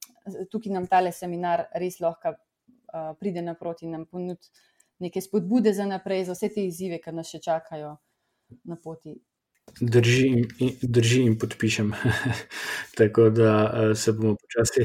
tukaj 0.51 0.73
nam 0.73 0.87
tale 0.87 1.13
seminar 1.13 1.67
res 1.75 2.01
lahko 2.01 2.35
uh, 2.35 3.17
pride 3.21 3.43
naproti 3.43 3.87
in 3.87 3.97
nam 3.97 4.07
ponudi 4.07 4.49
neke 5.01 5.21
spodbude 5.21 5.73
za 5.73 5.87
naprej, 5.87 6.25
za 6.25 6.37
vse 6.37 6.49
te 6.55 6.65
izzive, 6.67 7.01
ki 7.01 7.13
nas 7.17 7.29
še 7.33 7.41
čakajo 7.41 7.97
na 8.65 8.77
poti 8.77 9.15
Drži 9.81 10.27
in, 10.59 10.71
drži 10.83 11.23
in 11.23 11.39
podpišem. 11.39 11.93
Tako 12.99 13.31
da 13.31 13.73
eh, 13.75 13.95
se 13.95 14.13
bomo 14.13 14.37
počasi, 14.37 14.85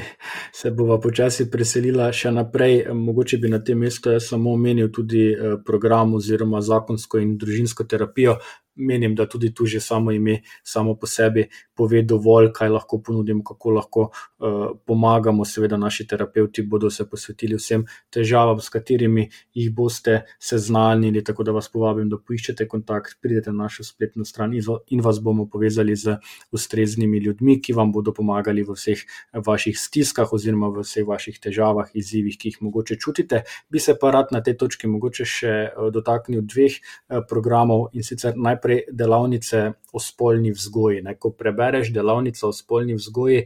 se 0.53 0.71
bomo 0.71 0.99
počasi 1.01 1.49
preselili 1.51 2.05
še 2.13 2.31
naprej. 2.31 2.85
Mogoče 2.93 3.37
bi 3.37 3.51
na 3.51 3.59
tem 3.63 3.79
mestu 3.83 4.13
samo 4.19 4.53
omenil 4.55 4.91
tudi 4.95 5.25
eh, 5.33 5.57
program 5.65 6.13
oziroma 6.15 6.61
zakonsko 6.61 7.19
in 7.19 7.35
družinsko 7.37 7.83
terapijo, 7.83 8.37
menim, 8.75 9.15
da 9.15 9.25
tudi 9.25 9.53
tu 9.53 9.65
že 9.65 9.79
samo 9.79 10.11
ime, 10.11 10.41
samo 10.63 10.95
po 10.95 11.07
sebi, 11.07 11.47
pove 11.75 12.01
dovolj, 12.01 12.51
kaj 12.55 12.69
lahko 12.69 13.01
ponudimo, 13.03 13.43
kako 13.43 13.69
lahko 13.69 14.01
uh, 14.09 14.77
pomagamo. 14.85 15.45
Seveda, 15.45 15.77
naši 15.77 16.07
terapeuti 16.07 16.63
bodo 16.63 16.89
se 16.89 17.05
posvetili 17.09 17.55
vsem 17.59 17.85
težavam, 18.09 18.59
s 18.59 18.69
katerimi 18.69 19.29
jih 19.53 19.71
boste 19.75 20.21
seznanili. 20.39 21.23
Tako 21.23 21.43
da 21.43 21.55
vas 21.55 21.69
povabim, 21.71 22.09
da 22.09 22.17
poiščete 22.17 22.67
kontakt, 22.67 23.17
pridete 23.21 23.51
na 23.51 23.65
našo 23.65 23.83
spletno 23.83 24.25
stran 24.25 24.53
in 24.55 25.01
vas 25.01 25.19
bomo 25.19 25.47
povezali 25.49 25.95
z 25.95 26.17
ustreznimi 26.51 27.19
ljudmi, 27.19 27.59
ki 27.61 27.73
vam 27.73 27.91
bodo 27.91 28.13
pomagali 28.13 28.63
v 28.63 28.75
vseh 28.75 29.03
vaših 29.45 29.79
stiskah 29.79 30.31
oziroma 30.33 30.69
v 30.69 30.85
vseh 30.85 31.07
vaših 31.07 31.39
težavah, 31.41 31.91
izzivih, 31.93 32.37
ki 32.37 32.53
jih 32.53 32.61
mogoče 32.61 32.99
čutite. 32.99 33.43
Bi 33.69 33.79
se 33.79 33.97
pa 33.99 34.11
rad 34.11 34.31
na 34.31 34.41
tej 34.41 34.57
točki 34.61 34.87
mogoče 34.87 35.25
še 35.25 35.53
uh, 35.67 35.89
dotaknil 35.93 36.45
dveh 36.45 36.79
uh, 36.79 37.21
programov 37.27 37.89
in 37.93 38.03
sicer 38.03 38.37
najprej 38.37 38.64
najprej 38.65 38.85
delavnice 38.91 39.73
o 39.93 39.99
spolni 39.99 40.51
vzgoji. 40.51 41.01
Ne? 41.01 41.15
Ko 41.15 41.31
prebereš 41.31 41.93
delavnico 41.93 42.47
o 42.49 42.53
spolni 42.53 42.95
vzgoji, 42.95 43.45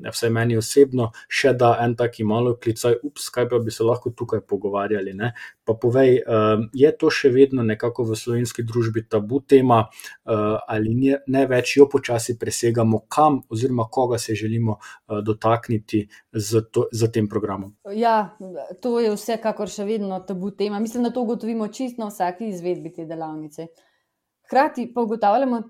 vse 0.00 0.30
meni 0.30 0.56
osebno, 0.56 1.10
še 1.28 1.52
da 1.52 1.74
en 1.82 1.94
taki 1.96 2.24
malo 2.24 2.54
klicaj, 2.56 2.94
ups, 3.04 3.28
kaj 3.34 3.48
pa 3.50 3.58
bi 3.58 3.70
se 3.70 3.84
lahko 3.84 4.10
tukaj 4.16 4.40
pogovarjali. 4.48 5.12
Ne? 5.14 5.32
Pa 5.64 5.74
povej, 5.74 6.22
ehm, 6.22 6.70
je 6.72 6.92
to 6.96 7.10
še 7.10 7.28
vedno 7.34 7.62
nekako 7.62 8.06
v 8.08 8.16
slovenski 8.16 8.62
družbi 8.62 9.04
tabu 9.08 9.40
tema 9.40 9.82
eh, 9.90 10.32
ali 10.68 11.18
ne 11.26 11.44
več 11.46 11.76
jo 11.76 11.88
počasi 11.90 12.38
presegamo, 12.38 13.04
kam 13.08 13.42
oziroma 13.50 13.88
koga 13.90 14.18
se 14.18 14.34
želimo 14.34 14.78
eh, 14.78 15.20
dotakniti 15.22 16.06
z, 16.32 16.64
to, 16.72 16.86
z 16.92 17.12
tem 17.12 17.28
programom? 17.28 17.74
Ja, 17.92 18.36
to 18.80 19.00
je 19.00 19.12
vsekakor 19.12 19.68
še 19.68 19.84
vedno 19.84 20.22
tabu 20.24 20.50
tema. 20.50 20.80
Mislim, 20.80 21.04
da 21.04 21.12
to 21.12 21.26
ugotovimo 21.26 21.68
čisto 21.68 22.00
na 22.00 22.08
vsaki 22.08 22.48
izvedbi 22.48 22.94
te 22.94 23.04
delavnice. 23.04 23.68
Hkrati 24.50 24.88
pa 24.94 25.02
ugotavljamo, 25.06 25.62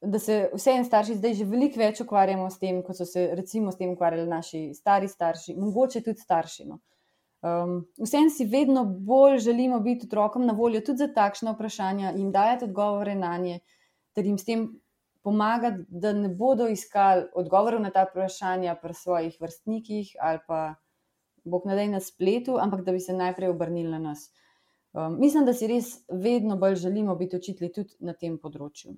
da 0.00 0.18
se 0.18 0.50
vse 0.52 0.74
en 0.76 0.84
starši 0.84 1.14
zdaj 1.16 1.34
že 1.38 1.44
veliko 1.48 1.80
več 1.80 2.02
ukvarjamo 2.04 2.50
s 2.52 2.60
tem, 2.60 2.82
kot 2.84 2.98
so 2.98 3.06
se 3.08 3.30
recimo 3.34 3.72
s 3.72 3.80
tem 3.80 3.94
ukvarjali 3.94 4.28
naši 4.28 4.60
stari 4.76 5.08
starši, 5.08 5.54
mogoče 5.56 6.02
tudi 6.04 6.20
starši. 6.20 6.66
No. 6.68 6.82
Um, 7.46 7.78
Vsem 8.02 8.28
si 8.30 8.44
vedno 8.44 8.84
bolj 8.84 9.38
želimo 9.38 9.80
biti 9.80 10.04
otrokom 10.06 10.44
na 10.46 10.52
voljo 10.52 10.82
tudi 10.84 11.06
za 11.06 11.08
takšne 11.14 11.56
vprašanja, 11.56 12.12
jim 12.16 12.28
dajati 12.32 12.68
odgovore 12.68 13.14
na 13.14 13.32
nje, 13.40 13.58
ter 14.12 14.28
jim 14.28 14.36
s 14.38 14.44
tem 14.44 14.68
pomagati, 15.24 15.86
da 15.88 16.12
ne 16.12 16.28
bodo 16.28 16.68
iskali 16.68 17.24
odgovorov 17.34 17.80
na 17.80 17.90
ta 17.90 18.04
vprašanja 18.04 18.76
pri 18.82 18.94
svojih 18.94 19.40
vrstnikih 19.40 20.12
ali 20.20 20.44
pa, 20.46 20.74
bog 21.44 21.64
nadej, 21.64 21.88
na 21.88 22.00
spletu, 22.04 22.60
ampak 22.60 22.84
da 22.84 22.92
bi 22.92 23.00
se 23.00 23.16
najprej 23.16 23.48
obrnili 23.48 23.90
na 23.90 23.98
nas. 23.98 24.28
Um, 24.96 25.18
mislim, 25.20 25.44
da 25.44 25.52
si 25.52 25.66
res 25.68 25.90
vedno 26.08 26.56
bolj 26.56 26.78
želimo 26.80 27.14
biti 27.14 27.36
učitelji 27.36 27.72
tudi 27.72 27.96
na 28.00 28.14
tem 28.16 28.38
področju. 28.40 28.94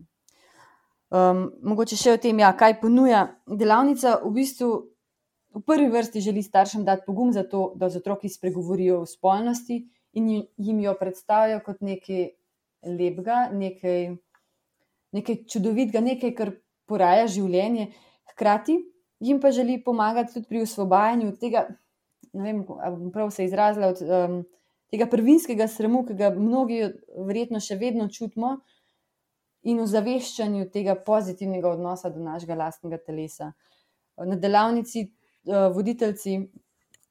Um, 1.11 1.41
mogoče 1.67 1.97
še 1.99 2.13
o 2.15 2.19
tem, 2.23 2.39
ja, 2.39 2.53
kaj 2.55 2.77
ponuja 2.79 3.25
delavnica. 3.51 4.21
V 4.23 4.31
bistvu 4.37 4.69
v 5.57 5.63
prvi 5.67 5.89
vrsti 5.91 6.21
želi 6.23 6.45
staršem 6.47 6.85
dati 6.87 7.03
pogum 7.07 7.33
za 7.35 7.43
to, 7.43 7.73
da 7.75 7.89
z 7.91 7.99
otroki 7.99 8.31
spregovorijo 8.31 9.01
o 9.03 9.09
spolnosti 9.11 9.81
in 10.15 10.29
jim 10.55 10.85
jo 10.85 10.95
predstavijo 11.01 11.65
kot 11.67 11.81
nekaj 11.83 12.29
lepega, 12.87 13.41
nekaj, 13.51 14.13
nekaj 15.19 15.41
čudovitega, 15.51 16.05
nekaj, 16.05 16.35
kar 16.39 16.53
poraja 16.87 17.27
življenje. 17.27 17.89
Hkrati 18.35 18.77
jim 19.19 19.43
pa 19.43 19.51
želi 19.51 19.81
pomagati 19.83 20.37
tudi 20.37 20.47
pri 20.47 20.63
osvobajanju 20.63 21.35
tega, 21.43 21.65
ne 22.39 22.47
vem, 22.53 22.63
prav 23.11 23.35
se 23.35 23.49
izrazila. 23.51 23.91
Od, 23.97 24.05
um, 24.07 24.39
tega 24.93 25.07
prvinskega 25.11 25.69
sramu, 25.69 26.05
ki 26.07 26.17
ga 26.17 26.31
mnogi 26.35 26.83
verjetno 27.29 27.61
še 27.61 27.77
vedno 27.81 28.09
čutimo, 28.09 28.59
in 29.67 29.81
v 29.83 29.89
zaveščanju 29.91 30.69
tega 30.73 30.95
pozitivnega 31.07 31.73
odnosa 31.75 32.11
do 32.15 32.23
našega 32.23 32.57
lastnega 32.59 32.99
telesa. 33.03 33.53
Na 34.19 34.39
delavnici 34.39 35.05
eh, 35.05 35.69
voditeljci 35.75 36.39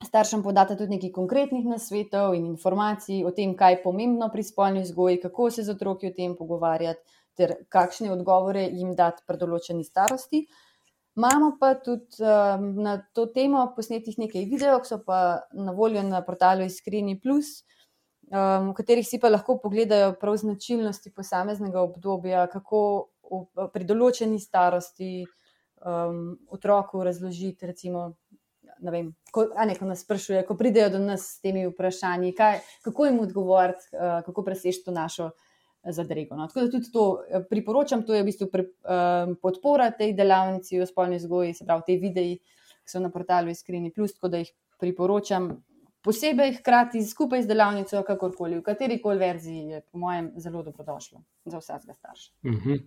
staršem 0.06 0.44
podata 0.46 0.76
tudi 0.78 0.96
nekaj 0.96 1.12
konkretnih 1.16 1.66
nasvetov 1.66 2.36
in 2.38 2.46
informacij 2.46 3.24
o 3.26 3.32
tem, 3.36 3.56
kaj 3.58 3.78
je 3.78 3.84
pomembno 3.84 4.30
pri 4.34 4.46
spolni 4.46 4.84
vzgoji, 4.86 5.22
kako 5.24 5.50
se 5.52 5.66
z 5.66 5.74
otroki 5.74 6.12
o 6.12 6.14
tem 6.14 6.36
pogovarjati, 6.38 7.18
ter 7.38 7.54
kakšne 7.70 8.12
odgovore 8.14 8.64
jim 8.74 8.94
dati 8.96 9.24
pri 9.28 9.38
določeni 9.42 9.84
starosti. 9.86 10.46
Imamo 11.18 11.58
pa 11.60 11.74
tudi 11.74 12.22
um, 12.22 12.84
na 12.84 13.00
to 13.14 13.26
temo 13.26 13.64
posnetih 13.76 14.20
nekaj 14.22 14.44
videov, 14.46 14.84
ki 14.84 14.92
so 14.92 15.00
pa 15.02 15.48
na 15.58 15.74
voljo 15.74 16.04
na 16.06 16.22
portalu 16.22 16.68
Iskreni 16.70 17.16
Plus, 17.18 17.64
um, 18.30 18.70
v 18.70 18.76
katerih 18.78 19.08
si 19.08 19.18
pa 19.18 19.32
lahko 19.34 19.56
pogledajo 19.64 20.14
prav 20.22 20.38
značilnosti 20.38 21.10
posameznega 21.18 21.82
obdobja, 21.82 22.46
kako 22.54 22.82
v, 23.32 23.66
pri 23.74 23.90
določeni 23.90 24.38
starosti 24.38 25.26
um, 25.82 26.38
otroku 26.54 27.02
razložiti. 27.02 27.66
Recimo, 27.66 28.12
vem, 28.86 29.10
ko, 29.34 29.50
ne, 29.58 29.74
ko 29.74 29.90
nas 29.90 30.06
sprašuje, 30.06 30.46
ko 30.46 30.54
pridejo 30.60 30.94
do 31.00 31.02
nas 31.02 31.26
s 31.32 31.42
temi 31.42 31.66
vprašanji, 31.66 32.36
kaj, 32.38 32.62
kako 32.86 33.10
jim 33.10 33.24
odgovoriti, 33.26 33.90
uh, 33.98 34.20
kako 34.28 34.46
preseči 34.46 34.86
to 34.86 34.94
našo 34.94 35.32
zadrego. 35.92 36.36
No. 36.36 36.48
Tako 36.48 36.66
da 36.66 36.72
tudi 36.72 36.92
to 36.92 37.06
eh, 37.30 37.44
priporočam, 37.50 38.04
to 38.06 38.14
je 38.14 38.24
v 38.24 38.28
bistvu 38.28 38.50
pre, 38.52 38.68
um, 38.84 39.36
podpora 39.42 39.92
tej 39.92 40.14
delavnici 40.18 40.82
o 40.82 40.86
spolni 40.86 41.20
vzgoji, 41.22 41.54
se 41.54 41.66
pravi, 41.66 41.86
te 41.88 41.98
videi, 42.02 42.38
ki 42.84 42.94
so 42.94 43.04
na 43.04 43.12
portalu 43.14 43.54
Iskreni 43.54 43.92
Plus, 43.96 44.16
tako 44.18 44.32
da 44.34 44.44
jih 44.44 44.52
priporočam 44.80 45.50
posebej, 46.08 46.60
hkrati 46.60 47.02
skupaj 47.04 47.44
z 47.44 47.50
delavnico, 47.50 48.04
kakorkoli, 48.08 48.60
v 48.60 48.64
kateri 48.64 49.00
koli 49.04 49.20
verziji, 49.20 49.64
je 49.74 49.82
po 49.92 50.00
mojem 50.00 50.32
zelo 50.40 50.64
dobrodošlo 50.64 51.24
za 51.46 51.60
vsakega 51.60 51.94
starša. 51.94 52.32
Mhm. 52.46 52.58
-huh. 52.58 52.86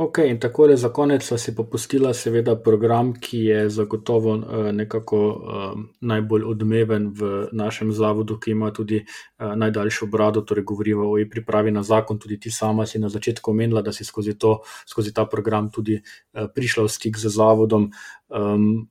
Ok, 0.00 0.18
in 0.18 0.38
tako 0.40 0.66
je 0.66 0.76
za 0.76 0.88
konec, 0.88 1.32
si 1.36 1.52
popustila, 1.54 2.14
seveda, 2.14 2.54
program, 2.56 3.12
ki 3.20 3.38
je 3.44 3.70
zagotovo 3.70 4.32
uh, 4.32 4.70
nekako 4.72 5.18
uh, 5.28 5.80
najbolj 6.00 6.44
odmeven 6.48 7.10
v 7.12 7.48
našem 7.52 7.92
zavodu, 7.92 8.38
ki 8.40 8.50
ima 8.50 8.70
tudi 8.72 9.02
uh, 9.04 9.52
najdaljšo 9.60 10.06
brado, 10.06 10.40
torej 10.40 10.64
govoriva 10.64 11.04
o 11.04 11.18
pripravi 11.30 11.70
na 11.70 11.82
zakon. 11.82 12.18
Tudi 12.18 12.40
ti 12.40 12.50
sama 12.50 12.86
si 12.86 12.98
na 12.98 13.08
začetku 13.08 13.50
omenila, 13.50 13.82
da 13.82 13.92
si 13.92 14.04
skozi, 14.04 14.38
to, 14.38 14.62
skozi 14.88 15.12
ta 15.12 15.26
program 15.26 15.68
tudi 15.70 16.00
prišla 16.32 16.84
v 16.84 16.88
stik 16.88 17.20
z 17.20 17.28
zavodom. 17.28 17.90
Um, 18.28 18.88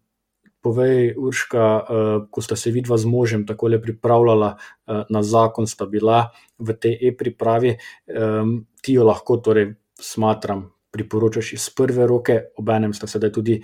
Povej, 0.61 1.13
Urška, 1.15 1.65
ko 2.31 2.41
sta 2.43 2.55
se 2.59 2.71
vidva 2.75 2.97
z 2.99 3.07
možem 3.07 3.45
tako 3.47 3.69
le 3.71 3.77
pripravljala 3.81 4.57
na 5.09 5.21
zakon, 5.23 5.67
sta 5.67 5.85
bila 5.85 6.33
v 6.59 6.75
tej 6.75 6.97
e-pripravi, 6.99 7.77
um, 8.11 8.67
ti 8.83 8.99
jo 8.99 9.07
lahko 9.07 9.37
torej 9.39 9.78
smatram, 10.01 10.69
priporočaš 10.91 11.53
iz 11.53 11.69
prve 11.75 12.07
roke, 12.07 12.39
obenem 12.57 12.93
sta 12.93 13.07
sedaj 13.07 13.31
tudi 13.31 13.59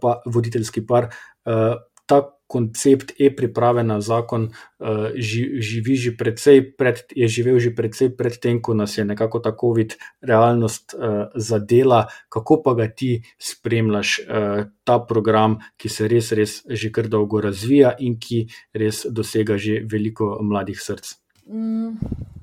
pa, 0.00 0.20
voditeljski 0.26 0.86
par. 0.86 1.08
Uh, 1.44 1.78
ta 2.10 2.24
koncept 2.50 3.12
e-priprave 3.22 3.84
na 3.86 4.00
zakon 4.02 4.48
uh, 4.50 5.14
živi 5.62 5.94
že 5.94 6.10
precej, 6.18 6.74
pred, 6.74 7.06
je 7.14 7.28
živel 7.30 7.62
že 7.62 7.70
precej 7.70 8.10
predtem, 8.18 8.58
ko 8.58 8.74
nas 8.74 8.98
je 8.98 9.06
nekako 9.06 9.38
tako 9.38 9.70
vid 9.78 9.94
realnost 10.18 10.98
uh, 10.98 11.30
zadela. 11.38 12.10
Kako 12.26 12.62
pa 12.66 12.74
ga 12.74 12.90
ti 12.90 13.22
spremljaš, 13.38 14.18
uh, 14.26 14.66
ta 14.82 14.98
program, 14.98 15.60
ki 15.78 15.88
se 15.88 16.10
res, 16.10 16.34
res 16.34 16.58
že 16.66 16.90
kar 16.90 17.06
dolgo 17.06 17.38
razvija 17.38 17.94
in 18.02 18.18
ki 18.18 18.50
res 18.74 19.06
dosega 19.06 19.54
že 19.54 19.86
veliko 19.86 20.42
mladih 20.42 20.82
src? 20.82 21.14
Mm. 21.46 22.39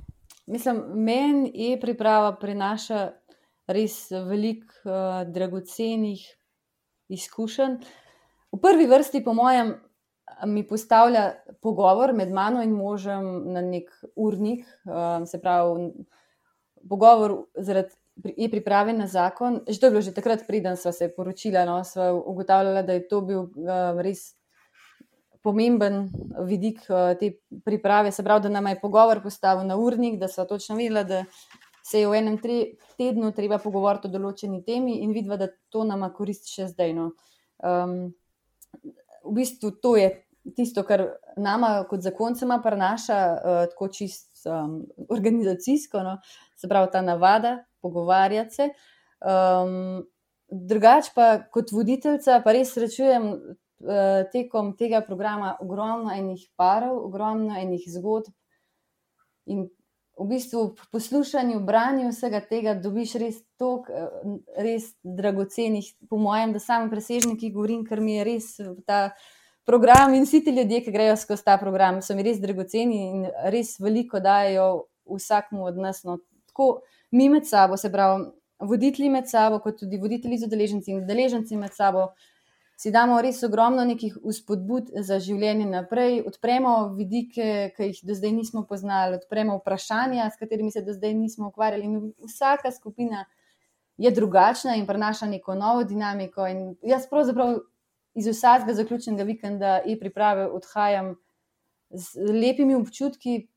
Mislim, 0.47 0.83
meni 0.95 1.51
je 1.53 1.79
priprava 1.79 2.31
prinaša 2.39 3.01
res 3.67 3.97
veliko 4.11 4.73
uh, 4.85 5.25
dragocenih 5.27 6.23
izkušenj. 7.11 7.81
V 8.55 8.59
prvi 8.63 8.87
vrsti, 8.87 9.23
po 9.25 9.33
mojem, 9.35 9.73
mi 10.47 10.63
postavlja 10.67 11.33
pogovor 11.61 12.13
med 12.15 12.31
mano 12.31 12.63
in 12.63 12.71
možem 12.71 13.27
na 13.53 13.61
nek 13.61 13.91
urnik, 14.15 14.63
um, 14.85 15.25
se 15.27 15.41
pravi, 15.41 15.91
pogovor 16.87 17.35
zaradi 17.55 17.95
je 18.37 18.49
priprave 18.49 18.93
na 18.93 19.07
zakon. 19.07 19.61
Že 19.67 19.79
to 19.79 19.85
je 19.85 19.91
bilo 19.91 20.01
že 20.01 20.15
takrat, 20.15 20.47
preden 20.47 20.77
smo 20.77 20.91
se 20.91 21.11
poročili, 21.15 21.59
no, 21.65 21.83
smo 21.83 22.23
ugotavljali, 22.25 22.87
da 22.87 22.93
je 22.93 23.07
to 23.07 23.21
bil 23.21 23.41
uh, 23.51 23.99
res 23.99 24.36
pomemben 25.47 26.07
vidik 26.47 26.83
uh, 26.91 27.13
te 27.19 27.31
priprave. 27.65 28.11
Se 28.11 28.23
pravi, 28.23 28.43
da 28.47 28.51
nam 28.51 28.67
je 28.67 28.79
pogovor 28.81 29.21
postavil 29.23 29.67
na 29.67 29.77
urnik, 29.79 30.19
da 30.19 30.27
so 30.27 30.45
točno 30.45 30.75
vedeli, 30.75 31.05
da 31.07 31.23
se 31.87 32.01
je 32.01 32.07
v 32.07 32.19
enem 32.19 32.37
tednu 32.97 33.31
treba 33.35 33.59
pogovoriti 33.63 34.09
o 34.09 34.11
določeni 34.11 34.59
temi 34.67 34.99
in 35.05 35.13
videti, 35.15 35.39
da 35.39 35.47
to 35.71 35.85
nama 35.87 36.11
koristi 36.13 36.51
še 36.51 36.71
zdaj. 36.73 36.95
No. 36.97 37.11
Um, 37.63 37.93
v 39.23 39.35
bistvu 39.39 39.71
to 39.83 39.95
je 39.95 40.09
tisto, 40.57 40.83
kar 40.87 41.05
nama 41.39 41.85
kot 41.87 42.03
zakoncema 42.03 42.59
prenaša, 42.63 43.21
uh, 43.21 43.61
tako 43.71 43.87
čist 43.95 44.43
um, 44.47 44.81
organizacijsko, 45.07 46.03
no. 46.03 46.17
se 46.59 46.67
pravi 46.67 46.91
ta 46.91 47.03
navada, 47.05 47.61
pogovarjati 47.83 48.59
se. 48.59 48.69
Um, 49.23 50.03
drugač 50.47 51.11
pa 51.15 51.37
kot 51.51 51.71
voditeljca, 51.75 52.41
pa 52.43 52.55
res 52.55 52.75
srečujem 52.75 53.31
tekom 54.33 54.73
tega 54.77 55.01
programa 55.05 55.55
ogromno 55.61 56.13
enih 56.13 56.47
parov, 56.57 56.97
ogromno 57.05 57.57
enih 57.59 57.83
zgodb. 57.93 58.33
In 59.47 59.67
v 60.17 60.25
bistvu 60.25 60.75
poslušanju, 60.91 61.59
branju 61.65 62.09
vsega 62.09 62.41
tega 62.41 62.73
dobiš 62.73 63.13
res 63.21 63.41
toliko, 63.61 63.93
res 64.57 64.89
dragocenih, 65.03 65.91
po 66.09 66.17
mojem, 66.17 66.55
da 66.55 66.59
sami 66.59 66.89
presežniki 66.89 67.51
govorim, 67.53 67.83
ker 67.85 68.01
mi 68.01 68.17
je 68.17 68.23
res 68.25 68.47
ta 68.89 69.11
program 69.67 70.15
in 70.17 70.25
vsi 70.25 70.41
ti 70.43 70.55
ljudje, 70.55 70.81
ki 70.85 70.95
grejo 70.95 71.15
skozi 71.19 71.45
ta 71.45 71.57
program, 71.61 72.01
so 72.01 72.15
mi 72.17 72.25
res 72.25 72.41
dragoceni 72.41 73.01
in 73.11 73.27
res 73.53 73.75
veliko 73.83 74.19
dajo 74.23 74.87
vsakmu 75.05 75.67
od 75.69 75.77
nas. 75.85 76.01
No, 76.07 76.17
tako, 76.49 76.81
mi 77.11 77.29
med 77.29 77.45
sabo, 77.47 77.77
se 77.77 77.91
pravi, 77.93 78.31
voditelji 78.59 79.11
med 79.13 79.29
sabo, 79.29 79.61
kot 79.61 79.77
tudi 79.83 80.01
voditelji 80.01 80.41
z 80.41 80.49
udeleženci 80.49 80.91
in 80.91 81.03
udeleženci 81.03 81.61
med 81.61 81.77
sabo, 81.77 82.07
si 82.77 82.91
damo 82.93 83.17
res 83.21 83.41
ogromno 83.43 83.81
nekih 83.89 84.19
vzpodbud 84.21 84.91
za 85.01 85.17
življenje 85.17 85.65
naprej, 85.65 86.19
odpremo 86.29 86.93
vidike, 86.93 87.71
ki 87.73 87.87
jih 87.89 88.03
do 88.05 88.17
zdaj 88.17 88.35
nismo 88.35 88.61
poznali, 88.69 89.17
odpremo 89.17 89.55
vprašanja, 89.57 90.29
s 90.29 90.37
katerimi 90.37 90.69
se 90.71 90.83
do 90.85 90.93
zdaj 90.93 91.15
nismo 91.17 91.49
ukvarjali. 91.49 91.89
In 91.89 92.11
vsaka 92.29 92.69
skupina 92.75 93.25
je 93.97 94.11
drugačna 94.13 94.75
in 94.77 94.85
prenaša 94.85 95.25
neko 95.25 95.55
novo 95.57 95.87
dinamiko. 95.89 96.45
In 96.45 96.75
jaz 96.85 97.07
pravzaprav 97.09 97.57
iz 98.13 98.29
vsakega 98.29 98.77
zaključnega 98.77 99.25
vikenda 99.25 99.79
in 99.85 99.97
priprave 99.97 100.45
odhajam 100.45 101.15
z 101.89 102.29
lepimi 102.29 102.75
občutki, 102.77 103.47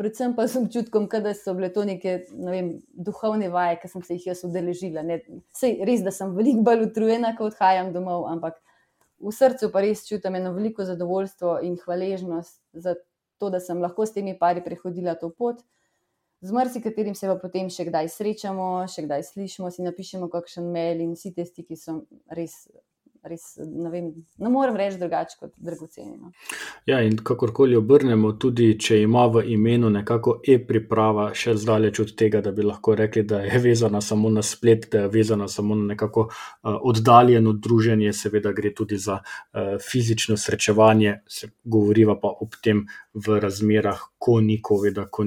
predvsem 0.00 0.32
pa 0.32 0.48
s 0.48 0.56
občutkom, 0.56 1.04
da 1.20 1.34
so 1.36 1.52
bile 1.52 1.68
to 1.72 1.84
neke 1.84 2.22
ne 2.32 2.50
vem, 2.50 2.72
duhovne 2.96 3.52
vaje, 3.52 3.76
ki 3.82 3.92
sem 3.92 4.02
se 4.08 4.16
jih 4.16 4.30
jaz 4.32 4.40
udeležila. 4.48 5.04
Res, 5.04 6.00
da 6.00 6.16
sem 6.16 6.32
veliko 6.32 6.64
bolj 6.64 6.88
utrujena, 6.88 7.36
ko 7.36 7.50
odhajam 7.52 7.92
domov, 7.92 8.24
ampak 8.32 8.56
v 9.20 9.32
srcu 9.32 9.68
pa 9.72 9.82
res 9.84 10.06
čutim 10.08 10.38
eno 10.38 10.52
veliko 10.56 10.84
zadovoljstvo 10.88 11.60
in 11.66 11.76
hvaležnost 11.82 12.60
za 12.72 12.96
to, 13.38 13.50
da 13.50 13.60
sem 13.60 13.80
lahko 13.80 14.06
s 14.06 14.16
temi 14.16 14.36
pari 14.38 14.64
prehodila 14.64 15.14
to 15.14 15.30
pot. 15.30 15.60
Z 16.40 16.56
marsikaterim 16.56 17.14
se 17.14 17.28
pa 17.28 17.36
potem 17.36 17.68
še 17.68 17.84
kdaj 17.88 18.08
srečamo, 18.08 18.86
še 18.88 19.04
kdaj 19.04 19.26
slišimo, 19.28 19.68
si 19.68 19.84
napišemo 19.84 20.30
kakšen 20.32 20.70
mail 20.72 21.02
in 21.04 21.12
vsi 21.12 21.34
tisti, 21.36 21.66
ki 21.68 21.76
so 21.76 22.00
res 22.32 22.64
res 23.28 23.56
ne, 23.60 23.90
vem, 23.90 24.10
ne 24.38 24.50
morem 24.52 24.76
reči 24.76 24.98
drugače 24.98 25.36
kot 25.40 25.52
dragoceni. 25.56 26.16
No. 26.16 26.32
Ja, 26.88 27.00
in 27.04 27.18
kakorkoli 27.24 27.76
obrnemo, 27.76 28.32
tudi 28.40 28.72
če 28.80 29.00
ima 29.02 29.26
v 29.32 29.44
imenu 29.54 29.90
nekako 29.92 30.38
e-priprava, 30.46 31.30
še 31.36 31.54
zdaleč 31.60 32.00
od 32.04 32.14
tega, 32.18 32.40
da 32.44 32.52
bi 32.56 32.64
lahko 32.64 32.94
rekli, 32.98 33.24
da 33.28 33.42
je 33.44 33.60
vezana 33.60 34.00
samo 34.04 34.30
na 34.32 34.42
splet, 34.46 34.88
da 34.92 35.04
je 35.04 35.12
vezana 35.12 35.48
samo 35.48 35.76
na 35.76 35.90
nekako 35.92 36.28
uh, 36.30 36.78
oddaljeno 36.92 37.52
druženje, 37.52 38.12
seveda 38.16 38.54
gre 38.56 38.72
tudi 38.74 38.98
za 38.98 39.20
uh, 39.20 39.76
fizično 39.82 40.36
srečevanje, 40.40 41.20
se 41.28 41.50
govoriva 41.64 42.16
pa 42.20 42.32
ob 42.40 42.56
tem 42.62 42.86
v 43.14 43.40
razmerah, 43.42 44.00
ko 44.20 44.38
ni 44.44 44.60
COVID-a, 44.62 45.06
ko, 45.10 45.24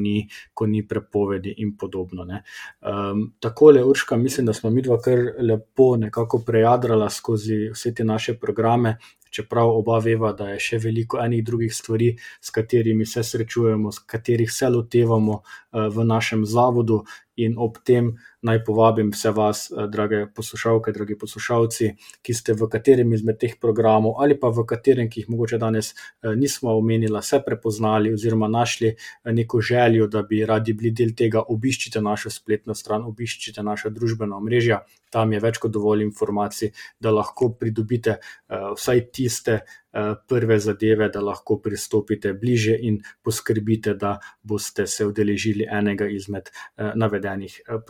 ko 0.53 0.65
ni 0.69 0.83
prepovedi 0.87 1.55
in 1.65 1.73
podobno. 1.77 2.23
Um, 2.23 3.33
takole, 3.41 3.83
Urška, 3.83 4.17
mislim, 4.17 4.45
da 4.45 4.53
smo 4.53 4.69
mi 4.69 4.81
dva 4.81 4.99
kar 5.01 5.19
lepo 5.41 5.95
nekako 5.99 6.39
prejadrala 6.45 7.09
skozi 7.09 7.69
vse 7.73 7.82
te 7.91 8.05
naše 8.07 8.37
programe, 8.39 8.95
čeprav 9.33 9.69
oba 9.69 9.97
veva, 9.99 10.31
da 10.37 10.53
je 10.53 10.59
še 10.61 10.79
veliko 10.79 11.19
enih 11.19 11.43
drugih 11.43 11.73
stvari, 11.73 12.13
s 12.41 12.53
katerimi 12.53 13.05
se 13.05 13.23
srečujemo, 13.23 13.91
s 13.91 14.05
katerih 14.07 14.51
se 14.51 14.69
lotevamo 14.69 15.39
uh, 15.41 15.87
v 15.91 16.05
našem 16.05 16.45
zavodu, 16.45 17.01
in 17.35 17.55
ob 17.57 17.79
tem 17.83 18.13
naj 18.43 18.63
povabim 18.67 19.11
vse 19.13 19.31
vas, 19.35 19.65
uh, 19.71 19.85
drage 19.91 20.25
poslušalke, 20.35 20.91
dragi 20.91 21.17
poslušalci, 21.19 21.89
ki 22.21 22.33
ste 22.33 22.53
v 22.59 22.69
katerem 22.71 23.13
izmed 23.13 23.39
teh 23.41 23.55
programov 23.61 24.19
ali 24.21 24.37
pa 24.39 24.51
v 24.53 24.65
katerem, 24.67 25.09
ki 25.09 25.23
jih 25.23 25.29
mogoče 25.33 25.57
danes 25.61 25.93
uh, 25.93 26.33
nismo 26.35 26.75
omenili, 26.77 27.21
se 27.23 27.39
prepoznali 27.45 28.13
oziroma 28.13 28.47
našli 28.47 28.93
uh, 28.95 29.31
neko 29.31 29.61
željo, 29.61 30.07
da 30.07 30.23
bi 30.23 30.43
radi 30.45 30.73
bili 30.73 30.91
del 30.91 31.15
tega, 31.15 31.43
obiščite 31.47 32.01
našo 32.01 32.29
spletno 32.29 32.75
stran, 32.75 33.07
obiščite 33.07 33.63
naša 33.63 33.89
družbena 33.89 34.37
omrežja. 34.37 34.83
Tam 35.13 35.33
je 35.33 35.39
več 35.39 35.59
kot 35.61 35.71
dovolj 35.71 36.01
informacij, 36.03 36.71
da 36.99 37.11
lahko 37.13 37.51
pridobite 37.53 38.17
vsaj 38.49 39.01
tiste 39.13 39.59
prve 40.27 40.57
zadeve, 40.59 41.09
da 41.13 41.21
lahko 41.21 41.59
pristopite 41.61 42.33
bliže 42.33 42.73
in 42.81 42.97
poskrbite, 43.21 43.93
da 43.93 44.15
boste 44.41 44.87
se 44.87 45.05
udeležili 45.05 45.67
enega 45.69 46.07
izmed 46.09 46.49
navedenih 46.77 47.59
uh, 47.67 47.83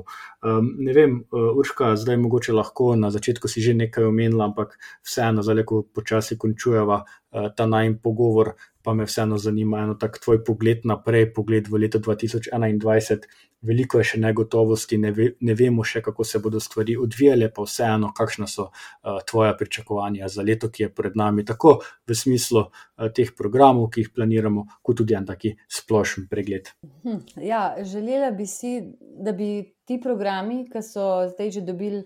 programov. 0.00 0.04
Um, 0.42 0.76
ne 0.78 0.92
vem, 0.92 1.24
uh, 1.32 1.56
Urška, 1.56 1.96
zdaj 1.96 2.16
mogoče 2.16 2.52
lahko 2.52 2.96
na 2.96 3.10
začetku 3.10 3.48
si 3.48 3.60
že 3.60 3.74
nekaj 3.74 4.04
omenila, 4.04 4.44
ampak 4.48 4.78
vseeno, 5.04 5.42
zdaj, 5.42 5.64
ko 5.64 5.82
počasi 5.82 6.38
končujeva 6.38 7.04
uh, 7.04 7.52
ta 7.56 7.66
najmen 7.66 8.00
pogovor, 8.00 8.56
pa 8.82 8.94
me 8.94 9.04
vseeno 9.04 9.38
zanima 9.38 9.84
eno 9.84 9.94
tak 9.94 10.18
tvoj 10.18 10.44
pogled 10.44 10.84
naprej, 10.84 11.32
pogled 11.34 11.68
v 11.68 11.84
leto 11.84 11.98
2021 11.98 13.28
veliko 13.62 14.00
je 14.00 14.08
še 14.12 14.20
negotovosti, 14.20 14.98
ne, 15.00 15.10
ve, 15.14 15.30
ne 15.44 15.54
vemo 15.56 15.84
še, 15.86 16.02
kako 16.04 16.24
se 16.24 16.40
bodo 16.42 16.60
stvari 16.62 16.96
odvijale, 17.00 17.50
pa 17.52 17.64
vseeno, 17.66 18.12
kakšna 18.16 18.48
so 18.50 18.68
uh, 18.70 19.20
tvoja 19.28 19.52
pričakovanja 19.58 20.28
za 20.32 20.44
leto, 20.46 20.70
ki 20.72 20.86
je 20.86 20.92
pred 20.94 21.18
nami, 21.18 21.44
tako 21.48 21.78
v 22.08 22.16
smislu 22.16 22.64
uh, 22.64 23.10
teh 23.16 23.34
programov, 23.36 23.90
ki 23.92 24.06
jih 24.06 24.14
planiramo, 24.16 24.66
kot 24.86 25.02
tudi 25.02 25.16
en 25.18 25.28
taki 25.28 25.54
splošen 25.68 26.30
pregled. 26.30 26.72
Hm, 27.04 27.20
ja, 27.44 27.62
želela 27.84 28.32
bi 28.36 28.48
si, 28.48 28.78
da 29.20 29.36
bi 29.36 29.52
ti 29.84 30.00
programi, 30.00 30.64
ki 30.70 30.84
so 30.84 31.12
zdaj 31.34 31.54
že 31.58 31.68
dobili. 31.68 32.04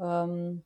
Um, 0.00 0.60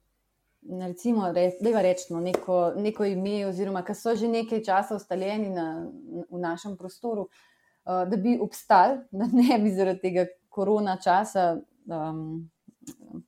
Recimo, 0.64 1.26
da 1.36 1.42
je 1.44 1.58
rečeno 1.60 2.22
neko, 2.24 2.72
neko 2.80 3.04
ime, 3.04 3.42
oziroma 3.44 3.82
ki 3.84 3.92
so 3.92 4.14
že 4.16 4.30
nekaj 4.32 4.62
časa 4.64 4.96
ustaljeni 4.96 5.50
na, 5.52 5.90
v 6.30 6.40
našem 6.40 6.78
prostoru, 6.80 7.26
uh, 7.26 7.53
da 7.84 8.16
bi 8.16 8.38
obstal, 8.40 8.98
da 9.18 9.28
ne 9.32 9.58
bi 9.62 9.72
zaradi 9.74 10.00
tega 10.00 10.26
korona 10.48 10.96
časa 11.02 11.58
um, 11.86 12.50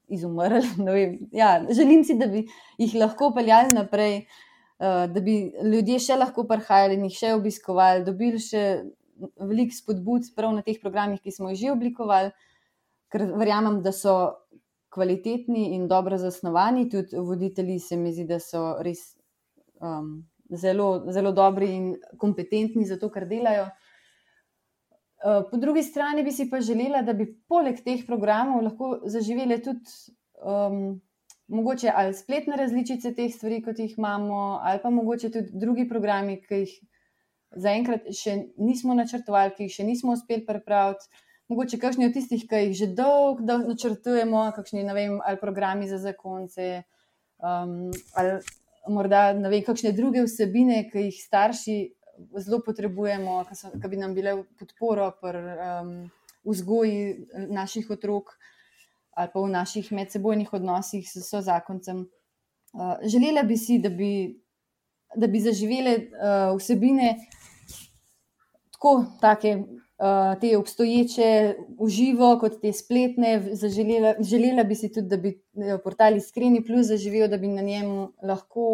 izumrl. 0.08 0.62
Ja, 1.32 1.60
želim 1.70 2.04
si, 2.04 2.14
da 2.18 2.26
bi 2.26 2.46
jih 2.78 2.94
lahko 2.94 3.32
peljali 3.34 3.74
naprej, 3.74 4.18
uh, 4.78 5.04
da 5.12 5.20
bi 5.20 5.52
ljudje 5.72 5.98
še 6.08 6.16
lahko 6.16 6.46
prihajali 6.48 6.96
in 6.96 7.08
jih 7.08 7.18
še 7.18 7.34
obiskovali, 7.36 8.04
dobili 8.06 8.40
še 8.40 8.64
veliko 9.40 9.76
spodbud 9.76 10.32
prav 10.36 10.54
na 10.56 10.64
teh 10.64 10.80
programih, 10.80 11.20
ki 11.20 11.32
smo 11.32 11.52
jih 11.52 11.60
že 11.60 11.72
oblikovali, 11.76 12.32
ker 13.12 13.30
verjamem, 13.36 13.82
da 13.84 13.94
so. 13.94 14.16
Kvalitetni 14.96 15.74
in 15.74 15.82
dobro 15.90 16.16
zasnovani, 16.16 16.86
tudi 16.88 17.20
voditelji, 17.20 17.74
se 17.84 17.98
mi 18.00 18.14
zdi, 18.16 18.22
da 18.30 18.38
so 18.40 18.78
res 18.80 19.02
um, 19.84 20.22
zelo, 20.48 20.86
zelo 21.12 21.34
dobri 21.36 21.68
in 21.68 21.90
kompetentni 22.16 22.86
za 22.88 22.96
to, 22.96 23.10
kar 23.12 23.26
delajo. 23.28 23.66
Eh, 23.66 23.85
po 25.50 25.56
drugi 25.56 25.82
strani 25.82 26.22
bi 26.22 26.32
si 26.32 26.50
pa 26.50 26.60
želela, 26.60 27.02
da 27.02 27.12
bi 27.12 27.26
poleg 27.48 27.80
teh 27.84 28.04
programov 28.06 28.62
lahko 28.64 28.90
zaživele 29.08 29.58
tudi 29.64 30.14
um, 30.44 31.00
mogoče 31.48 31.92
ali 31.94 32.14
spletne 32.14 32.56
različice 32.56 33.14
teh 33.14 33.32
stvari, 33.34 33.62
kot 33.62 33.78
jih 33.78 33.94
imamo, 33.98 34.60
ali 34.62 34.80
pa 34.82 34.90
mogoče 34.90 35.30
tudi 35.30 35.50
drugi 35.52 35.88
programi, 35.88 36.40
ki 36.42 36.62
jih 36.64 36.74
zaenkrat 37.56 38.10
še 38.12 38.36
nismo 38.58 38.94
načrtovali, 38.94 39.54
ki 39.56 39.68
jih 39.68 39.78
še 39.78 39.86
nismo 39.86 40.16
uspeli 40.16 40.44
pripraviti. 40.46 41.08
Mogoče 41.48 41.78
kakšni 41.78 42.08
od 42.08 42.14
tistih, 42.16 42.42
ki 42.50 42.62
jih 42.64 42.74
že 42.74 42.86
dolgo 42.98 43.58
načrtujemo, 43.62 44.48
kakšni 44.56 44.82
vem, 44.90 45.20
ali 45.22 45.38
programi 45.38 45.86
za 45.88 46.00
zakonce, 46.02 46.82
um, 47.38 47.92
ali 48.18 48.40
morda 48.90 49.30
vem, 49.38 49.62
kakšne 49.62 49.94
druge 49.94 50.26
vsebine, 50.26 50.82
ki 50.90 51.06
jih 51.06 51.20
starši 51.22 51.78
zelo 52.38 52.60
potrebujemo, 52.66 53.44
da 53.74 53.88
bi 53.88 53.96
nam 53.96 54.14
bile 54.14 54.36
podporo 54.58 55.10
pri 55.20 55.38
um, 55.38 56.10
vzgoji 56.44 57.26
naših 57.48 57.90
otrok 57.90 58.36
ali 59.16 59.30
pa 59.32 59.40
v 59.40 59.48
naših 59.48 59.92
medsebojnih 59.92 60.52
odnosih 60.52 61.06
s 61.08 61.30
zakoncem. 61.40 62.04
Uh, 62.76 62.98
želela 63.08 63.42
bi 63.42 63.56
si, 63.56 63.78
da 63.78 63.88
bi 63.88 64.36
da 65.14 65.26
bi 65.26 65.40
zaživele 65.40 65.96
uh, 65.96 66.56
vsebine, 66.58 67.16
tako 68.70 69.04
take. 69.20 69.58
Uh, 69.96 70.40
te 70.40 70.58
obstoječe 70.58 71.54
uživo, 71.80 72.34
kot 72.38 72.58
te 72.60 72.68
spletne, 72.72 73.54
zaželela, 73.56 74.10
želela 74.20 74.64
bi 74.64 74.74
si 74.76 74.90
tudi, 74.92 75.08
da 75.08 75.16
bi 75.16 75.30
portal 75.84 76.16
Iskreni 76.16 76.60
Plus 76.64 76.90
zaživel, 76.90 77.30
da 77.32 77.38
bi 77.40 77.48
na 77.48 77.62
njem 77.64 77.86
lahko 78.20 78.66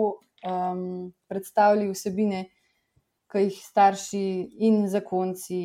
um, 0.42 1.12
predstavili 1.30 1.92
vsebine, 1.92 2.48
ki 3.32 3.46
jih 3.46 3.60
starši 3.64 4.24
in 4.68 4.82
zakonci, 4.92 5.62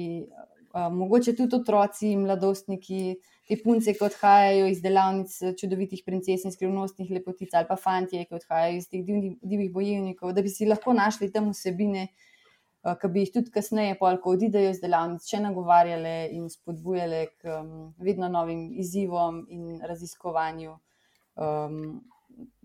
mogoče 0.74 1.34
tudi 1.36 1.57
otroci 1.57 2.11
in 2.13 2.24
mladostniki, 2.24 3.18
te 3.47 3.57
punce, 3.63 3.93
ki 3.95 4.03
odhajajo 4.03 4.68
iz 4.72 4.82
delavnic 4.84 5.34
čudovitih 5.59 6.03
princes 6.05 6.43
in 6.45 6.53
skrivnostnih 6.53 7.11
lepotic, 7.15 7.53
ali 7.55 7.68
pa 7.70 7.78
fantje, 7.80 8.26
ki 8.28 8.36
odhajajo 8.36 8.80
iz 8.80 8.89
teh 8.91 9.03
divnih, 9.07 9.38
divjih 9.41 9.72
bojevnikov, 9.74 10.34
da 10.36 10.43
bi 10.43 10.51
si 10.51 10.68
lahko 10.68 10.95
našli 10.95 11.32
tam 11.32 11.53
vsebine, 11.53 12.09
ki 13.01 13.11
bi 13.11 13.24
jih 13.24 13.32
tudi 13.36 13.53
kasneje, 13.55 13.95
ko 13.99 14.34
odidejo 14.34 14.72
iz 14.72 14.82
delavnic, 14.84 15.24
še 15.28 15.39
nagovarjale 15.43 16.18
in 16.36 16.51
spodbujale 16.51 17.24
k 17.39 17.55
um, 17.59 17.72
vedno 18.03 18.30
novim 18.32 18.68
izzivom 18.80 19.41
in 19.51 19.82
raziskovanju. 19.84 20.78
Um, 21.36 21.82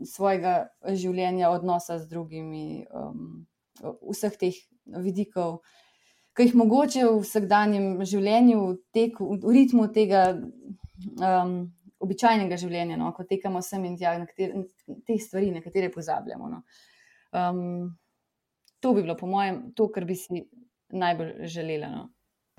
svojega 0.05 0.69
življenja, 0.85 1.51
odnosa 1.55 1.99
z 1.99 2.11
drugimi, 2.11 2.85
um, 2.93 3.47
vseh 3.83 4.37
teh 4.39 4.59
vidikov, 4.87 5.61
ki 6.37 6.49
jih 6.49 6.57
mogoče 6.59 7.05
v 7.07 7.19
vsakdanjem 7.23 7.89
življenju, 8.09 8.61
v, 8.69 8.79
teku, 8.95 9.29
v 9.43 9.55
ritmu 9.59 9.89
tega 9.95 10.25
um, 10.33 11.57
običajnega 12.03 12.59
življenja, 12.59 12.97
no, 13.01 13.13
ko 13.17 13.27
tekamo 13.29 13.63
sem 13.63 13.85
in 13.89 13.99
tja, 14.01 14.17
na 14.19 14.27
katere, 14.27 14.65
te 15.07 15.19
stvari, 15.21 15.53
na 15.55 15.63
katere 15.65 15.93
pozabljamo. 15.93 16.49
No. 16.51 16.63
Um, 17.37 17.93
to 18.83 18.95
bi 18.97 19.05
bilo, 19.05 19.15
po 19.19 19.29
mojem, 19.31 19.69
to, 19.77 19.87
kar 19.93 20.09
bi 20.09 20.17
si 20.19 20.43
najbolj 20.93 21.47
želela. 21.53 21.93
No 21.93 22.11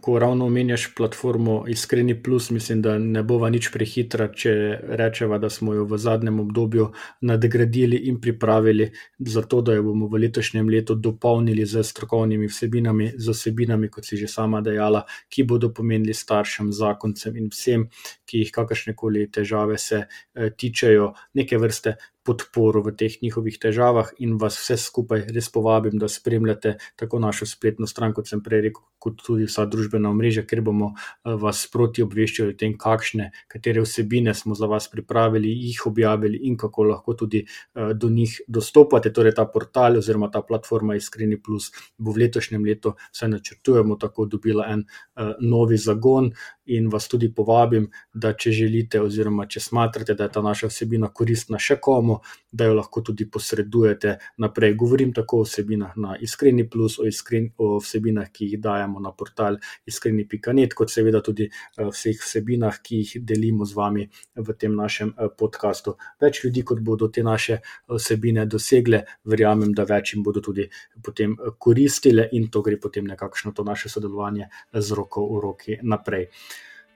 ko 0.03 0.19
ravno 0.19 0.45
omenjaš 0.45 0.89
platformo 0.95 1.63
Iskreni 1.67 2.23
Plus, 2.23 2.49
mislim, 2.49 2.81
da 2.81 2.97
ne 2.99 3.21
bova 3.23 3.47
nič 3.49 3.69
prehitra, 3.71 4.27
če 4.35 4.51
rečeva, 4.99 5.37
da 5.39 5.47
smo 5.49 5.73
jo 5.73 5.85
v 5.87 5.97
zadnjem 5.97 6.41
obdobju 6.43 6.89
nadgradili 7.21 8.01
in 8.11 8.19
pripravili 8.21 8.89
za 9.19 9.45
to, 9.47 9.61
da 9.61 9.77
jo 9.77 9.85
bomo 9.87 10.09
v 10.11 10.19
letošnjem 10.25 10.69
letu 10.69 10.95
dopolnili 10.99 11.63
z 11.65 11.85
strokovnimi 11.87 12.51
vsebinami, 12.51 13.13
z 13.15 13.37
vsebinami, 13.37 13.87
kot 13.89 14.05
si 14.05 14.19
že 14.19 14.27
sama 14.27 14.59
dejala, 14.61 15.05
ki 15.31 15.47
bodo 15.47 15.71
pomenili 15.71 16.13
staršem, 16.13 16.73
zakoncem 16.75 17.39
in 17.39 17.47
vsem, 17.53 17.87
ki 18.27 18.43
jih 18.43 18.51
kakršne 18.51 18.97
koli 18.99 19.29
težave 19.31 19.79
se 19.79 20.03
eh, 20.03 20.51
tičejo, 20.51 21.13
neke 21.39 21.57
vrste 21.57 21.95
podporo 22.23 22.81
v 22.83 22.95
teh 22.97 23.17
njihovih 23.21 23.57
težavah 23.59 24.13
in 24.23 24.37
vas 24.41 24.57
vse 24.59 24.77
skupaj 24.79 25.27
res 25.35 25.49
povabim, 25.51 25.97
da 25.99 26.07
spremljate 26.07 26.77
tako 26.99 27.19
našo 27.19 27.45
spletno 27.45 27.87
stran, 27.87 28.13
kot 28.13 28.31
sem 28.31 28.41
prej 28.43 28.61
rekel, 28.67 28.83
kot 29.03 29.19
tudi 29.25 29.47
vsa 29.49 29.65
družbena 29.67 30.09
omrežja, 30.13 30.45
ker 30.47 30.61
bomo 30.63 30.93
eh, 30.93 31.35
vas 31.39 31.65
sproti 31.67 32.03
obveščali 32.05 32.55
o 32.55 32.57
tem, 32.59 32.77
kakšne, 32.79 33.29
katere 33.51 33.83
vsebine 33.83 34.33
smo 34.37 34.55
za 34.55 34.69
vas 34.71 34.87
pripravili, 34.91 35.51
jih 35.67 35.85
objavili 35.91 36.39
in 36.47 36.57
kako 36.57 36.87
lahko 36.93 37.17
tudi 37.19 37.43
eh, 37.43 37.93
do 37.93 38.09
njih 38.09 38.39
dostopate. 38.47 39.11
Torej, 39.13 39.35
ta 39.35 39.45
portal 39.45 39.99
oziroma 39.99 40.31
ta 40.31 40.41
platforma 40.41 40.95
Iskreni 40.95 41.41
Plus 41.41 41.71
bo 41.97 42.15
v 42.15 42.25
letošnjem 42.25 42.65
letu, 42.65 42.95
vsaj 43.11 43.29
načrtujemo, 43.35 43.99
tako 43.99 44.25
dobila 44.25 44.67
en 44.71 44.83
uh, 44.83 45.33
novi 45.41 45.77
zagon 45.77 46.31
in 46.65 46.87
vas 46.89 47.07
tudi 47.11 47.29
povabim, 47.33 47.89
da 48.13 48.33
če 48.33 48.51
želite 48.55 49.01
oziroma 49.03 49.45
če 49.47 49.59
smatrate, 49.59 50.15
da 50.15 50.27
je 50.27 50.33
ta 50.37 50.43
naša 50.45 50.69
vsebina 50.71 51.09
koristna 51.11 51.59
še 51.59 51.79
komu, 51.83 52.12
temo, 52.13 52.21
da 52.51 52.65
jo 52.65 52.73
lahko 52.73 53.01
tudi 53.01 53.29
posredujete 53.29 54.17
naprej. 54.37 54.75
Govorim 54.75 55.13
tako 55.13 55.39
o 55.39 55.43
vsebinah 55.43 55.93
na 55.95 56.17
Iskreni 56.21 56.69
Plus, 56.69 56.99
o, 56.99 57.05
iskren, 57.05 57.49
o 57.57 57.79
vsebinah, 57.79 58.29
ki 58.31 58.45
jih 58.45 58.59
dajemo 58.61 58.99
na 58.99 59.11
portal 59.11 59.57
iskreni.net, 59.85 60.73
kot 60.73 60.91
seveda 60.91 61.21
tudi 61.21 61.49
eh, 61.49 61.85
vseh 61.89 62.19
vsebinah, 62.19 62.81
ki 62.83 63.01
jih 63.01 63.23
delimo 63.23 63.65
z 63.65 63.73
vami 63.73 64.07
v 64.35 64.53
tem 64.53 64.75
našem 64.75 65.13
eh, 65.17 65.29
podkastu. 65.37 65.97
Več 66.21 66.43
ljudi, 66.43 66.63
kot 66.63 66.79
bodo 66.79 67.07
te 67.07 67.23
naše 67.23 67.53
eh, 67.53 67.63
vsebine 67.89 68.45
dosegle, 68.45 69.03
verjamem, 69.25 69.73
da 69.73 69.83
več 69.83 70.13
jim 70.13 70.23
bodo 70.23 70.41
tudi 70.41 70.67
potem 71.01 71.35
koristile 71.57 72.29
in 72.33 72.49
to 72.49 72.61
gre 72.61 72.77
potem 72.77 73.07
nekakšno 73.07 73.51
to 73.51 73.63
naše 73.63 73.89
sodelovanje 73.89 74.49
z 74.73 74.93
roko 74.93 75.25
v 75.25 75.41
roki 75.41 75.79
naprej. 75.81 76.29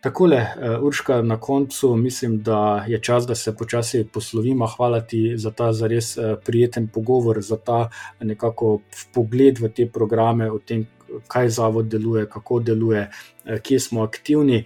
Takole, 0.07 0.37
uh, 0.37 0.83
Urška, 0.83 1.21
na 1.21 1.39
koncu 1.39 1.95
mislim, 1.95 2.43
da 2.43 2.85
je 2.87 3.01
čas, 3.01 3.27
da 3.27 3.35
se 3.35 3.55
počasi 3.55 4.07
poslovimo. 4.13 4.67
Hvala 4.67 5.01
ti 5.01 5.33
za 5.37 5.51
ta 5.51 5.73
zares 5.73 6.17
uh, 6.17 6.23
prijeten 6.45 6.87
pogovor, 6.87 7.41
za 7.41 7.57
ta 7.57 7.89
nekako 8.19 8.79
pogled 9.13 9.59
v 9.59 9.69
te 9.69 9.89
programe, 9.91 10.51
o 10.51 10.59
tem, 10.59 10.87
kaj 11.27 11.49
zavod 11.49 11.91
deluje, 11.91 12.23
kako 12.29 12.59
deluje, 12.59 13.01
uh, 13.09 13.59
kje 13.59 13.79
smo 13.79 14.03
aktivni. 14.03 14.63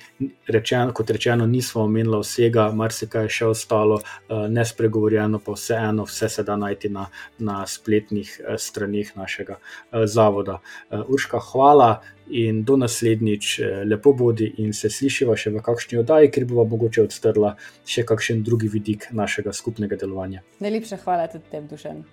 Rečen, 0.47 0.93
kot 0.93 1.09
rečeno, 1.09 1.47
nismo 1.47 1.87
omenili 1.89 2.21
vsega, 2.21 2.69
marsikaj 2.71 3.25
je 3.25 3.35
še 3.39 3.45
ostalo 3.45 4.01
nespregovorjeno, 4.29 5.41
pa 5.41 5.57
vseeno, 5.57 6.05
vse 6.05 6.29
se 6.29 6.43
da 6.43 6.55
najti 6.55 6.89
na, 6.89 7.07
na 7.39 7.65
spletnih 7.67 8.41
straneh 8.57 9.15
našega 9.17 9.57
zavoda. 10.05 10.59
Urška, 11.07 11.41
hvala 11.51 11.95
in 12.31 12.63
do 12.63 12.77
naslednjič, 12.77 13.59
eh, 13.59 13.83
lepo 13.85 14.13
bodi 14.13 14.53
in 14.57 14.73
se 14.73 14.89
slišiva 14.89 15.35
še 15.35 15.51
v 15.51 15.61
kakšni 15.61 15.99
oddaji, 15.99 16.31
ker 16.31 16.45
bova 16.45 16.65
mogoče 16.69 17.03
odstrla 17.03 17.55
še 17.85 18.05
kakšen 18.05 18.43
drugi 18.43 18.67
vidik 18.67 19.11
našega 19.11 19.53
skupnega 19.53 19.95
delovanja. 19.95 20.41
Najlepša 20.59 21.03
hvala 21.03 21.27
tudi 21.27 21.43
tebi, 21.51 21.67
Dušen. 21.67 22.03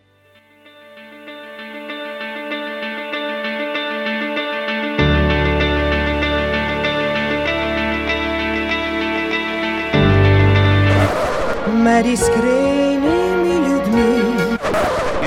Med 11.79 12.07
iskrenimi 12.07 12.79
ljudmi. 12.79 12.88